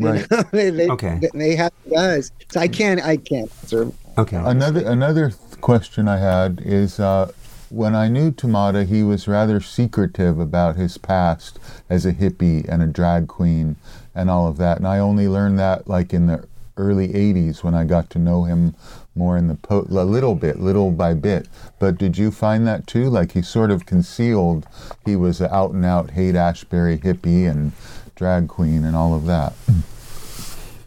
You 0.00 0.08
Right. 0.08 0.30
know? 0.30 0.42
they, 0.52 0.70
they, 0.70 0.88
Okay. 0.88 1.20
they 1.34 1.54
have 1.56 1.72
guys. 1.92 2.32
So 2.50 2.60
I 2.60 2.68
can't, 2.68 3.00
I 3.02 3.16
can't 3.18 3.50
answer. 3.62 3.92
Okay. 4.18 4.36
Another 4.36 4.84
another 4.86 5.32
question 5.60 6.08
I 6.08 6.16
had 6.18 6.60
is 6.64 6.98
uh, 6.98 7.30
when 7.68 7.94
I 7.94 8.08
knew 8.08 8.32
Tomata, 8.32 8.86
he 8.86 9.02
was 9.02 9.28
rather 9.28 9.60
secretive 9.60 10.38
about 10.40 10.76
his 10.76 10.98
past 10.98 11.58
as 11.88 12.04
a 12.06 12.12
hippie 12.12 12.66
and 12.68 12.82
a 12.82 12.86
drag 12.86 13.28
queen 13.28 13.76
and 14.14 14.28
all 14.30 14.48
of 14.48 14.56
that, 14.56 14.78
and 14.78 14.86
I 14.88 14.98
only 14.98 15.28
learned 15.28 15.58
that 15.60 15.86
like 15.86 16.12
in 16.12 16.26
the 16.26 16.44
early 16.76 17.08
'80s 17.08 17.62
when 17.62 17.74
I 17.74 17.84
got 17.84 18.10
to 18.10 18.18
know 18.18 18.44
him 18.44 18.74
more 19.14 19.36
in 19.36 19.48
the 19.48 19.54
po- 19.54 19.86
a 19.88 20.04
little 20.04 20.34
bit, 20.34 20.58
little 20.60 20.90
by 20.90 21.14
bit. 21.14 21.46
But 21.78 21.98
did 21.98 22.16
you 22.18 22.30
find 22.30 22.66
that 22.66 22.86
too? 22.86 23.08
Like 23.10 23.32
he 23.32 23.42
sort 23.42 23.70
of 23.70 23.86
concealed 23.86 24.66
he 25.04 25.14
was 25.14 25.40
an 25.40 25.50
out 25.52 25.70
and 25.72 25.84
out 25.84 26.10
Haight 26.12 26.34
Ashbury 26.34 26.98
hippie 26.98 27.48
and 27.48 27.72
drag 28.20 28.48
queen 28.48 28.84
and 28.84 28.94
all 28.94 29.14
of 29.14 29.24
that. 29.24 29.54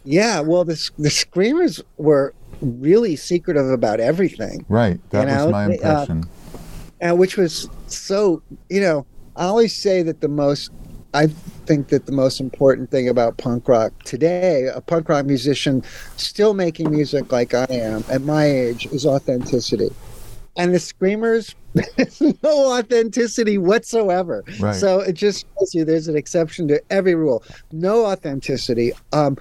Yeah, 0.04 0.38
well, 0.38 0.64
the, 0.64 0.78
the 0.98 1.10
Screamers 1.10 1.82
were 1.96 2.32
really 2.60 3.16
secretive 3.16 3.68
about 3.70 3.98
everything. 3.98 4.64
Right, 4.68 5.00
that 5.10 5.22
You 5.28 5.34
know, 5.34 5.44
was 5.46 5.52
my 5.52 5.66
they, 5.66 5.78
uh, 5.80 6.02
impression. 6.02 6.24
and 7.00 7.18
which 7.18 7.36
was 7.36 7.68
so 7.88 8.40
you 8.70 8.80
know 8.80 9.04
i 9.34 9.44
always 9.46 9.74
say 9.74 10.00
that 10.02 10.20
the 10.20 10.28
most 10.28 10.70
i 11.12 11.26
think 11.66 11.88
that 11.88 12.06
the 12.06 12.12
most 12.12 12.38
important 12.40 12.90
thing 12.92 13.08
about 13.08 13.36
punk 13.36 13.66
rock 13.68 13.92
today 14.04 14.68
a 14.72 14.80
punk 14.80 15.08
rock 15.08 15.26
musician 15.26 15.82
still 16.16 16.54
making 16.54 16.88
music 16.90 17.32
like 17.32 17.52
i 17.52 17.66
am 17.68 18.04
at 18.08 18.22
my 18.22 18.44
age 18.44 18.86
is 18.86 19.04
authenticity 19.04 19.90
and 20.56 20.72
the 20.72 20.78
screamers 20.78 21.54
no 22.42 22.78
authenticity 22.78 23.58
whatsoever 23.58 24.44
Right. 24.60 24.74
so 24.74 25.00
it 25.00 25.14
just 25.14 25.46
tells 25.56 25.74
you 25.74 25.84
there's 25.84 26.08
an 26.08 26.16
exception 26.16 26.68
to 26.68 26.80
every 26.90 27.14
rule 27.14 27.42
no 27.72 28.06
authenticity 28.06 28.92
um 29.12 29.36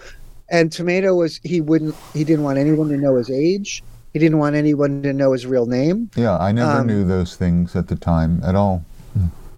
and 0.50 0.72
Tomata 0.72 1.16
was 1.16 1.40
he 1.44 1.62
wouldn't 1.62 1.96
he 2.14 2.24
didn't 2.24 2.44
want 2.44 2.58
anyone 2.58 2.90
to 2.90 2.98
know 2.98 3.16
his 3.16 3.30
age 3.30 3.84
he 4.14 4.20
didn't 4.20 4.38
want 4.38 4.56
anyone 4.56 5.02
to 5.04 5.14
know 5.14 5.32
his 5.34 5.46
real 5.46 5.66
name 5.66 6.10
Yeah, 6.16 6.38
I 6.38 6.52
never 6.52 6.80
um, 6.80 6.88
knew 6.88 7.04
those 7.04 7.36
things 7.36 7.76
at 7.76 7.88
the 7.88 7.96
time 7.96 8.42
at 8.44 8.56
all. 8.56 8.84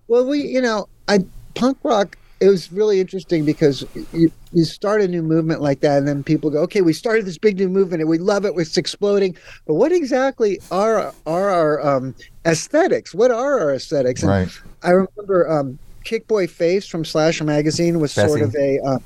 Well, 0.08 0.26
we, 0.28 0.42
you 0.42 0.62
know, 0.62 0.88
I 1.08 1.20
punk 1.56 1.78
rock. 1.84 2.16
It 2.40 2.48
was 2.48 2.72
really 2.72 3.00
interesting 3.00 3.44
because 3.44 3.86
you, 4.14 4.32
you 4.52 4.64
start 4.66 5.02
a 5.02 5.08
new 5.08 5.24
movement 5.24 5.62
like 5.62 5.80
that, 5.82 5.98
and 5.98 6.08
then 6.08 6.24
people 6.24 6.50
go, 6.50 6.60
"Okay, 6.60 6.82
we 6.82 6.94
started 6.94 7.26
this 7.26 7.38
big 7.38 7.58
new 7.58 7.70
movement, 7.70 8.02
and 8.02 8.10
we 8.10 8.18
love 8.20 8.46
it. 8.46 8.54
It's 8.56 8.78
exploding." 8.78 9.36
But 9.66 9.76
what 9.76 9.92
exactly 9.92 10.60
are 10.70 11.14
are 11.26 11.50
our 11.50 11.86
um, 11.86 12.14
aesthetics? 12.46 13.14
What 13.14 13.32
are 13.32 13.60
our 13.60 13.74
aesthetics? 13.74 14.22
And 14.22 14.32
Right. 14.32 14.50
I 14.84 14.92
remember 14.92 15.50
um, 15.50 15.80
Kickboy 16.06 16.50
Face 16.50 16.88
from 16.88 17.04
Slash 17.04 17.42
magazine 17.42 18.00
was 18.00 18.12
sort 18.12 18.42
of 18.42 18.56
a 18.56 18.80
uh, 18.80 19.00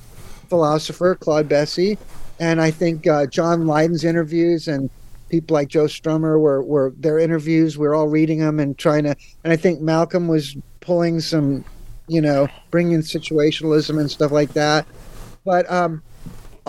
philosopher, 0.50 1.16
Claude 1.16 1.48
Bessy, 1.48 1.98
and 2.40 2.62
I 2.62 2.72
think 2.72 3.08
uh, 3.08 3.26
John 3.28 3.66
Lydon's 3.66 4.04
interviews 4.04 4.68
and 4.68 4.90
people 5.30 5.54
like 5.54 5.70
Joe 5.70 5.86
Strummer 5.86 6.40
were 6.40 6.64
were 6.64 6.94
their 6.98 7.20
interviews. 7.20 7.78
We 7.78 7.88
are 7.88 7.96
all 7.96 8.08
reading 8.08 8.40
them 8.40 8.60
and 8.60 8.78
trying 8.78 9.04
to. 9.04 9.16
And 9.44 9.54
I 9.54 9.56
think 9.56 9.80
Malcolm 9.80 10.28
was 10.28 10.58
pulling 10.82 11.20
some, 11.20 11.64
you 12.08 12.22
know, 12.22 12.48
bringing 12.72 13.00
situationalism 13.00 14.00
and 14.00 14.10
stuff 14.10 14.32
like 14.32 14.54
that. 14.54 14.86
But 15.46 15.70
um, 15.72 16.02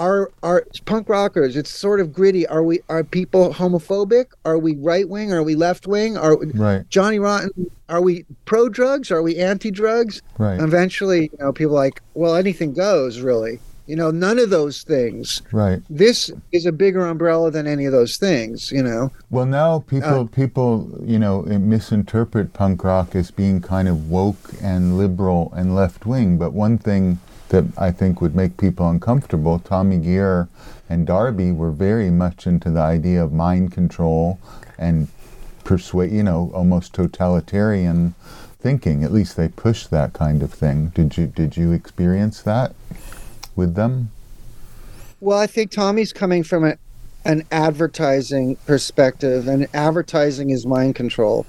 our 0.01 0.30
our 0.42 0.64
punk 0.86 1.09
rockers, 1.09 1.57
it's 1.57 1.70
sort 1.70 2.01
of 2.01 2.12
gritty. 2.12 2.46
Are 2.46 2.62
we 2.62 2.80
are 2.88 3.05
people 3.05 3.53
homophobic? 3.53 4.26
Are 4.44 4.59
we 4.59 4.74
right 4.76 5.09
wing? 5.09 5.32
Are 5.32 5.42
we 5.42 5.55
left 5.55 5.86
wing? 5.86 6.16
Are 6.16 6.36
Right, 6.36 6.88
Johnny 6.88 7.18
Rotten? 7.18 7.70
Are 7.88 8.01
we 8.01 8.24
pro 8.46 8.68
drugs? 8.68 9.11
Are 9.11 9.22
we 9.22 9.36
anti 9.36 9.70
drugs? 9.70 10.22
right, 10.38 10.61
Eventually, 10.61 11.30
you 11.32 11.38
know, 11.38 11.53
people 11.53 11.74
are 11.76 11.84
like, 11.84 12.01
well, 12.14 12.34
anything 12.34 12.72
goes, 12.72 13.20
really. 13.20 13.61
You 13.86 13.96
know, 13.96 14.12
none 14.12 14.38
of 14.38 14.51
those 14.51 14.84
things. 14.84 15.42
right. 15.51 15.82
This 15.90 16.30
is 16.53 16.64
a 16.64 16.70
bigger 16.70 17.05
umbrella 17.05 17.51
than 17.51 17.66
any 17.66 17.86
of 17.86 17.92
those 17.92 18.16
things. 18.18 18.70
You 18.70 18.84
know, 18.84 19.11
Well, 19.30 19.46
now 19.46 19.80
people 19.80 20.20
Uh, 20.20 20.24
people 20.24 20.88
you 21.05 21.18
know 21.18 21.42
misinterpret 21.42 22.53
punk 22.53 22.84
rock 22.84 23.14
as 23.16 23.30
being 23.30 23.61
kind 23.61 23.88
of 23.88 24.09
woke 24.09 24.53
and 24.62 24.96
liberal 24.96 25.53
and 25.57 25.74
left 25.74 26.07
wing. 26.07 26.38
But 26.38 26.53
one 26.53 26.78
thing 26.78 27.18
that 27.51 27.64
I 27.76 27.90
think 27.90 28.20
would 28.20 28.34
make 28.34 28.57
people 28.57 28.88
uncomfortable, 28.88 29.59
Tommy 29.59 29.98
Gear 29.98 30.48
and 30.88 31.07
Darby 31.07 31.53
were 31.53 31.70
very 31.70 32.11
much 32.11 32.46
into 32.46 32.70
the 32.70 32.80
idea 32.80 33.22
of 33.22 33.32
mind 33.32 33.72
control 33.72 34.38
and 34.78 35.09
persuade, 35.64 36.11
you 36.11 36.22
know, 36.22 36.51
almost 36.55 36.94
totalitarian 36.94 38.14
thinking. 38.61 39.05
At 39.05 39.12
least 39.12 39.36
they 39.36 39.48
pushed 39.48 39.90
that 39.90 40.12
kind 40.12 40.42
of 40.42 40.53
thing. 40.53 40.88
Did 40.88 41.16
you 41.16 41.26
did 41.26 41.57
you 41.57 41.72
experience 41.72 42.42
that 42.42 42.74
with 43.57 43.74
them? 43.74 44.11
Well, 45.20 45.38
I 45.38 45.46
think 45.46 45.70
Tommy's 45.70 46.12
coming 46.12 46.42
from 46.42 46.64
a, 46.64 46.78
an 47.24 47.44
advertising 47.51 48.57
perspective, 48.64 49.48
and 49.48 49.68
advertising 49.74 50.51
is 50.51 50.66
mind 50.66 50.94
control. 50.94 51.46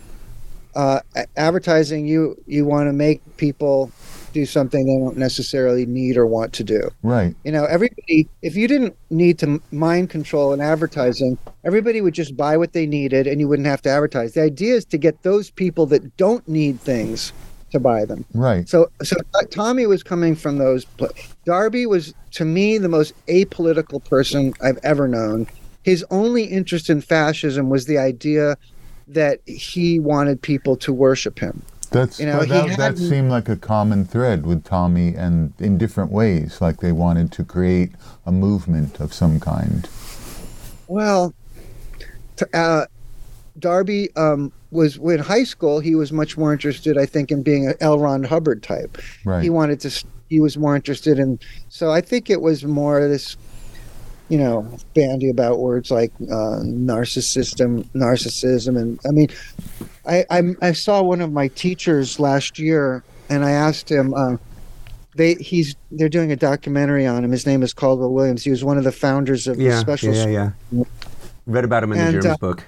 Uh, 0.76 1.02
advertising, 1.38 2.08
you 2.08 2.42
you 2.48 2.66
want 2.66 2.90
to 2.90 2.94
make 2.94 3.22
people 3.38 3.92
do 4.32 4.46
something 4.46 4.86
they 4.86 4.98
don't 4.98 5.18
necessarily 5.18 5.86
need 5.86 6.18
or 6.18 6.26
want 6.26 6.54
to 6.54 6.64
do. 6.64 6.90
Right. 7.04 7.36
You 7.44 7.52
know, 7.52 7.66
everybody, 7.66 8.28
if 8.42 8.56
you 8.56 8.68
didn't 8.68 8.96
need 9.10 9.40
to 9.40 9.62
mind 9.72 10.10
control 10.10 10.54
in 10.54 10.62
advertising, 10.62 11.38
everybody 11.64 12.02
would 12.02 12.14
just 12.14 12.36
buy 12.36 12.58
what 12.58 12.74
they 12.74 12.86
needed 12.86 13.28
and 13.28 13.40
you 13.40 13.48
wouldn't 13.48 13.68
have 13.68 13.82
to 13.84 13.90
advertise. 13.90 14.34
The 14.34 14.44
idea 14.44 14.76
is 14.76 14.86
to 14.86 14.98
get 14.98 15.24
those 15.24 15.50
people 15.52 15.86
that 15.88 16.18
don't 16.18 16.48
need 16.48 16.80
things 16.80 17.34
to 17.72 17.80
buy 17.80 18.06
them. 18.06 18.26
Right. 18.34 18.68
So, 18.68 18.92
so 19.02 19.16
Tommy 19.50 19.86
was 19.86 20.04
coming 20.04 20.36
from 20.36 20.58
those. 20.58 20.86
Darby 21.46 21.86
was, 21.86 22.14
to 22.32 22.46
me, 22.46 22.78
the 22.78 22.90
most 22.90 23.14
apolitical 23.28 24.04
person 24.04 24.54
I've 24.62 24.80
ever 24.84 25.08
known. 25.08 25.48
His 25.84 26.06
only 26.12 26.44
interest 26.44 26.90
in 26.90 27.02
fascism 27.02 27.70
was 27.70 27.86
the 27.86 27.98
idea 27.98 28.58
that 29.08 29.40
he 29.46 30.00
wanted 30.00 30.42
people 30.42 30.76
to 30.78 30.94
worship 30.94 31.40
him. 31.40 31.64
That's 31.92 32.20
You 32.22 32.26
know, 32.26 32.46
that, 32.46 32.78
that 32.78 32.98
seemed 32.98 33.30
like 33.30 33.50
a 33.50 33.58
common 33.58 34.06
thread 34.06 34.46
with 34.46 34.64
Tommy, 34.64 35.14
and 35.14 35.54
in 35.60 35.78
different 35.78 36.12
ways, 36.12 36.62
like 36.62 36.80
they 36.80 36.94
wanted 36.94 37.34
to 37.34 37.44
create 37.44 37.92
a 38.26 38.32
movement 38.32 39.02
of 39.02 39.14
some 39.14 39.42
kind. 39.42 39.88
Well, 40.88 41.34
uh, 42.54 42.86
Darby 43.60 44.10
um, 44.16 44.54
was 44.72 44.96
in 44.98 45.20
high 45.20 45.44
school. 45.44 45.82
He 45.82 45.96
was 45.96 46.14
much 46.14 46.38
more 46.38 46.54
interested, 46.54 46.98
I 46.98 47.06
think, 47.06 47.30
in 47.30 47.44
being 47.44 47.68
an 47.68 47.74
L. 47.82 48.00
Ron 48.00 48.24
Hubbard 48.24 48.64
type. 48.64 48.98
Right. 49.26 49.44
He 49.44 49.50
wanted 49.50 49.82
to. 49.82 50.06
He 50.30 50.40
was 50.40 50.58
more 50.58 50.78
interested 50.78 51.20
in. 51.20 51.40
So 51.68 51.92
I 51.92 52.00
think 52.00 52.30
it 52.30 52.42
was 52.42 52.64
more 52.64 53.06
this, 53.08 53.36
you 54.32 54.38
know, 54.38 54.66
bandy 54.94 55.30
about 55.30 55.60
words 55.60 55.92
like 55.92 56.10
uh, 56.22 56.64
narcissism, 56.64 57.84
narcissism, 57.94 58.80
and 58.80 58.98
I 59.06 59.12
mean, 59.12 59.28
I, 60.08 60.24
I 60.30 60.42
I 60.62 60.72
saw 60.72 61.02
one 61.02 61.20
of 61.20 61.34
my 61.34 61.50
teachers 61.50 62.18
last 62.18 62.58
year, 62.58 63.04
and 63.30 63.44
I 63.44 63.52
asked 63.52 63.92
him. 63.92 64.14
Uh, 64.14 64.38
they 65.16 65.34
he's 65.34 65.76
they're 65.92 66.08
doing 66.08 66.32
a 66.32 66.38
documentary 66.38 67.06
on 67.06 67.26
him. 67.26 67.32
His 67.32 67.46
name 67.46 67.62
is 67.62 67.74
Caldwell 67.74 68.14
Williams. 68.14 68.46
He 68.46 68.50
was 68.50 68.64
one 68.64 68.78
of 68.78 68.86
the 68.86 68.92
founders 68.94 69.48
of 69.48 69.58
the 69.58 69.66
Yeah, 69.66 69.80
special 69.80 70.14
yeah, 70.14 70.28
yeah, 70.28 70.52
yeah. 70.72 70.84
Read 71.46 71.66
about 71.66 71.84
him 71.84 71.92
in 71.92 72.00
And, 72.00 72.08
the 72.16 72.22
Germans 72.22 72.36
uh, 72.36 72.38
book. 72.38 72.64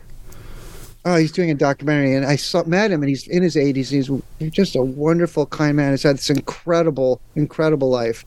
Oh, 1.05 1.16
he's 1.16 1.32
doing 1.32 1.49
a 1.49 1.55
documentary, 1.55 2.14
and 2.14 2.26
I 2.26 2.36
saw 2.36 2.66
met 2.66 2.91
him, 2.91 3.01
and 3.01 3.07
he's 3.07 3.26
in 3.30 3.41
his 3.41 3.55
80s. 3.55 3.89
He's 3.89 4.11
he's 4.39 4.51
just 4.51 4.76
a 4.76 4.82
wonderful, 4.82 5.45
kind 5.45 5.78
man. 5.78 5.91
He's 5.91 6.03
had 6.03 6.18
this 6.18 6.30
incredible, 6.30 7.22
incredible 7.38 7.89
life. 7.89 8.26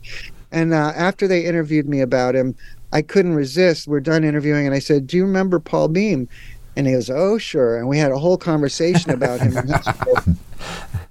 And 0.53 0.73
uh, 0.73 0.93
after 0.97 1.29
they 1.29 1.45
interviewed 1.45 1.87
me 1.87 2.01
about 2.01 2.35
him, 2.35 2.55
I 2.93 3.03
couldn't 3.03 3.35
resist. 3.35 3.89
We're 3.89 4.01
done 4.01 4.25
interviewing, 4.25 4.67
and 4.67 4.75
I 4.75 4.79
said, 4.79 5.07
"Do 5.07 5.17
you 5.17 5.25
remember 5.25 5.59
Paul 5.59 5.89
Beahm?" 5.89 6.29
And 6.77 6.87
he 6.87 6.93
goes, 6.93 7.11
"Oh, 7.11 7.39
sure." 7.39 7.79
And 7.79 7.89
we 7.89 7.99
had 7.99 8.13
a 8.13 8.19
whole 8.19 8.37
conversation 8.37 9.11
about 9.11 9.41
him. 9.41 9.57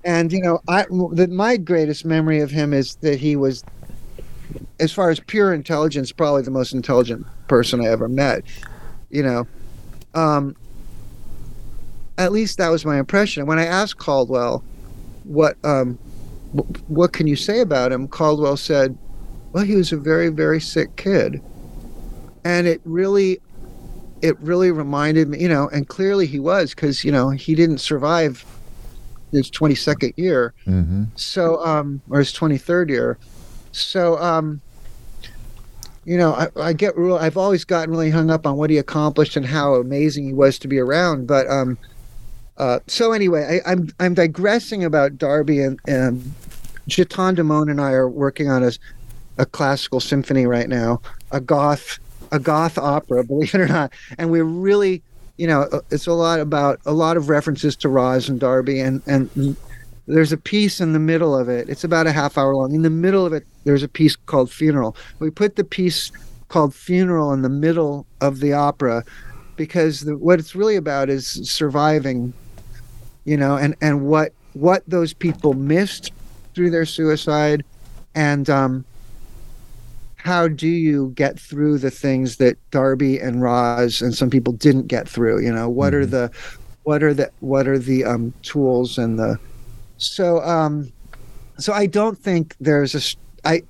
and 0.03 0.32
you 0.32 0.41
know, 0.41 0.61
I 0.67 0.86
the, 0.89 1.28
my 1.30 1.57
greatest 1.57 2.05
memory 2.05 2.39
of 2.39 2.51
him 2.51 2.73
is 2.73 2.95
that 2.97 3.19
he 3.19 3.36
was, 3.36 3.63
as 4.80 4.91
far 4.91 5.09
as 5.09 5.19
pure 5.19 5.53
intelligence, 5.53 6.11
probably 6.11 6.43
the 6.43 6.51
most 6.51 6.73
intelligent 6.73 7.26
person 7.47 7.82
I 7.82 7.89
ever 7.89 8.07
met. 8.07 8.43
You 9.09 9.23
know. 9.23 9.47
Um, 10.13 10.55
at 12.17 12.32
least 12.32 12.57
that 12.57 12.69
was 12.69 12.86
my 12.86 12.97
impression. 12.97 13.41
And 13.41 13.47
when 13.47 13.59
I 13.59 13.65
asked 13.65 13.97
Caldwell, 13.97 14.63
what 15.23 15.57
um, 15.63 15.97
wh- 16.53 16.89
what 16.89 17.13
can 17.13 17.28
you 17.28 17.36
say 17.36 17.59
about 17.59 17.91
him? 17.91 18.07
Caldwell 18.07 18.57
said, 18.57 18.97
"Well, 19.51 19.63
he 19.63 19.76
was 19.76 19.91
a 19.91 19.97
very 19.97 20.30
very 20.30 20.61
sick 20.61 20.95
kid," 20.95 21.41
and 22.46 22.68
it 22.68 22.80
really, 22.86 23.41
it 24.22 24.39
really 24.39 24.72
reminded 24.72 25.28
me, 25.28 25.39
you 25.41 25.50
know, 25.50 25.68
and 25.70 25.89
clearly 25.89 26.26
he 26.28 26.39
was 26.39 26.74
because 26.74 27.04
you 27.04 27.12
know 27.12 27.32
he 27.32 27.56
didn't 27.56 27.80
survive 27.80 28.46
his 29.34 29.50
twenty 29.50 29.76
second 29.76 30.14
year, 30.16 30.54
Mm-hmm. 30.66 31.04
so 31.16 31.62
um, 31.66 32.02
or 32.10 32.20
his 32.20 32.32
twenty 32.32 32.58
third 32.58 32.89
year, 32.89 33.18
so 33.74 34.18
um. 34.20 34.62
You 36.08 36.18
know, 36.20 36.34
I, 36.34 36.50
I 36.62 36.74
get 36.74 36.96
real. 36.96 37.16
I've 37.18 37.36
always 37.36 37.66
gotten 37.66 37.89
really 37.89 38.12
hung 38.12 38.30
up 38.30 38.46
on 38.46 38.58
what 38.58 38.70
he 38.70 38.78
accomplished 38.78 39.36
and 39.36 39.43
how 39.43 39.74
amazing 39.74 40.28
he 40.28 40.34
was 40.34 40.60
to 40.60 40.68
be 40.68 40.78
around. 40.78 41.26
But 41.26 41.50
um, 41.50 41.80
uh, 42.60 42.78
so 42.86 43.12
anyway, 43.12 43.60
I, 43.66 43.72
I'm 43.72 43.89
I'm 44.00 44.14
digressing 44.14 44.84
about 44.84 45.18
Darby 45.18 45.62
and 45.62 45.80
and 45.88 46.22
Chiton 46.88 47.36
Damone 47.36 47.72
and 47.72 47.82
I 47.82 47.93
are 47.93 48.08
working 48.08 48.52
on 48.52 48.64
a 48.64 48.72
a 49.39 49.48
classical 49.48 50.00
symphony 50.00 50.46
right 50.46 50.70
now, 50.70 51.02
a 51.32 51.41
goth 51.41 51.98
a 52.36 52.40
goth 52.40 52.78
opera, 52.78 53.24
believe 53.24 53.56
it 53.56 53.62
or 53.62 53.68
not, 53.68 53.94
and 54.18 54.30
we're 54.30 54.44
really 54.44 55.02
you 55.38 55.48
know 55.48 55.64
uh, 55.72 55.80
it's 55.90 56.08
a 56.08 56.14
lot 56.14 56.40
about 56.40 56.80
a 56.86 56.94
lot 56.94 57.18
of 57.18 57.30
references 57.30 57.76
to 57.78 57.88
Rozz 57.88 58.30
and 58.30 58.40
Darby 58.40 58.80
and 58.80 59.02
and 59.08 59.58
there's 60.08 60.32
a 60.32 60.38
piece 60.38 60.80
in 60.80 60.94
the 60.94 61.00
middle 61.00 61.36
of 61.36 61.50
it. 61.50 61.68
It's 61.68 61.84
about 61.84 62.06
a 62.06 62.12
half 62.12 62.38
hour 62.38 62.56
long. 62.56 62.76
In 62.76 62.84
the 62.84 62.92
middle 62.92 63.26
of 63.26 63.34
it, 63.34 63.44
there's 63.64 63.82
a 63.82 63.88
piece 63.88 64.16
called 64.16 64.52
Funeral. 64.52 64.96
We 65.18 65.32
put 65.32 65.56
the 65.56 65.64
piece 65.64 66.12
called 66.48 66.76
Funeral 66.76 67.34
in 67.34 67.42
the 67.42 67.50
middle 67.50 68.06
of 68.22 68.40
the 68.40 68.54
opera 68.54 69.04
because 69.56 70.02
the, 70.02 70.16
what 70.16 70.40
it's 70.40 70.54
really 70.54 70.76
about 70.76 71.10
is 71.10 71.28
surviving 71.50 72.34
you 73.26 73.36
know 73.36 73.58
and 73.58 73.76
and 73.82 74.06
what 74.06 74.32
what 74.54 74.84
those 74.88 75.14
people 75.14 75.54
missed 75.54 76.12
through 76.54 76.70
their 76.70 76.86
suicide 76.86 77.64
and 78.14 78.50
um 78.50 78.86
how 80.26 80.47
do 80.47 80.67
you 80.67 81.13
get 81.15 81.39
through 81.39 81.78
the 81.78 81.91
things 81.91 82.38
that 82.38 82.57
Darby 82.71 83.19
and 83.19 83.38
Rozz 83.38 84.01
and 84.01 84.13
some 84.13 84.32
people 84.32 84.53
didn't 84.53 84.88
get 84.88 85.07
through? 85.07 85.41
You 85.41 85.53
know 85.53 85.69
what 85.69 85.93
are 85.93 86.05
the 86.05 86.32
what 86.84 87.03
are 87.03 87.13
the 87.13 87.32
what 87.39 87.67
are 87.67 87.78
the 87.78 88.03
um 88.03 88.34
tools 88.41 88.97
and 88.97 89.19
the 89.19 89.39
so 89.97 90.41
um 90.41 90.91
so 91.59 91.73
I 91.73 91.86
don't 91.86 92.17
think 92.17 92.55
there's 92.59 92.95
a 92.95 93.47
I 93.47 93.61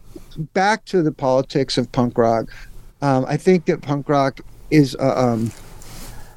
back 0.54 0.86
to 0.86 1.02
the 1.02 1.12
politics 1.12 1.78
of 1.78 1.92
punk 1.92 2.18
rock 2.18 2.50
um 3.02 3.26
I 3.28 3.36
think 3.36 3.66
that 3.66 3.82
punk 3.82 4.08
rock 4.08 4.40
is 4.72 4.96
uh, 4.96 5.14
um 5.16 5.52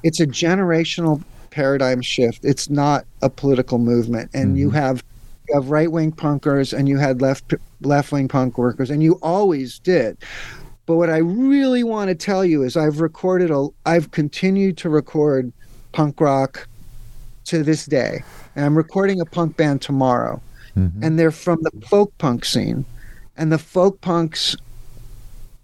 it's 0.02 0.20
a 0.20 0.26
generational 0.26 1.22
paradigm 1.50 2.02
shift. 2.02 2.44
It's 2.44 2.68
not 2.68 3.04
a 3.22 3.30
political 3.30 3.78
movement, 3.78 4.30
and 4.34 4.58
you 4.58 4.70
have 4.70 5.02
you 5.48 5.54
have 5.60 5.70
right 5.70 5.90
wing 5.90 6.12
punkers 6.12 6.76
and 6.76 6.88
you 6.88 6.98
had 6.98 7.20
left 7.20 7.54
left 7.80 8.12
wing 8.12 8.28
punk 8.28 8.58
workers, 8.58 8.90
and 8.90 9.02
you 9.02 9.18
always 9.22 9.78
did. 9.78 10.18
But 10.86 10.96
what 10.96 11.10
I 11.10 11.18
really 11.18 11.84
want 11.84 12.08
to 12.08 12.14
tell 12.14 12.44
you 12.44 12.62
is 12.62 12.76
I've 12.76 13.00
recorded 13.00 13.50
a 13.50 13.68
I've 13.86 14.10
continued 14.10 14.76
to 14.78 14.88
record 14.88 15.52
punk 15.92 16.20
rock 16.20 16.66
to 17.44 17.62
this 17.62 17.86
day, 17.86 18.22
and 18.56 18.64
I'm 18.64 18.76
recording 18.76 19.20
a 19.20 19.24
punk 19.24 19.56
band 19.56 19.82
tomorrow, 19.82 20.40
and 21.02 21.18
they're 21.18 21.30
from 21.30 21.58
the 21.62 21.86
folk 21.86 22.16
punk 22.18 22.44
scene, 22.44 22.84
and 23.36 23.52
the 23.52 23.58
folk 23.58 24.00
punks 24.00 24.56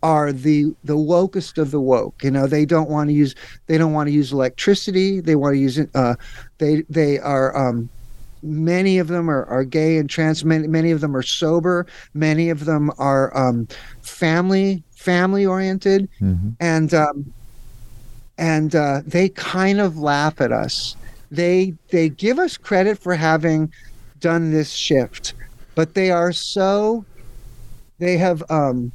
are 0.02 0.32
the 0.32 0.74
the 0.84 0.96
wokest 0.96 1.56
of 1.56 1.70
the 1.70 1.80
woke. 1.80 2.22
You 2.22 2.30
know, 2.30 2.46
they 2.46 2.66
don't 2.66 2.90
want 2.90 3.08
to 3.08 3.14
use 3.14 3.34
they 3.66 3.78
don't 3.78 3.94
want 3.94 4.06
to 4.08 4.12
use 4.12 4.32
electricity. 4.32 5.20
They 5.20 5.36
want 5.36 5.54
to 5.54 5.58
use 5.58 5.78
it. 5.78 5.88
Uh, 5.94 6.16
they 6.58 6.82
they 6.90 7.18
are 7.18 7.56
um, 7.56 7.88
many 8.44 8.98
of 8.98 9.08
them 9.08 9.30
are, 9.30 9.44
are 9.46 9.64
gay 9.64 9.96
and 9.98 10.08
trans. 10.08 10.44
Many, 10.44 10.68
many 10.68 10.90
of 10.90 11.00
them 11.00 11.16
are 11.16 11.22
sober. 11.22 11.86
Many 12.12 12.50
of 12.50 12.64
them 12.66 12.90
are 12.98 13.36
um, 13.36 13.66
family 14.02 14.82
family 14.92 15.44
oriented, 15.44 16.08
and 16.60 16.94
um, 16.94 17.32
and 18.38 18.74
uh, 18.74 19.02
they 19.06 19.28
kind 19.30 19.80
of 19.80 19.98
laugh 19.98 20.40
at 20.40 20.52
us. 20.52 20.96
They 21.30 21.74
they 21.90 22.08
give 22.08 22.38
us 22.38 22.56
credit 22.56 22.98
for 22.98 23.14
having 23.14 23.72
done 24.20 24.52
this 24.52 24.70
shift, 24.70 25.34
but 25.74 25.94
they 25.94 26.10
are 26.10 26.32
so 26.32 27.04
they 27.98 28.16
have 28.18 28.42
um, 28.50 28.92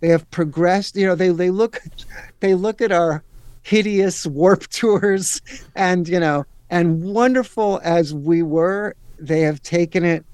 they 0.00 0.08
have 0.08 0.28
progressed 0.30 0.96
you 0.96 1.06
know 1.06 1.14
they 1.14 1.28
they 1.28 1.50
look 1.50 1.80
they 2.40 2.54
look 2.54 2.80
at 2.80 2.92
our 2.92 3.22
hideous 3.62 4.26
warp 4.26 4.66
tours 4.70 5.40
and 5.74 6.08
you 6.08 6.20
know 6.20 6.44
and 6.74 7.04
wonderful 7.04 7.80
as 7.84 8.12
we 8.12 8.42
were 8.42 8.94
they 9.18 9.40
have 9.42 9.62
taken 9.62 10.04
it 10.04 10.24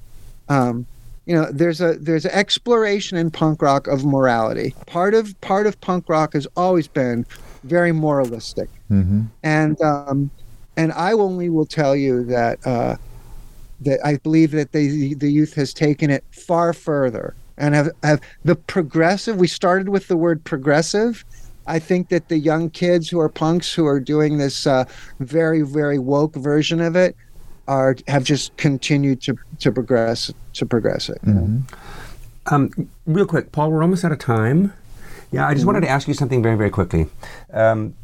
um 0.49 0.87
you 1.27 1.35
know 1.35 1.47
there's 1.53 1.83
a 1.83 1.95
there's 2.01 2.25
an 2.25 2.31
exploration 2.33 3.19
in 3.19 3.31
punk 3.31 3.61
rock 3.61 3.87
of 3.87 4.05
morality 4.07 4.75
part 4.87 5.13
of 5.13 5.39
part 5.43 5.67
of 5.67 5.79
punk 5.83 6.09
rock 6.09 6.33
has 6.33 6.47
always 6.57 6.89
been 6.89 7.25
very 7.65 7.93
moralistic 7.93 8.69
Mm-hmm. 8.91 9.23
and 9.45 9.81
um 9.83 10.31
and 10.77 10.93
i 10.95 11.13
only 11.13 11.49
will 11.49 11.67
tell 11.67 11.95
you 11.95 12.25
that 12.25 12.59
uh 12.67 12.97
that 13.83 14.05
i 14.05 14.17
believe 14.17 14.51
that 14.51 14.73
the 14.73 15.15
the 15.15 15.31
youth 15.31 15.55
has 15.55 15.73
taken 15.73 16.11
it 16.11 16.25
far 16.33 16.73
further 16.73 17.35
and 17.57 17.75
have, 17.75 17.91
have 18.03 18.21
the 18.45 18.57
progressive 18.57 19.37
we 19.37 19.47
started 19.47 19.91
with 19.91 20.09
the 20.09 20.17
word 20.17 20.43
progressive 20.43 21.25
i 21.67 21.79
think 21.79 22.09
that 22.09 22.29
the 22.29 22.39
young 22.39 22.71
kids 22.71 23.09
who 23.09 23.19
are 23.21 23.29
punks 23.29 23.73
who 23.73 23.87
are 23.87 24.01
doing 24.01 24.39
this 24.39 24.67
uh, 24.67 24.85
very 25.19 25.63
very 25.63 25.99
woke 25.99 26.35
version 26.35 26.81
of 26.81 26.97
it 26.97 27.17
are 27.69 27.97
have 28.09 28.25
just 28.25 28.57
continued 28.57 29.21
to 29.21 29.37
to 29.59 29.71
progress 29.71 30.33
to 30.53 30.67
progress 30.67 31.09
it 31.09 31.19
you 31.27 31.33
know? 31.35 31.63
Um, 32.47 32.89
real 33.07 33.27
quick, 33.27 33.53
Paul, 33.53 33.71
we're 33.71 33.83
almost 33.83 34.05
out 34.05 34.11
of 34.13 34.19
time. 34.19 34.73
Yeah, 35.31 35.47
I 35.47 35.55
just 35.55 35.67
wanted 35.67 35.83
to 35.83 35.89
ask 35.89 36.09
you 36.09 36.15
something 36.15 36.43
very, 36.43 36.57
very 36.57 36.71
quickly. 36.71 37.07
Um, 37.53 37.95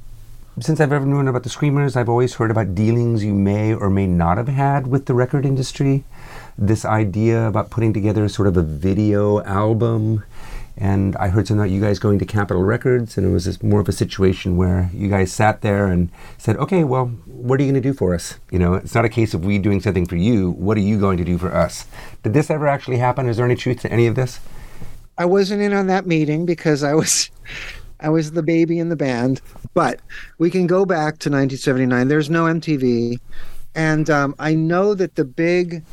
since 0.60 0.80
I've 0.80 0.92
ever 0.92 1.04
known 1.04 1.26
about 1.26 1.42
the 1.42 1.48
Screamers, 1.48 1.96
I've 1.96 2.08
always 2.08 2.34
heard 2.34 2.50
about 2.50 2.74
dealings 2.74 3.24
you 3.24 3.34
may 3.34 3.74
or 3.74 3.90
may 3.90 4.06
not 4.06 4.36
have 4.38 4.48
had 4.48 4.86
with 4.86 5.06
the 5.06 5.14
record 5.14 5.44
industry. 5.44 6.04
this 6.58 6.84
idea 6.84 7.46
about 7.46 7.68
putting 7.68 7.92
together 7.92 8.28
sort 8.28 8.48
of 8.48 8.56
a 8.56 8.62
video 8.62 9.42
album. 9.42 10.24
And 10.78 11.16
I 11.16 11.28
heard 11.28 11.46
something 11.46 11.62
about 11.62 11.72
you 11.72 11.80
guys 11.80 11.98
going 11.98 12.18
to 12.18 12.26
Capitol 12.26 12.62
Records, 12.62 13.16
and 13.16 13.26
it 13.26 13.30
was 13.30 13.62
more 13.62 13.80
of 13.80 13.88
a 13.88 13.92
situation 13.92 14.58
where 14.58 14.90
you 14.92 15.08
guys 15.08 15.32
sat 15.32 15.62
there 15.62 15.86
and 15.86 16.10
said, 16.36 16.56
"Okay, 16.56 16.84
well, 16.84 17.06
what 17.24 17.58
are 17.58 17.62
you 17.62 17.72
going 17.72 17.82
to 17.82 17.88
do 17.88 17.94
for 17.94 18.14
us? 18.14 18.38
You 18.50 18.58
know, 18.58 18.74
it's 18.74 18.94
not 18.94 19.06
a 19.06 19.08
case 19.08 19.32
of 19.32 19.44
we 19.44 19.58
doing 19.58 19.80
something 19.80 20.04
for 20.04 20.16
you. 20.16 20.50
What 20.50 20.76
are 20.76 20.80
you 20.80 21.00
going 21.00 21.16
to 21.16 21.24
do 21.24 21.38
for 21.38 21.54
us?" 21.54 21.86
Did 22.22 22.34
this 22.34 22.50
ever 22.50 22.68
actually 22.68 22.98
happen? 22.98 23.26
Is 23.26 23.38
there 23.38 23.46
any 23.46 23.56
truth 23.56 23.80
to 23.80 23.92
any 23.92 24.06
of 24.06 24.16
this? 24.16 24.38
I 25.16 25.24
wasn't 25.24 25.62
in 25.62 25.72
on 25.72 25.86
that 25.86 26.06
meeting 26.06 26.44
because 26.44 26.82
I 26.82 26.92
was 26.92 27.30
I 27.98 28.10
was 28.10 28.32
the 28.32 28.42
baby 28.42 28.78
in 28.78 28.90
the 28.90 28.96
band. 28.96 29.40
But 29.72 30.00
we 30.38 30.50
can 30.50 30.66
go 30.66 30.84
back 30.84 31.18
to 31.20 31.30
1979. 31.30 32.08
There's 32.08 32.28
no 32.28 32.44
MTV, 32.44 33.18
and 33.74 34.10
um, 34.10 34.34
I 34.38 34.54
know 34.54 34.94
that 34.94 35.14
the 35.14 35.24
big 35.24 35.84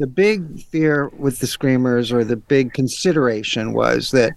the 0.00 0.06
big 0.08 0.60
fear 0.64 1.08
with 1.18 1.38
the 1.40 1.46
screamers 1.46 2.10
or 2.10 2.24
the 2.24 2.36
big 2.36 2.72
consideration 2.72 3.72
was 3.74 4.10
that 4.10 4.32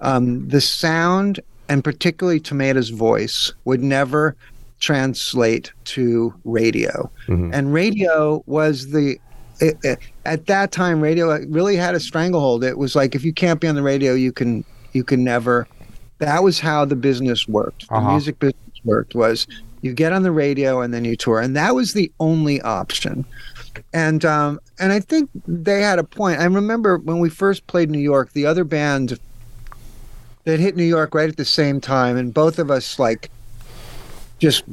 um, 0.00 0.48
the 0.48 0.60
sound 0.60 1.40
and 1.68 1.82
particularly 1.84 2.40
Tomata's 2.40 2.90
voice 2.90 3.52
would 3.66 3.82
never 3.82 4.34
translate 4.80 5.72
to 5.84 6.32
radio. 6.44 7.10
And 7.26 7.72
radio 7.74 8.42
was 8.46 8.90
the 8.92 9.18
it, 9.60 9.76
it- 9.82 9.98
at 10.24 10.46
that 10.46 10.70
time 10.72 11.00
radio 11.00 11.36
really 11.48 11.74
had 11.76 11.94
a 11.94 12.00
stranglehold. 12.00 12.62
It 12.64 12.78
was 12.78 12.94
like 12.94 13.14
if 13.14 13.24
you 13.24 13.32
can't 13.32 13.60
be 13.60 13.66
on 13.68 13.74
the 13.74 13.82
radio 13.82 14.14
you 14.14 14.32
can 14.32 14.64
you 14.92 15.02
can 15.04 15.24
never 15.24 15.66
that 16.18 16.42
was 16.42 16.58
how 16.60 16.84
the 16.84 16.96
business 16.96 17.46
worked. 17.48 17.88
The 17.88 17.94
Uh-huh. 17.96 18.10
music 18.12 18.38
business 18.38 18.80
worked 18.84 19.14
was 19.14 19.46
you 19.82 19.92
get 19.92 20.12
on 20.12 20.22
the 20.22 20.32
radio 20.32 20.80
and 20.80 20.92
then 20.94 21.04
you 21.04 21.16
tour. 21.16 21.38
And 21.40 21.54
that 21.56 21.74
was 21.74 21.92
the 21.92 22.10
only 22.18 22.60
option 22.62 23.24
and 23.92 24.24
um 24.24 24.58
and 24.78 24.92
i 24.92 25.00
think 25.00 25.30
they 25.46 25.80
had 25.82 25.98
a 25.98 26.04
point 26.04 26.38
i 26.40 26.44
remember 26.44 26.98
when 26.98 27.18
we 27.18 27.28
first 27.30 27.66
played 27.66 27.90
new 27.90 27.98
york 27.98 28.32
the 28.32 28.44
other 28.46 28.64
band 28.64 29.18
that 30.44 30.58
hit 30.60 30.76
new 30.76 30.84
york 30.84 31.14
right 31.14 31.28
at 31.28 31.36
the 31.36 31.44
same 31.44 31.80
time 31.80 32.16
and 32.16 32.32
both 32.34 32.58
of 32.58 32.70
us 32.70 32.98
like 32.98 33.30
just 34.38 34.64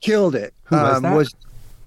killed 0.00 0.34
it 0.34 0.54
um, 0.70 0.78
Who 0.78 0.84
was 0.84 1.02
that? 1.02 1.16
was 1.16 1.34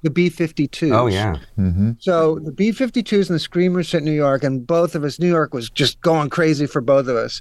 the 0.03 0.09
b-52s 0.09 0.91
Oh 0.91 1.07
yeah. 1.07 1.37
hmm 1.55 1.91
so 1.99 2.39
the 2.39 2.51
B 2.51 2.71
52s 2.71 3.27
and 3.29 3.35
the 3.35 3.39
Screamers 3.39 3.91
hit 3.91 4.01
New 4.01 4.11
York, 4.11 4.43
and 4.43 4.65
both 4.65 4.95
of 4.95 5.03
us, 5.03 5.19
New 5.19 5.27
York 5.27 5.53
was 5.53 5.69
just 5.69 6.01
going 6.01 6.31
crazy 6.31 6.65
for 6.65 6.81
both 6.81 7.07
of 7.07 7.15
us. 7.15 7.39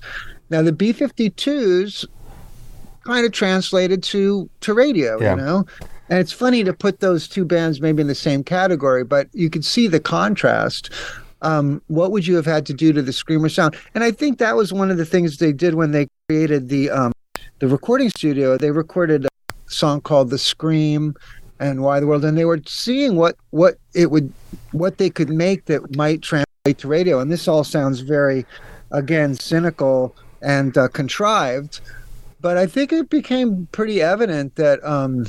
Now, 0.51 0.61
the 0.61 0.73
B 0.73 0.93
52s 0.93 2.05
kind 3.05 3.25
of 3.25 3.33
translated 3.33 4.03
to, 4.03 4.51
to 4.61 4.75
radio, 4.75 5.19
Yeah. 5.19 5.31
you 5.37 5.41
know? 5.41 5.67
And 6.11 6.19
it's 6.19 6.33
funny 6.33 6.65
to 6.65 6.73
put 6.73 6.99
those 6.99 7.29
two 7.29 7.45
bands 7.45 7.81
maybe 7.81 8.01
in 8.01 8.09
the 8.09 8.17
same 8.17 8.43
category, 8.43 9.05
but 9.05 9.29
you 9.33 9.49
could 9.49 9.65
see 9.65 9.87
the 9.87 10.01
contrast. 10.01 10.91
Um, 11.41 11.81
what 11.87 12.11
would 12.11 12.27
you 12.27 12.35
have 12.35 12.45
had 12.45 12.67
to 12.67 12.75
do 12.75 12.93
to 12.93 13.01
the 13.01 13.13
Screamer 13.13 13.49
sound? 13.49 13.77
And 13.95 14.03
I 14.03 14.11
think 14.11 14.39
that 14.39 14.57
was 14.57 14.73
one 14.73 14.91
of 14.91 14.97
the 14.97 15.07
things 15.07 15.37
they 15.37 15.53
did 15.53 15.75
when 15.75 15.93
they 15.93 16.09
created 16.29 16.69
the 16.69 16.91
um, 16.91 17.13
the 17.61 17.69
recording 17.69 18.11
studio. 18.11 18.59
They 18.59 18.73
recorded 18.73 19.25
a 19.25 19.29
song 19.69 20.01
called 20.01 20.31
"The 20.31 20.39
Scream" 20.39 21.15
and 21.61 21.83
"Why 21.83 22.01
the 22.01 22.09
World," 22.09 22.25
and 22.25 22.37
they 22.37 22.45
were 22.45 22.61
seeing 22.67 23.15
what 23.17 23.37
what 23.51 23.77
it 23.95 24.11
would 24.11 24.33
what 24.73 24.99
they 24.99 25.11
could 25.11 25.31
make 25.31 25.67
that 25.67 25.97
might 25.97 26.23
translate 26.23 26.79
to 26.79 26.89
radio. 26.89 27.21
And 27.21 27.31
this 27.31 27.47
all 27.47 27.65
sounds 27.65 28.01
very, 28.01 28.45
again, 28.91 29.37
cynical 29.37 30.15
and 30.43 30.77
uh, 30.77 30.89
contrived, 30.89 31.81
but 32.41 32.57
I 32.57 32.67
think 32.67 32.93
it 32.93 33.09
became 33.09 33.69
pretty 33.73 34.03
evident 34.03 34.57
that 34.57 34.85
um, 34.85 35.27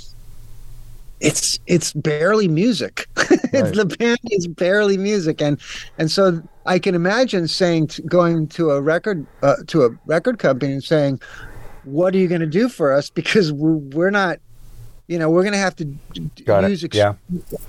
it's 1.21 1.59
it's 1.67 1.93
barely 1.93 2.47
music. 2.47 3.07
Right. 3.53 3.73
the 3.73 3.85
band 3.85 4.19
is 4.31 4.47
barely 4.47 4.97
music, 4.97 5.41
and 5.41 5.59
and 5.97 6.09
so 6.09 6.41
I 6.65 6.79
can 6.79 6.95
imagine 6.95 7.47
saying 7.49 7.89
going 8.07 8.47
to 8.49 8.71
a 8.71 8.81
record 8.81 9.25
uh, 9.43 9.55
to 9.67 9.83
a 9.83 9.89
record 10.05 10.39
company 10.39 10.71
and 10.71 10.83
saying, 10.83 11.19
"What 11.83 12.15
are 12.15 12.17
you 12.17 12.29
going 12.29 12.39
to 12.41 12.47
do 12.47 12.69
for 12.69 12.93
us?" 12.93 13.09
Because 13.13 13.51
we're, 13.51 13.73
we're 13.95 14.09
not. 14.09 14.39
You 15.07 15.19
know, 15.19 15.29
we're 15.29 15.41
going 15.43 15.51
to 15.53 15.59
have 15.59 15.75
to 15.77 15.85
d- 15.85 16.29
d- 16.35 16.43
Got 16.45 16.69
use 16.69 16.85
ex- 16.85 16.95
Yeah. 16.95 17.15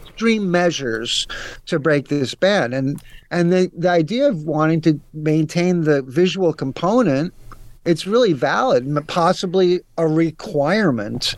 extreme 0.06 0.52
measures 0.52 1.26
to 1.66 1.80
break 1.80 2.06
this 2.06 2.34
band 2.36 2.72
and 2.74 3.02
and 3.32 3.52
the 3.52 3.68
the 3.76 3.88
idea 3.90 4.28
of 4.28 4.44
wanting 4.44 4.80
to 4.82 5.00
maintain 5.12 5.80
the 5.82 6.02
visual 6.02 6.52
component 6.52 7.34
it's 7.84 8.06
really 8.06 8.32
valid 8.32 8.86
possibly 9.08 9.80
a 9.98 10.06
requirement 10.06 11.34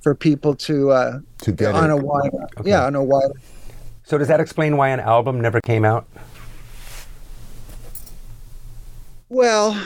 for 0.00 0.14
people 0.14 0.54
to 0.54 0.90
uh 0.90 1.18
To 1.38 1.52
get 1.52 1.74
on 1.74 1.90
it. 1.90 1.94
a 1.94 1.96
wide 1.96 2.30
yeah 2.64 2.84
on 2.86 2.94
a 2.94 3.02
wide 3.02 3.30
So 4.04 4.16
does 4.18 4.28
that 4.28 4.40
explain 4.40 4.76
why 4.76 4.88
an 4.88 5.00
album 5.00 5.40
never 5.40 5.60
came 5.60 5.84
out? 5.84 6.06
Well, 9.28 9.78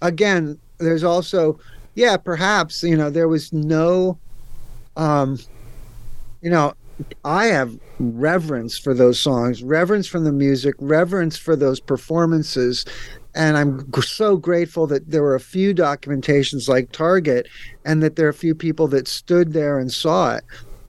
again, 0.00 0.58
there's 0.78 1.04
also, 1.04 1.58
yeah, 1.94 2.16
perhaps 2.16 2.82
you 2.82 2.96
know 2.96 3.10
there 3.10 3.28
was 3.28 3.52
no, 3.52 4.18
um, 4.96 5.38
you 6.40 6.50
know, 6.50 6.74
I 7.24 7.46
have 7.46 7.78
reverence 8.00 8.76
for 8.78 8.94
those 8.94 9.20
songs, 9.20 9.62
reverence 9.62 10.06
for 10.08 10.18
the 10.18 10.32
music, 10.32 10.74
reverence 10.80 11.36
for 11.36 11.54
those 11.54 11.78
performances, 11.78 12.84
and 13.34 13.56
I'm 13.56 13.90
so 14.02 14.36
grateful 14.36 14.86
that 14.88 15.10
there 15.10 15.22
were 15.22 15.34
a 15.34 15.40
few 15.40 15.74
documentations 15.74 16.68
like 16.68 16.92
Target, 16.92 17.48
and 17.84 18.02
that 18.02 18.16
there 18.16 18.26
are 18.26 18.30
a 18.30 18.34
few 18.34 18.54
people 18.54 18.88
that 18.88 19.08
stood 19.08 19.52
there 19.52 19.78
and 19.78 19.92
saw 19.92 20.36
it. 20.36 20.44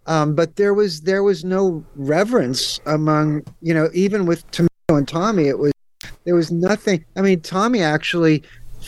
Um, 0.05 0.35
but 0.35 0.57
there 0.57 0.73
was 0.73 1.01
there 1.01 1.23
was 1.23 1.45
no 1.45 1.83
reverence 1.95 2.79
among 2.85 3.43
you 3.61 3.73
know 3.73 3.89
even 3.93 4.25
with 4.25 4.49
Tomata 4.51 4.67
and 4.89 5.07
Tommy, 5.07 5.47
it 5.47 5.59
was 5.59 5.71
there 6.25 6.35
was 6.35 6.51
nothing. 6.51 7.03
I 7.15 7.21
mean, 7.21 7.41
Tommy 7.41 7.81
actually 7.81 8.43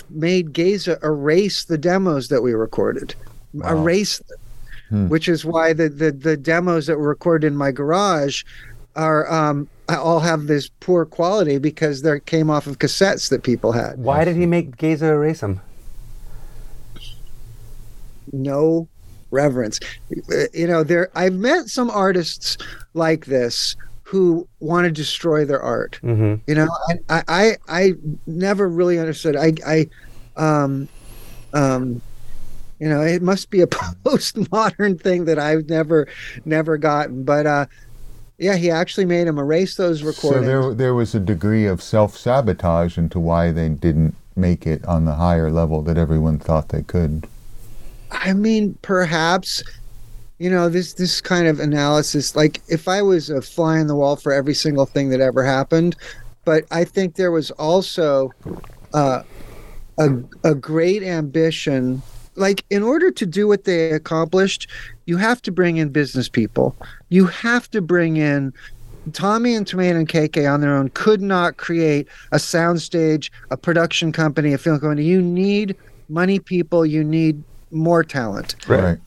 made 0.10 0.52
Geza 0.52 0.98
erase 1.04 1.66
the 1.66 1.78
demos 1.78 2.28
that 2.28 2.42
we 2.42 2.54
recorded, 2.54 3.16
erase 3.64 4.20
them, 4.20 4.38
Hmm. 4.90 5.08
which 5.08 5.28
is 5.28 5.44
why 5.44 5.74
the, 5.74 5.90
the 5.90 6.12
the 6.12 6.38
demos 6.38 6.86
that 6.86 7.00
were 7.00 7.10
recorded 7.10 7.48
in 7.48 7.58
my 7.58 7.72
garage 7.72 8.44
are 8.96 9.32
um 9.32 9.68
all 9.90 10.20
have 10.20 10.48
this 10.48 10.70
poor 10.80 11.06
quality 11.06 11.58
because 11.60 12.02
they 12.02 12.20
came 12.20 12.50
off 12.50 12.66
of 12.66 12.80
cassettes 12.80 13.30
that 13.30 13.44
people 13.44 13.72
had. 13.72 14.00
Why 14.00 14.26
did 14.26 14.36
he 14.36 14.46
make 14.46 14.78
Geza 14.78 15.08
erase 15.08 15.42
them? 15.42 15.62
no 18.32 18.88
reverence. 19.32 19.80
Uh, 20.32 20.46
You 20.54 20.68
know, 20.68 20.84
there 20.84 21.10
I've 21.16 21.34
met 21.34 21.68
some 21.70 21.90
artists 21.90 22.58
like 22.94 23.26
this 23.26 23.76
who 24.04 24.48
want 24.60 24.86
to 24.86 24.92
destroy 24.92 25.46
their 25.46 25.62
art. 25.62 26.00
Mm-hmm. 26.04 26.36
You 26.48 26.56
know, 26.56 26.68
I 27.10 27.24
I, 27.28 27.58
I 27.68 27.94
never 28.28 28.68
really 28.68 29.00
understood. 29.00 29.36
I 29.36 29.54
I 29.66 29.88
um 30.36 30.88
um 31.54 32.02
you 32.80 32.90
know, 32.90 33.02
it 33.02 33.22
must 33.22 33.50
be 33.50 33.62
a 33.62 33.68
postmodern 34.06 35.00
thing 35.00 35.26
that 35.26 35.40
I've 35.40 35.70
never 35.70 36.08
never 36.44 36.78
gotten. 36.78 37.24
But 37.24 37.48
uh 37.48 37.66
yeah, 38.38 38.56
he 38.56 38.70
actually 38.70 39.06
made 39.06 39.28
him 39.28 39.38
erase 39.38 39.76
those 39.76 40.04
recordings. 40.04 40.46
So 40.46 40.48
there, 40.48 40.74
there 40.74 40.94
was 40.94 41.16
a 41.16 41.20
degree 41.20 41.66
of 41.66 41.82
self 41.82 42.18
sabotage 42.18 42.98
into 42.98 43.20
why 43.20 43.52
they 43.52 43.70
didn't 43.70 44.16
make 44.36 44.68
it 44.68 44.84
on 44.86 45.06
the 45.06 45.16
higher 45.16 45.50
level 45.50 45.82
that 45.84 45.98
everyone 45.98 46.40
thought 46.40 46.70
they 46.70 46.82
could. 46.82 47.28
I 48.12 48.34
mean, 48.34 48.78
perhaps, 48.82 49.64
you 50.38 50.50
know, 50.50 50.70
this 50.70 50.94
this 50.94 51.22
kind 51.22 51.48
of 51.48 51.60
analysis, 51.60 52.36
like 52.36 52.62
if 52.68 52.88
I 52.88 53.02
was 53.02 53.30
a 53.30 53.42
fly 53.42 53.80
on 53.80 53.88
the 53.88 53.96
wall 53.96 54.16
for 54.16 54.34
every 54.34 54.54
single 54.54 54.86
thing 54.86 55.10
that 55.10 55.22
ever 55.22 55.44
happened, 55.44 55.96
but 56.44 56.66
I 56.72 56.84
think 56.84 57.16
there 57.16 57.32
was 57.32 57.52
also 57.52 58.32
uh, 58.94 59.24
a 59.98 60.10
a 60.44 60.54
great 60.54 61.04
ambition. 61.04 62.02
Like 62.36 62.66
in 62.70 62.84
order 62.84 63.12
to 63.12 63.26
do 63.26 63.48
what 63.48 63.64
they 63.64 63.92
accomplished, 63.92 64.70
you 65.06 65.18
have 65.18 65.42
to 65.44 65.52
bring 65.52 65.78
in 65.78 65.90
business 65.90 66.28
people. 66.30 66.76
You 67.10 67.26
have 67.28 67.70
to 67.72 67.82
bring 67.82 68.18
in 68.18 68.54
Tommy 69.14 69.54
and 69.56 69.66
Tomata 69.66 69.96
and 69.98 70.10
KK 70.10 70.52
on 70.52 70.62
their 70.62 70.76
own 70.76 70.90
could 70.90 71.22
not 71.22 71.58
create 71.58 72.08
a 72.32 72.38
soundstage, 72.38 73.30
a 73.52 73.58
production 73.58 74.12
company, 74.12 74.54
a 74.54 74.58
film 74.58 74.80
company. 74.80 75.04
You 75.04 75.22
need 75.22 75.76
money 76.10 76.40
people. 76.40 76.86
You 76.86 77.04
need 77.04 77.42
more 77.72 78.04
talent. 78.04 78.56
Right. 78.68 78.98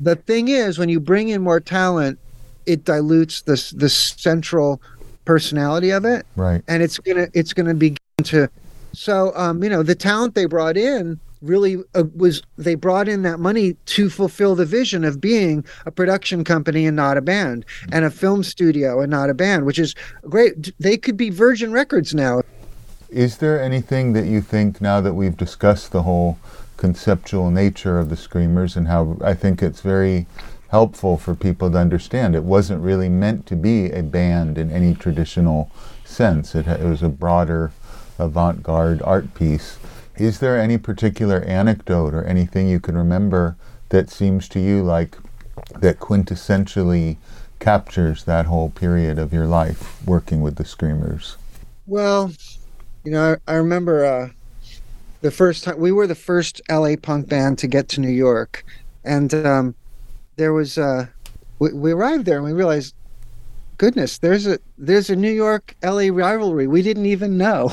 The 0.00 0.16
thing 0.16 0.48
is, 0.48 0.78
when 0.78 0.88
you 0.88 1.00
bring 1.00 1.28
in 1.28 1.42
more 1.42 1.60
talent, 1.60 2.18
it 2.66 2.84
dilutes 2.84 3.42
the 3.42 3.72
the 3.76 3.88
central 3.88 4.80
personality 5.24 5.90
of 5.90 6.04
it, 6.04 6.26
Right. 6.36 6.62
and 6.68 6.82
it's 6.82 6.98
gonna 6.98 7.28
it's 7.34 7.52
gonna 7.52 7.74
begin 7.74 7.98
to. 8.24 8.48
So, 8.92 9.32
um, 9.34 9.62
you 9.62 9.70
know, 9.70 9.82
the 9.82 9.94
talent 9.94 10.34
they 10.34 10.44
brought 10.44 10.76
in 10.76 11.18
really 11.42 11.76
uh, 11.94 12.04
was 12.14 12.42
they 12.56 12.74
brought 12.74 13.08
in 13.08 13.22
that 13.22 13.38
money 13.38 13.74
to 13.86 14.08
fulfill 14.08 14.54
the 14.54 14.64
vision 14.64 15.04
of 15.04 15.20
being 15.20 15.64
a 15.84 15.90
production 15.90 16.44
company 16.44 16.86
and 16.86 16.96
not 16.96 17.16
a 17.16 17.22
band, 17.22 17.64
and 17.90 18.04
a 18.04 18.10
film 18.10 18.42
studio 18.42 19.00
and 19.00 19.10
not 19.10 19.28
a 19.28 19.34
band, 19.34 19.66
which 19.66 19.78
is 19.78 19.94
great. 20.22 20.72
They 20.78 20.96
could 20.96 21.16
be 21.16 21.30
Virgin 21.30 21.72
Records 21.72 22.14
now. 22.14 22.42
Is 23.10 23.38
there 23.38 23.62
anything 23.62 24.14
that 24.14 24.24
you 24.24 24.40
think 24.40 24.80
now 24.80 25.00
that 25.02 25.14
we've 25.14 25.36
discussed 25.36 25.92
the 25.92 26.02
whole 26.02 26.38
conceptual 26.78 27.50
nature 27.50 27.98
of 27.98 28.08
the 28.08 28.16
screamers 28.16 28.76
and 28.76 28.88
how 28.88 29.16
I 29.22 29.34
think 29.34 29.62
it's 29.62 29.80
very 29.82 30.26
helpful 30.70 31.18
for 31.18 31.34
people 31.34 31.70
to 31.70 31.76
understand. 31.76 32.34
It 32.34 32.42
wasn't 32.42 32.82
really 32.82 33.10
meant 33.10 33.46
to 33.46 33.54
be 33.54 33.90
a 33.90 34.02
band 34.02 34.56
in 34.56 34.70
any 34.70 34.94
traditional 34.94 35.70
sense. 36.04 36.54
It, 36.54 36.66
it 36.66 36.84
was 36.84 37.02
a 37.02 37.10
broader 37.10 37.72
avant-garde 38.18 39.02
art 39.02 39.34
piece. 39.34 39.78
Is 40.16 40.40
there 40.40 40.60
any 40.60 40.78
particular 40.78 41.40
anecdote 41.42 42.14
or 42.14 42.24
anything 42.24 42.68
you 42.68 42.80
can 42.80 42.96
remember 42.96 43.56
that 43.88 44.10
seems 44.10 44.48
to 44.50 44.60
you 44.60 44.82
like 44.82 45.16
that 45.80 45.98
quintessentially 45.98 47.16
captures 47.60 48.24
that 48.24 48.46
whole 48.46 48.70
period 48.70 49.18
of 49.18 49.32
your 49.32 49.46
life 49.46 50.04
working 50.06 50.42
with 50.42 50.56
the 50.56 50.64
Screamers? 50.64 51.36
Well, 51.86 52.32
you 53.04 53.12
know, 53.12 53.36
I, 53.46 53.52
I 53.52 53.56
remember 53.56 54.04
uh, 54.04 54.28
the 55.20 55.30
first 55.30 55.64
time 55.64 55.78
we 55.78 55.92
were 55.92 56.06
the 56.06 56.14
first 56.14 56.60
LA 56.68 56.96
punk 57.00 57.28
band 57.28 57.58
to 57.58 57.66
get 57.66 57.88
to 57.90 58.00
New 58.00 58.10
York, 58.10 58.64
and 59.04 59.32
um, 59.34 59.74
there 60.36 60.52
was 60.52 60.76
uh, 60.78 61.06
we, 61.58 61.72
we 61.72 61.92
arrived 61.92 62.24
there 62.26 62.36
and 62.36 62.44
we 62.44 62.52
realized, 62.52 62.94
goodness, 63.78 64.18
there's 64.18 64.46
a 64.46 64.58
there's 64.76 65.10
a 65.10 65.16
New 65.16 65.32
York 65.32 65.76
LA 65.82 66.08
rivalry 66.10 66.66
we 66.66 66.82
didn't 66.82 67.06
even 67.06 67.38
know, 67.38 67.72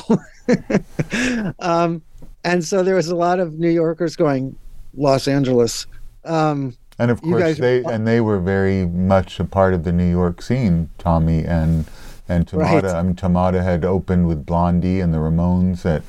um, 1.58 2.02
and 2.44 2.64
so 2.64 2.82
there 2.82 2.94
was 2.94 3.08
a 3.08 3.16
lot 3.16 3.40
of 3.40 3.58
New 3.58 3.70
Yorkers 3.70 4.16
going 4.16 4.56
Los 4.96 5.28
Angeles. 5.28 5.86
Um, 6.24 6.74
And 6.98 7.10
of 7.10 7.22
course, 7.22 7.42
guys- 7.42 7.58
they 7.58 7.82
and 7.84 8.06
they 8.06 8.20
were 8.20 8.38
very 8.38 8.86
much 8.86 9.40
a 9.40 9.44
part 9.44 9.72
of 9.74 9.84
the 9.84 9.92
New 9.92 10.10
York 10.10 10.42
scene. 10.42 10.90
Tommy 10.98 11.44
and 11.44 11.86
and 12.28 12.46
Tomata. 12.46 12.82
Right. 12.82 12.84
I 12.84 13.02
mean, 13.02 13.14
Tomata 13.16 13.62
had 13.62 13.84
opened 13.84 14.28
with 14.28 14.46
Blondie 14.46 15.00
and 15.00 15.12
the 15.12 15.18
Ramones 15.18 15.84
at 15.84 16.02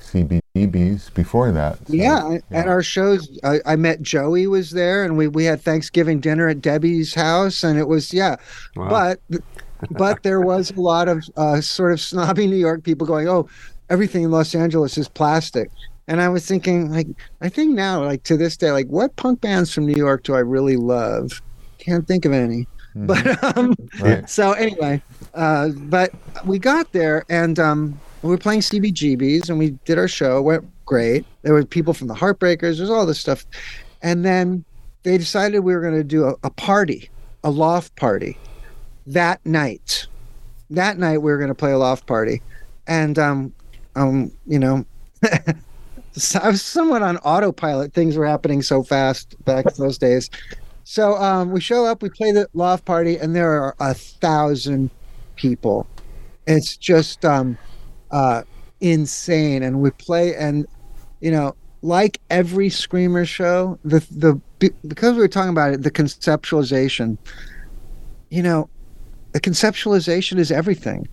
CBGB's 0.00 1.10
before 1.10 1.52
that. 1.52 1.76
so, 1.86 1.92
Yeah, 1.92 2.24
I- 2.24 2.40
at 2.50 2.68
our 2.68 2.82
shows, 2.82 3.28
I, 3.44 3.60
I 3.66 3.76
met 3.76 4.00
Joey 4.02 4.46
was 4.46 4.70
there, 4.70 5.04
and 5.04 5.16
we, 5.16 5.28
we 5.28 5.44
had 5.44 5.60
Thanksgiving 5.60 6.20
dinner 6.20 6.48
at 6.48 6.62
Debbie's 6.62 7.14
house, 7.14 7.62
and 7.64 7.78
it 7.78 7.88
was 7.88 8.12
yeah, 8.14 8.36
Wow. 8.76 8.88
but 8.88 9.40
but 9.90 10.22
there 10.22 10.40
was 10.40 10.70
a 10.70 10.80
lot 10.80 11.08
of 11.08 11.24
uh, 11.36 11.60
sort 11.60 11.92
of 11.92 12.00
snobby 12.00 12.46
New 12.46 12.56
York 12.56 12.82
people 12.82 13.06
going, 13.06 13.28
oh, 13.28 13.46
everything 13.90 14.22
in 14.24 14.30
Los 14.30 14.54
Angeles 14.54 14.98
is 14.98 15.08
plastic, 15.08 15.70
and 16.08 16.20
I 16.20 16.28
was 16.28 16.46
thinking 16.46 16.90
like 16.90 17.08
I 17.40 17.48
think 17.48 17.74
now 17.74 18.04
like 18.04 18.22
to 18.24 18.36
this 18.36 18.56
day 18.56 18.70
like 18.72 18.86
what 18.88 19.14
punk 19.16 19.40
bands 19.40 19.72
from 19.72 19.86
New 19.86 19.94
York 19.96 20.22
do 20.24 20.34
I 20.34 20.40
really 20.40 20.76
love? 20.76 21.40
Can't 21.78 22.06
think 22.06 22.24
of 22.24 22.32
any, 22.32 22.66
Mhm. 22.96 23.06
but 23.06 23.56
um, 23.56 23.74
Right. 24.00 24.28
so 24.28 24.52
anyway, 24.52 25.02
uh, 25.34 25.68
but 25.74 26.12
we 26.44 26.58
got 26.58 26.90
there 26.92 27.24
and 27.28 27.58
um, 27.58 28.00
we 28.22 28.30
were 28.30 28.38
playing 28.38 28.60
CBGBs 28.60 29.48
and 29.48 29.58
we 29.58 29.70
did 29.84 29.98
our 29.98 30.08
show. 30.08 30.38
It 30.38 30.42
went 30.42 30.64
great. 30.86 31.24
There 31.42 31.52
were 31.52 31.64
people 31.64 31.92
from 31.94 32.08
the 32.08 32.14
Heartbreakers. 32.14 32.78
There's 32.78 32.90
all 32.90 33.06
this 33.06 33.20
stuff, 33.20 33.44
and 34.02 34.24
then 34.24 34.64
they 35.04 35.18
decided 35.18 35.60
we 35.60 35.74
were 35.74 35.80
going 35.82 35.94
to 35.94 36.02
do 36.04 36.24
a, 36.24 36.34
a 36.42 36.50
party, 36.50 37.08
a 37.44 37.50
loft 37.50 37.94
party, 37.96 38.36
that 39.06 39.44
night. 39.46 40.06
That 40.70 40.98
night 40.98 41.18
we 41.18 41.30
were 41.30 41.38
going 41.38 41.48
to 41.48 41.54
play 41.54 41.70
a 41.72 41.78
loft 41.78 42.06
party, 42.06 42.42
and 42.88 43.16
um, 43.18 43.52
um, 43.96 44.30
you 44.46 44.58
know. 44.58 44.84
I 46.40 46.48
was 46.48 46.62
somewhat 46.62 47.02
on 47.02 47.18
autopilot. 47.18 47.92
Things 47.92 48.16
were 48.16 48.26
happening 48.26 48.62
so 48.62 48.82
fast 48.82 49.36
back 49.44 49.66
in 49.66 49.72
those 49.76 49.98
days. 49.98 50.30
So 50.84 51.16
um, 51.16 51.50
we 51.50 51.60
show 51.60 51.84
up, 51.84 52.02
we 52.02 52.08
play 52.08 52.32
the 52.32 52.48
loft 52.54 52.84
party, 52.84 53.16
and 53.18 53.34
there 53.34 53.50
are 53.62 53.74
a 53.80 53.92
thousand 53.92 54.90
people. 55.34 55.86
It's 56.46 56.76
just 56.76 57.24
um, 57.24 57.58
uh, 58.12 58.42
insane, 58.80 59.62
and 59.62 59.82
we 59.82 59.90
play, 59.90 60.34
and 60.36 60.66
you 61.20 61.32
know, 61.32 61.56
like 61.82 62.20
every 62.30 62.70
screamer 62.70 63.26
show, 63.26 63.78
the 63.84 63.98
the 64.10 64.40
because 64.86 65.14
we 65.14 65.20
were 65.20 65.28
talking 65.28 65.50
about 65.50 65.72
it, 65.72 65.82
the 65.82 65.90
conceptualization. 65.90 67.18
You 68.30 68.42
know, 68.42 68.70
the 69.32 69.40
conceptualization 69.40 70.38
is 70.38 70.52
everything. 70.52 71.08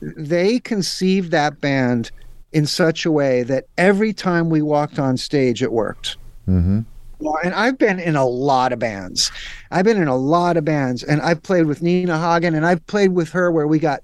They 0.00 0.58
conceived 0.60 1.30
that 1.32 1.60
band 1.60 2.10
in 2.52 2.66
such 2.66 3.04
a 3.04 3.10
way 3.10 3.42
that 3.44 3.64
every 3.76 4.12
time 4.12 4.48
we 4.48 4.62
walked 4.62 4.98
on 4.98 5.16
stage, 5.16 5.62
it 5.62 5.72
worked. 5.72 6.16
Mm-hmm. 6.48 6.80
Well, 7.20 7.36
and 7.42 7.52
I've 7.52 7.78
been 7.78 7.98
in 7.98 8.14
a 8.16 8.24
lot 8.26 8.72
of 8.72 8.78
bands. 8.78 9.30
I've 9.70 9.84
been 9.84 10.00
in 10.00 10.08
a 10.08 10.16
lot 10.16 10.56
of 10.56 10.64
bands, 10.64 11.02
and 11.02 11.20
I've 11.20 11.42
played 11.42 11.66
with 11.66 11.82
Nina 11.82 12.18
Hagen, 12.18 12.54
and 12.54 12.64
I've 12.64 12.86
played 12.86 13.12
with 13.12 13.30
her 13.30 13.50
where 13.50 13.66
we 13.66 13.78
got 13.80 14.02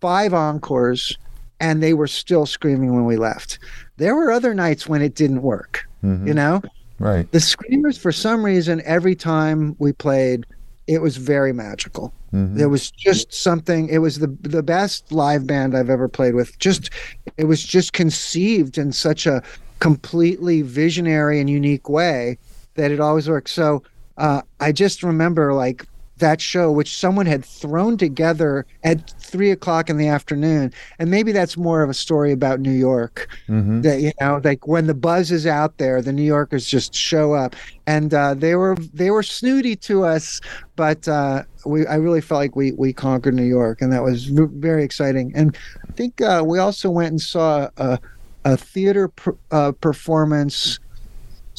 five 0.00 0.34
encores, 0.34 1.16
and 1.60 1.82
they 1.82 1.94
were 1.94 2.08
still 2.08 2.46
screaming 2.46 2.94
when 2.94 3.04
we 3.04 3.16
left. 3.16 3.60
There 3.98 4.16
were 4.16 4.32
other 4.32 4.52
nights 4.52 4.88
when 4.88 5.00
it 5.00 5.14
didn't 5.14 5.42
work. 5.42 5.84
Mhm. 6.02 6.26
You 6.26 6.34
know, 6.34 6.62
Right. 6.98 7.30
the 7.32 7.40
screamers 7.40 7.96
for 7.96 8.12
some 8.12 8.44
reason 8.44 8.82
every 8.84 9.14
time 9.14 9.76
we 9.78 9.92
played, 9.92 10.44
it 10.90 11.00
was 11.00 11.16
very 11.16 11.52
magical. 11.52 12.12
Mhm. 12.32 12.56
There 12.56 12.68
was 12.68 12.90
just 12.90 13.32
something. 13.32 13.88
It 13.88 13.98
was 13.98 14.18
the 14.18 14.26
the 14.42 14.62
best 14.62 15.12
live 15.12 15.46
band 15.46 15.76
I've 15.76 15.90
ever 15.90 16.08
played 16.08 16.34
with. 16.34 16.58
Just 16.58 16.90
it 17.36 17.44
was 17.44 17.62
just 17.62 17.92
conceived 17.92 18.76
in 18.76 18.92
such 18.92 19.26
a 19.26 19.42
completely 19.78 20.62
visionary 20.62 21.40
and 21.40 21.48
unique 21.48 21.88
way 21.88 22.38
that 22.74 22.90
it 22.90 23.00
always 23.00 23.28
works. 23.28 23.52
So 23.52 23.82
uh, 24.18 24.42
I 24.58 24.72
just 24.72 25.02
remember 25.02 25.54
like 25.54 25.86
that 26.20 26.40
show, 26.40 26.70
which 26.72 26.96
someone 26.96 27.26
had 27.26 27.44
thrown 27.44 27.96
together 27.98 28.64
at 28.84 29.10
three 29.20 29.50
o'clock 29.50 29.90
in 29.90 29.96
the 29.96 30.08
afternoon, 30.08 30.72
and 30.98 31.10
maybe 31.10 31.32
that's 31.32 31.56
more 31.56 31.82
of 31.82 31.90
a 31.90 31.94
story 31.94 32.32
about 32.32 32.60
New 32.60 32.72
York. 32.72 33.28
Mhm. 33.48 33.82
that 33.82 34.00
you 34.00 34.12
know 34.20 34.40
like 34.44 34.66
when 34.66 34.86
the 34.86 34.94
buzz 34.94 35.30
is 35.30 35.46
out 35.46 35.78
there 35.78 36.00
the 36.02 36.12
new 36.12 36.22
yorkers 36.22 36.66
just 36.66 36.94
show 36.94 37.34
up. 37.34 37.56
And 37.86 38.14
uh, 38.14 38.34
they 38.34 38.54
were 38.54 38.76
they 38.94 39.10
were 39.10 39.22
snooty 39.24 39.74
to 39.76 40.04
us 40.04 40.40
but 40.76 41.08
uh, 41.08 41.42
we 41.66 41.86
i 41.86 41.96
really 41.96 42.20
felt 42.20 42.38
like 42.38 42.54
we 42.54 42.72
we 42.72 42.92
conquered 42.92 43.34
new 43.34 43.42
york 43.44 43.82
and 43.82 43.92
that 43.92 44.02
was 44.02 44.26
very 44.26 44.84
exciting. 44.84 45.32
And 45.34 45.56
i 45.88 45.92
think 45.92 46.20
uh, 46.20 46.42
we 46.46 46.58
also 46.58 46.88
went 46.90 47.10
and 47.10 47.20
saw 47.20 47.68
a, 47.76 47.98
a 48.44 48.56
theater 48.56 49.10
uh, 49.50 49.72
performance 49.72 50.78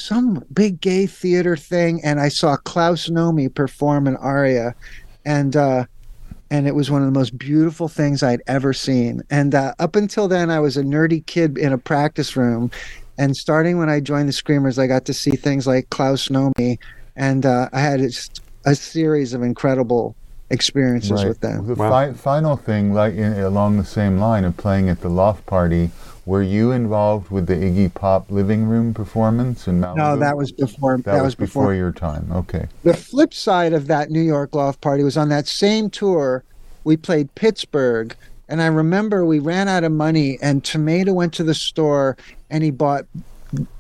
some 0.01 0.43
big 0.53 0.81
gay 0.81 1.05
theater 1.05 1.55
thing 1.55 2.01
and 2.03 2.19
i 2.19 2.27
saw 2.27 2.55
klaus 2.57 3.07
nomi 3.09 3.53
perform 3.53 4.07
an 4.07 4.15
aria 4.17 4.73
and 5.25 5.55
uh 5.55 5.85
and 6.49 6.67
it 6.67 6.75
was 6.75 6.91
one 6.91 7.01
of 7.01 7.07
the 7.07 7.17
most 7.17 7.37
beautiful 7.37 7.87
things 7.87 8.21
I'd 8.21 8.41
ever 8.45 8.73
seen. 8.73 9.21
And 9.29 9.55
uh, 9.55 9.73
up 9.79 9.95
until 9.95 10.27
then, 10.27 10.49
I 10.51 10.59
was 10.59 10.75
a 10.75 10.83
nerdy 10.83 11.25
kid 11.25 11.57
in 11.57 11.71
a 11.71 11.77
practice 11.77 12.35
room. 12.35 12.69
And 13.17 13.37
starting 13.37 13.77
when 13.77 13.89
I 13.89 14.01
joined 14.01 14.27
the 14.27 14.33
Screamers, 14.33 14.77
I 14.77 14.85
got 14.85 15.05
to 15.05 15.13
see 15.13 15.31
things 15.31 15.65
like 15.65 15.89
Klaus 15.91 16.27
Nomi, 16.27 16.77
and 17.15 17.45
uh, 17.45 17.69
I 17.71 17.79
had 17.79 18.01
just 18.01 18.41
a 18.65 18.75
series 18.75 19.33
of 19.33 19.43
incredible 19.43 20.13
experiences 20.49 21.11
Right. 21.23 21.29
with 21.29 21.39
them. 21.39 21.65
The 21.67 21.75
Wow. 21.75 21.89
fi- 21.89 22.11
final 22.11 22.57
thing, 22.57 22.93
like 22.93 23.13
in, 23.15 23.31
along 23.39 23.77
the 23.77 23.85
same 23.85 24.17
line 24.19 24.43
of 24.43 24.57
playing 24.57 24.89
at 24.89 24.99
the 24.99 25.09
loft 25.09 25.45
party, 25.45 25.91
were 26.25 26.43
you 26.43 26.71
involved 26.71 27.31
with 27.31 27.47
the 27.47 27.55
Iggy 27.55 27.93
Pop 27.93 28.29
living 28.29 28.65
room 28.65 28.93
performance 28.93 29.67
in 29.67 29.81
Malibu? 29.81 29.97
No, 29.97 30.17
that 30.17 30.37
was 30.37 30.51
before. 30.51 30.97
that, 30.99 31.23
was 31.23 31.35
before, 31.35 31.73
your 31.73 31.91
time. 31.91 32.31
Okay. 32.31 32.67
the 32.83 32.93
flip 32.93 33.33
side 33.33 33.73
of 33.73 33.87
that 33.87 34.11
New 34.11 34.21
York 34.21 34.53
loft 34.53 34.81
party 34.81 35.03
was 35.03 35.17
on 35.17 35.29
that 35.29 35.47
same 35.47 35.89
tour. 35.89 36.43
We 36.83 36.97
played 36.97 37.33
Pittsburgh, 37.35 38.15
and 38.47 38.61
I 38.61 38.67
remember 38.67 39.25
we 39.25 39.39
ran 39.39 39.67
out 39.67 39.83
of 39.83 39.91
money, 39.91 40.37
and 40.41 40.63
Tomata 40.63 41.13
went 41.13 41.33
to 41.33 41.43
the 41.43 41.55
store 41.55 42.17
and 42.49 42.63
he 42.63 42.71
bought 42.71 43.05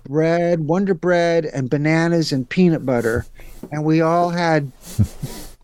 bread, 0.03 0.61
Wonder 0.61 0.93
Bread, 0.93 1.45
and 1.45 1.69
bananas 1.69 2.31
and 2.31 2.47
peanut 2.47 2.85
butter, 2.85 3.25
and 3.71 3.83
we 3.83 4.01
all 4.01 4.29
had 4.29 4.71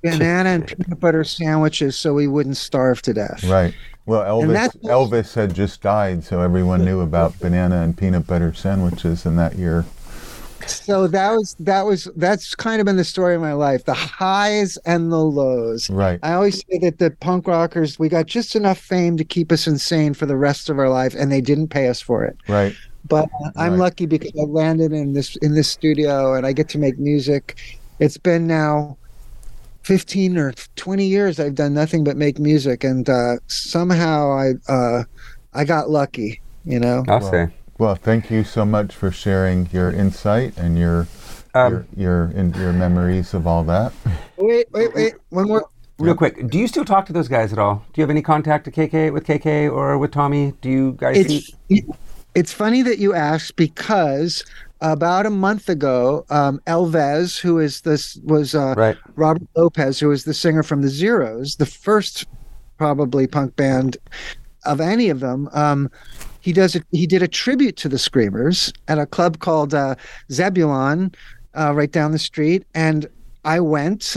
banana 0.03 0.49
and 0.49 0.67
peanut 0.67 0.99
butter 0.99 1.23
sandwiches 1.23 1.95
so 1.97 2.13
we 2.13 2.27
wouldn't 2.27 2.57
starve 2.57 3.01
to 3.03 3.13
death. 3.13 3.43
Right. 3.43 3.73
Well, 4.05 4.23
Elvis 4.23 4.75
Elvis 4.83 5.33
had 5.33 5.53
just 5.53 5.81
died, 5.81 6.23
so 6.23 6.41
everyone 6.41 6.85
knew 6.85 7.01
about 7.01 7.37
banana 7.41 7.81
and 7.81 7.97
peanut 7.97 8.25
butter 8.25 8.53
sandwiches 8.53 9.25
in 9.25 9.35
that 9.35 9.57
year. 9.57 9.85
So 10.65 11.07
that 11.07 11.31
was 11.31 11.55
that 11.59 11.85
was 11.85 12.09
that's 12.15 12.55
kind 12.55 12.81
of 12.81 12.85
been 12.85 12.97
the 12.97 13.03
story 13.03 13.35
of 13.35 13.41
my 13.41 13.53
life, 13.53 13.85
the 13.85 13.93
highs 13.93 14.77
and 14.85 15.11
the 15.11 15.17
lows. 15.17 15.89
Right. 15.89 16.19
I 16.23 16.33
always 16.33 16.57
say 16.69 16.79
that 16.79 16.99
the 16.99 17.11
punk 17.11 17.47
rockers, 17.47 17.99
we 17.99 18.09
got 18.09 18.25
just 18.25 18.55
enough 18.55 18.77
fame 18.79 19.17
to 19.17 19.23
keep 19.23 19.51
us 19.51 19.67
insane 19.67 20.13
for 20.13 20.25
the 20.25 20.35
rest 20.35 20.69
of 20.69 20.79
our 20.79 20.89
life, 20.89 21.13
and 21.13 21.31
they 21.31 21.41
didn't 21.41 21.67
pay 21.69 21.87
us 21.87 22.01
for 22.01 22.23
it. 22.25 22.37
Right. 22.47 22.75
But 23.07 23.29
I'm 23.55 23.73
Right. 23.73 23.79
lucky 23.79 24.05
because 24.05 24.31
I 24.37 24.43
landed 24.43 24.91
in 24.91 25.13
this 25.13 25.35
in 25.37 25.53
this 25.53 25.69
studio 25.69 26.33
and 26.33 26.45
I 26.45 26.51
get 26.53 26.69
to 26.69 26.77
make 26.77 26.97
music. 26.97 27.57
It's 27.99 28.17
been 28.17 28.47
now 28.47 28.97
15 29.88 30.38
or 30.38 30.51
20 30.76 31.05
years 31.05 31.39
I've 31.39 31.55
done 31.55 31.73
nothing 31.73 32.03
but 32.03 32.18
make 32.18 32.39
music, 32.39 32.84
and 32.84 33.09
uh, 33.09 33.38
somehow 33.47 34.30
I 34.34 34.51
uh, 34.68 35.03
I 35.53 35.64
got 35.64 35.89
lucky. 35.89 36.41
You 36.65 36.81
know. 36.81 37.05
I'll 37.07 37.22
Well, 37.22 37.31
say. 37.31 37.47
Well, 37.77 37.95
thank 37.95 38.30
you 38.30 38.43
so 38.43 38.65
much 38.65 38.93
for 38.93 39.11
sharing 39.11 39.69
your 39.72 39.89
insight 39.89 40.57
and 40.57 40.77
your 40.77 41.07
Um, 41.53 41.88
your 41.95 42.31
your, 42.35 42.51
your 42.57 42.73
memories 42.73 43.34
of 43.34 43.47
all 43.47 43.64
that. 43.64 43.93
Wait, 44.38 44.68
wait, 44.73 44.93
wait. 44.93 45.14
One 45.30 45.47
more. 45.47 45.69
Real 45.99 46.14
quick, 46.14 46.47
do 46.49 46.59
you 46.59 46.68
still 46.68 46.85
talk 46.85 47.07
to 47.07 47.14
those 47.14 47.27
guys 47.27 47.51
at 47.51 47.57
all? 47.57 47.84
Do 47.93 48.01
you 48.01 48.03
have 48.03 48.11
any 48.11 48.22
contact 48.22 48.65
to 48.65 48.72
KK 48.72 49.11
with 49.11 49.26
KK 49.26 49.72
or 49.72 49.97
with 49.97 50.11
Tommy? 50.11 50.53
Do 50.61 50.69
you 50.69 50.91
guys 50.99 51.26
see? 51.26 51.43
It's 51.69 51.88
it's 52.35 52.53
funny 52.53 52.84
that 52.84 52.99
you 52.99 53.15
asked 53.15 53.55
because 53.55 54.43
about 54.81 55.25
a 55.25 55.29
month 55.29 55.69
ago, 55.69 56.25
um, 56.29 56.61
El 56.67 56.85
Vez, 56.87 57.37
who 57.37 57.59
is 57.59 57.81
this 57.81 58.17
was 58.23 58.53
uh, 58.55 58.73
Right. 58.77 58.97
Robert 59.15 59.47
Lopez, 59.55 59.99
who 59.99 60.09
was 60.09 60.23
the 60.23 60.33
singer 60.33 60.63
from 60.63 60.81
the 60.81 60.89
Zeros, 60.89 61.55
the 61.55 61.65
first 61.65 62.25
probably 62.77 63.27
punk 63.27 63.55
band 63.55 63.97
of 64.65 64.79
any 64.81 65.09
of 65.09 65.19
them. 65.19 65.49
Um, 65.53 65.89
he 66.41 66.53
does 66.53 66.75
a, 66.75 66.81
he 66.91 67.07
did 67.07 67.21
a 67.23 67.27
tribute 67.27 67.75
to 67.77 67.89
the 67.89 67.97
Screamers 67.97 68.71
at 68.87 68.99
a 68.99 69.05
club 69.05 69.39
called 69.39 69.73
uh, 69.73 69.95
Zebulon, 70.31 71.13
uh, 71.57 71.73
right 71.73 71.91
down 71.91 72.11
the 72.11 72.19
street, 72.19 72.63
and 72.75 73.07
I 73.45 73.59
went, 73.59 74.15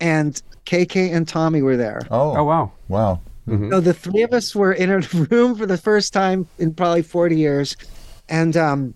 and 0.00 0.40
KK 0.66 1.12
and 1.14 1.26
Tommy 1.28 1.62
were 1.62 1.76
there. 1.76 2.00
Oh, 2.10 2.36
Oh 2.36 2.44
wow. 2.44 2.72
wow. 2.88 3.20
So 3.48 3.80
the 3.80 3.94
three 3.94 4.22
of 4.22 4.32
us 4.32 4.54
were 4.54 4.72
in 4.72 4.90
a 4.90 4.98
room 5.30 5.56
for 5.56 5.66
the 5.66 5.76
first 5.78 6.12
time 6.12 6.46
in 6.58 6.72
probably 6.72 7.02
40 7.02 7.36
years. 7.36 7.76
And 8.28 8.56
um, 8.56 8.94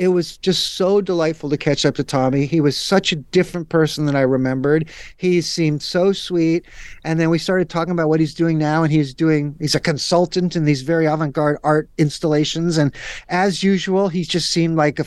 it 0.00 0.08
was 0.08 0.38
just 0.38 0.76
so 0.76 1.02
delightful 1.02 1.50
to 1.50 1.58
catch 1.58 1.84
up 1.84 1.94
to 1.96 2.02
Tommy. 2.02 2.46
He 2.46 2.62
was 2.62 2.74
such 2.74 3.12
a 3.12 3.16
different 3.16 3.68
person 3.68 4.06
than 4.06 4.16
I 4.16 4.22
remembered. 4.22 4.88
He 5.18 5.42
seemed 5.42 5.82
so 5.82 6.14
sweet. 6.14 6.64
And 7.04 7.20
then 7.20 7.28
we 7.28 7.36
started 7.38 7.68
talking 7.68 7.92
about 7.92 8.08
what 8.08 8.18
he's 8.18 8.32
doing 8.32 8.56
now. 8.56 8.82
And 8.82 8.90
he's 8.90 9.12
doing, 9.12 9.54
he's 9.60 9.74
a 9.74 9.80
consultant 9.80 10.56
in 10.56 10.64
these 10.64 10.80
very 10.80 11.04
avant 11.04 11.34
garde 11.34 11.58
art 11.64 11.90
installations. 11.98 12.78
And 12.78 12.94
as 13.28 13.62
usual, 13.62 14.08
he 14.08 14.24
just 14.24 14.50
seemed 14.50 14.78
like 14.78 15.00
a, 15.00 15.04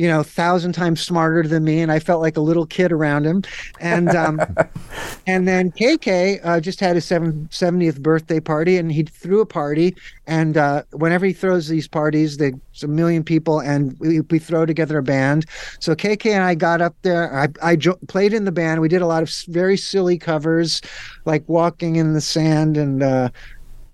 you 0.00 0.08
know, 0.08 0.22
thousand 0.22 0.72
times 0.72 1.02
smarter 1.02 1.46
than 1.46 1.62
me, 1.62 1.80
and 1.80 1.92
I 1.92 1.98
felt 1.98 2.22
like 2.22 2.38
a 2.38 2.40
little 2.40 2.64
kid 2.64 2.90
around 2.90 3.26
him. 3.26 3.42
And 3.80 4.08
um, 4.16 4.40
and 5.26 5.46
then 5.46 5.72
KK 5.72 6.40
uh, 6.42 6.58
just 6.58 6.80
had 6.80 6.94
his 6.94 7.04
seven, 7.04 7.48
70th 7.52 8.00
birthday 8.00 8.40
party, 8.40 8.78
and 8.78 8.90
he 8.90 9.02
threw 9.02 9.42
a 9.42 9.46
party. 9.46 9.94
And 10.26 10.56
uh, 10.56 10.84
whenever 10.92 11.26
he 11.26 11.34
throws 11.34 11.68
these 11.68 11.86
parties, 11.86 12.38
there's 12.38 12.54
a 12.82 12.88
million 12.88 13.22
people, 13.22 13.60
and 13.60 13.94
we, 14.00 14.22
we 14.22 14.38
throw 14.38 14.64
together 14.64 14.96
a 14.96 15.02
band. 15.02 15.44
So 15.80 15.94
KK 15.94 16.30
and 16.30 16.44
I 16.44 16.54
got 16.54 16.80
up 16.80 16.96
there. 17.02 17.38
I, 17.38 17.48
I 17.62 17.76
jo- 17.76 17.98
played 18.08 18.32
in 18.32 18.46
the 18.46 18.52
band. 18.52 18.80
We 18.80 18.88
did 18.88 19.02
a 19.02 19.06
lot 19.06 19.22
of 19.22 19.30
very 19.48 19.76
silly 19.76 20.16
covers, 20.16 20.80
like 21.26 21.46
"Walking 21.46 21.96
in 21.96 22.14
the 22.14 22.22
Sand" 22.22 22.78
and. 22.78 23.02
Uh, 23.02 23.28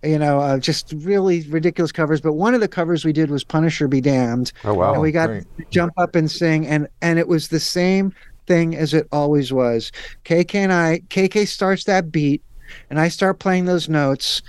you 0.06 0.18
know, 0.18 0.40
uh, 0.40 0.58
just 0.58 0.92
really 0.98 1.42
ridiculous 1.48 1.92
covers. 1.92 2.20
But 2.20 2.34
one 2.34 2.54
of 2.54 2.60
the 2.60 2.68
covers 2.68 3.04
we 3.04 3.12
did 3.12 3.30
was 3.30 3.44
"Punish 3.44 3.80
or 3.80 3.88
Be 3.88 4.00
Damned," 4.00 4.52
Oh 4.64 4.74
wow. 4.74 4.92
and 4.92 5.02
we 5.02 5.12
got 5.12 5.26
to 5.26 5.44
jump 5.70 5.92
up 5.96 6.14
and 6.14 6.30
sing 6.30 6.66
and 6.66 6.88
and 7.02 7.18
it 7.18 7.28
was 7.28 7.48
the 7.48 7.60
same 7.60 8.12
thing 8.46 8.76
as 8.76 8.94
it 8.94 9.08
always 9.10 9.52
was 9.52 9.90
kk 10.24 10.54
and 10.54 10.72
i 10.72 11.00
kk 11.08 11.48
starts 11.48 11.82
that 11.82 12.12
beat 12.12 12.40
and 12.90 13.00
i 13.00 13.08
start 13.08 13.40
playing 13.40 13.64
those 13.64 13.88
notes 13.88 14.40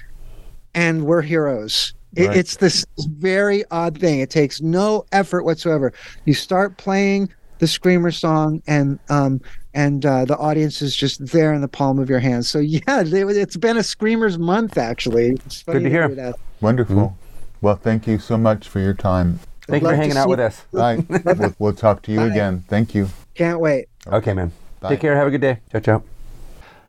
and 0.76 1.04
we're 1.06 1.24
heroes 1.24 1.96
it, 2.16 2.28
Right. 2.28 2.38
it's 2.38 2.58
this 2.58 2.86
very 2.98 3.66
odd 3.72 3.98
thing 4.00 4.20
it 4.20 4.30
takes 4.30 4.62
no 4.62 5.04
effort 5.12 5.46
whatsoever 5.46 5.92
you 6.26 6.36
start 6.36 6.78
playing 6.78 7.28
the 7.60 7.68
screamer 7.68 8.12
song 8.12 8.62
and 8.68 9.00
um 9.10 9.42
and 9.74 10.06
uh, 10.06 10.26
the 10.26 10.36
audience 10.38 10.82
is 10.82 10.96
just 10.96 11.24
there 11.28 11.54
in 11.54 11.62
the 11.62 11.68
palm 11.68 12.00
of 12.00 12.10
your 12.10 12.20
hand 12.20 12.46
so 12.46 12.58
yeah 12.60 13.04
they, 13.04 13.22
it's 13.22 13.58
been 13.58 13.78
a 13.78 13.84
screamers 13.84 14.38
month 14.40 14.78
actually 14.78 15.30
it's 15.46 15.64
Good 15.64 15.84
to 15.84 15.90
hear. 15.90 16.08
do 16.08 16.16
that. 16.16 16.36
Wonderful. 16.62 17.16
Well, 17.62 17.76
thank 17.76 18.08
you 18.08 18.18
so 18.20 18.38
much 18.38 18.68
for 18.68 18.80
your 18.80 18.94
time. 18.94 19.40
Thank 19.68 19.84
you 19.84 19.90
for 19.90 19.96
hanging 19.96 20.18
out 20.18 20.30
with 20.30 20.40
us. 20.40 20.64
Bye. 20.72 21.06
we'll, 21.26 21.56
we'll 21.60 21.74
talk 21.74 22.02
to 22.04 22.12
you 22.12 22.20
Bye. 22.20 22.28
again. 22.28 22.64
Thank 22.68 22.96
you. 22.96 23.10
can't 23.36 23.60
wait 23.60 23.88
Okay, 24.08 24.34
man. 24.34 24.52
Bye. 24.80 24.90
Take 24.90 25.02
care. 25.02 25.16
Have 25.16 25.28
a 25.28 25.32
good 25.32 25.42
day. 25.42 25.60
Ciao, 25.72 25.80
ciao. 25.80 26.04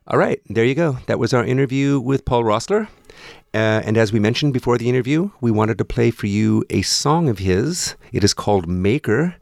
All 0.07 0.19
right, 0.19 0.41
there 0.49 0.65
you 0.65 0.75
go. 0.75 0.99
That 1.07 1.19
was 1.19 1.35
our 1.35 1.45
interview 1.45 2.01
with 2.01 2.25
Paul 2.25 2.45
Roessler. 2.45 2.89
Uh, 3.55 3.81
and 3.85 3.97
as 3.97 4.13
we 4.13 4.21
mentioned 4.21 4.53
before 4.53 4.77
the 4.77 4.89
interview, 4.89 5.31
we 5.41 5.51
wanted 5.51 5.79
to 5.79 5.85
play 5.85 6.11
for 6.11 6.27
you 6.27 6.65
a 6.69 6.83
song 6.83 7.29
of 7.29 7.39
his. 7.39 7.95
It 8.13 8.23
is 8.23 8.35
called 8.35 8.69
Maker, 8.69 9.37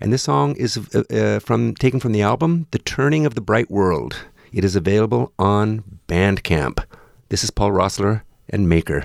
and 0.00 0.12
this 0.12 0.22
song 0.22 0.56
is 0.56 0.78
uh, 0.94 1.02
uh, 1.10 1.38
from 1.40 1.74
taken 1.74 2.00
from 2.00 2.12
the 2.12 2.22
album 2.22 2.66
The 2.70 2.78
Turning 2.78 3.26
of 3.26 3.34
the 3.34 3.42
Bright 3.42 3.70
World. 3.70 4.24
It 4.52 4.64
is 4.64 4.76
available 4.76 5.32
on 5.38 5.84
Bandcamp. 6.08 6.84
This 7.28 7.44
is 7.44 7.50
Paul 7.50 7.70
Roessler 7.70 8.22
and 8.48 8.68
Maker. 8.68 9.04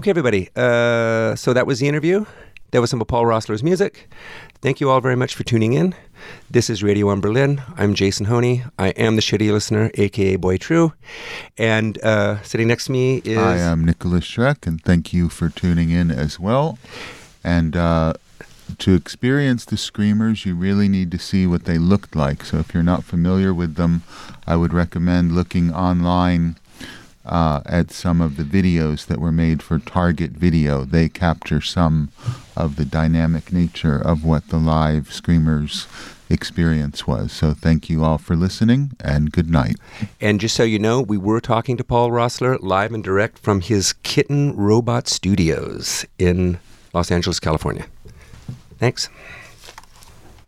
Okay, 0.00 0.08
everybody. 0.08 0.48
Uh, 0.56 1.36
so 1.36 1.52
that 1.52 1.66
was 1.66 1.78
the 1.78 1.86
interview. 1.86 2.24
That 2.70 2.80
was 2.80 2.88
some 2.88 3.02
of 3.02 3.06
Paul 3.06 3.26
Roessler's 3.26 3.62
music. 3.62 4.08
Thank 4.62 4.80
you 4.80 4.88
all 4.88 5.02
very 5.02 5.14
much 5.14 5.34
for 5.34 5.44
tuning 5.44 5.74
in. 5.74 5.94
This 6.50 6.70
is 6.70 6.82
Radio-On-Berlin. 6.82 7.62
I'm 7.76 7.92
Jason 7.92 8.24
Honea. 8.24 8.70
I 8.78 8.88
am 8.92 9.16
the 9.16 9.20
shitty 9.20 9.52
listener, 9.52 9.90
aka 9.92 10.36
Boy 10.36 10.56
True. 10.56 10.94
And 11.58 12.02
uh, 12.02 12.40
sitting 12.40 12.68
next 12.68 12.86
to 12.86 12.92
me 12.92 13.18
is. 13.26 13.36
I 13.36 13.58
am 13.58 13.84
Nikolas 13.84 14.24
Schreck, 14.24 14.66
and 14.66 14.82
thank 14.82 15.12
you 15.12 15.28
for 15.28 15.50
tuning 15.50 15.90
in 15.90 16.10
as 16.10 16.40
well. 16.40 16.78
And 17.44 17.76
uh, 17.76 18.14
to 18.78 18.94
experience 18.94 19.66
the 19.66 19.76
Screamers, 19.76 20.46
you 20.46 20.54
really 20.54 20.88
need 20.88 21.10
to 21.10 21.18
see 21.18 21.46
what 21.46 21.64
they 21.64 21.76
looked 21.76 22.16
like. 22.16 22.46
So 22.46 22.56
if 22.56 22.72
you're 22.72 22.82
not 22.82 23.04
familiar 23.04 23.52
with 23.52 23.74
them, 23.74 24.04
I 24.46 24.56
would 24.56 24.72
recommend 24.72 25.32
looking 25.32 25.70
online 25.70 26.56
uh, 27.24 27.60
at 27.66 27.90
some 27.90 28.20
of 28.20 28.36
the 28.36 28.42
videos 28.42 29.06
that 29.06 29.20
were 29.20 29.32
made 29.32 29.62
for 29.62 29.78
Target 29.78 30.32
Video. 30.32 30.84
They 30.84 31.08
capture 31.08 31.60
some 31.60 32.10
of 32.56 32.76
the 32.76 32.84
dynamic 32.84 33.52
nature 33.52 33.96
of 33.96 34.24
what 34.24 34.48
the 34.48 34.58
live 34.58 35.12
Screamers 35.12 35.86
experience 36.30 37.06
was. 37.06 37.32
So 37.32 37.52
thank 37.52 37.90
you 37.90 38.04
all 38.04 38.18
for 38.18 38.36
listening, 38.36 38.92
and 39.00 39.32
good 39.32 39.50
night. 39.50 39.76
And 40.20 40.40
just 40.40 40.54
so 40.54 40.62
you 40.62 40.78
know, 40.78 41.00
we 41.00 41.18
were 41.18 41.40
talking 41.40 41.76
to 41.76 41.84
Paul 41.84 42.10
Roessler 42.10 42.58
live 42.60 42.92
and 42.92 43.02
direct 43.02 43.38
from 43.38 43.60
his 43.60 43.92
Kitten 43.92 44.56
Robot 44.56 45.08
Studios 45.08 46.06
in 46.18 46.58
Los 46.94 47.10
Angeles, 47.10 47.40
California. 47.40 47.86
Thanks. 48.78 49.08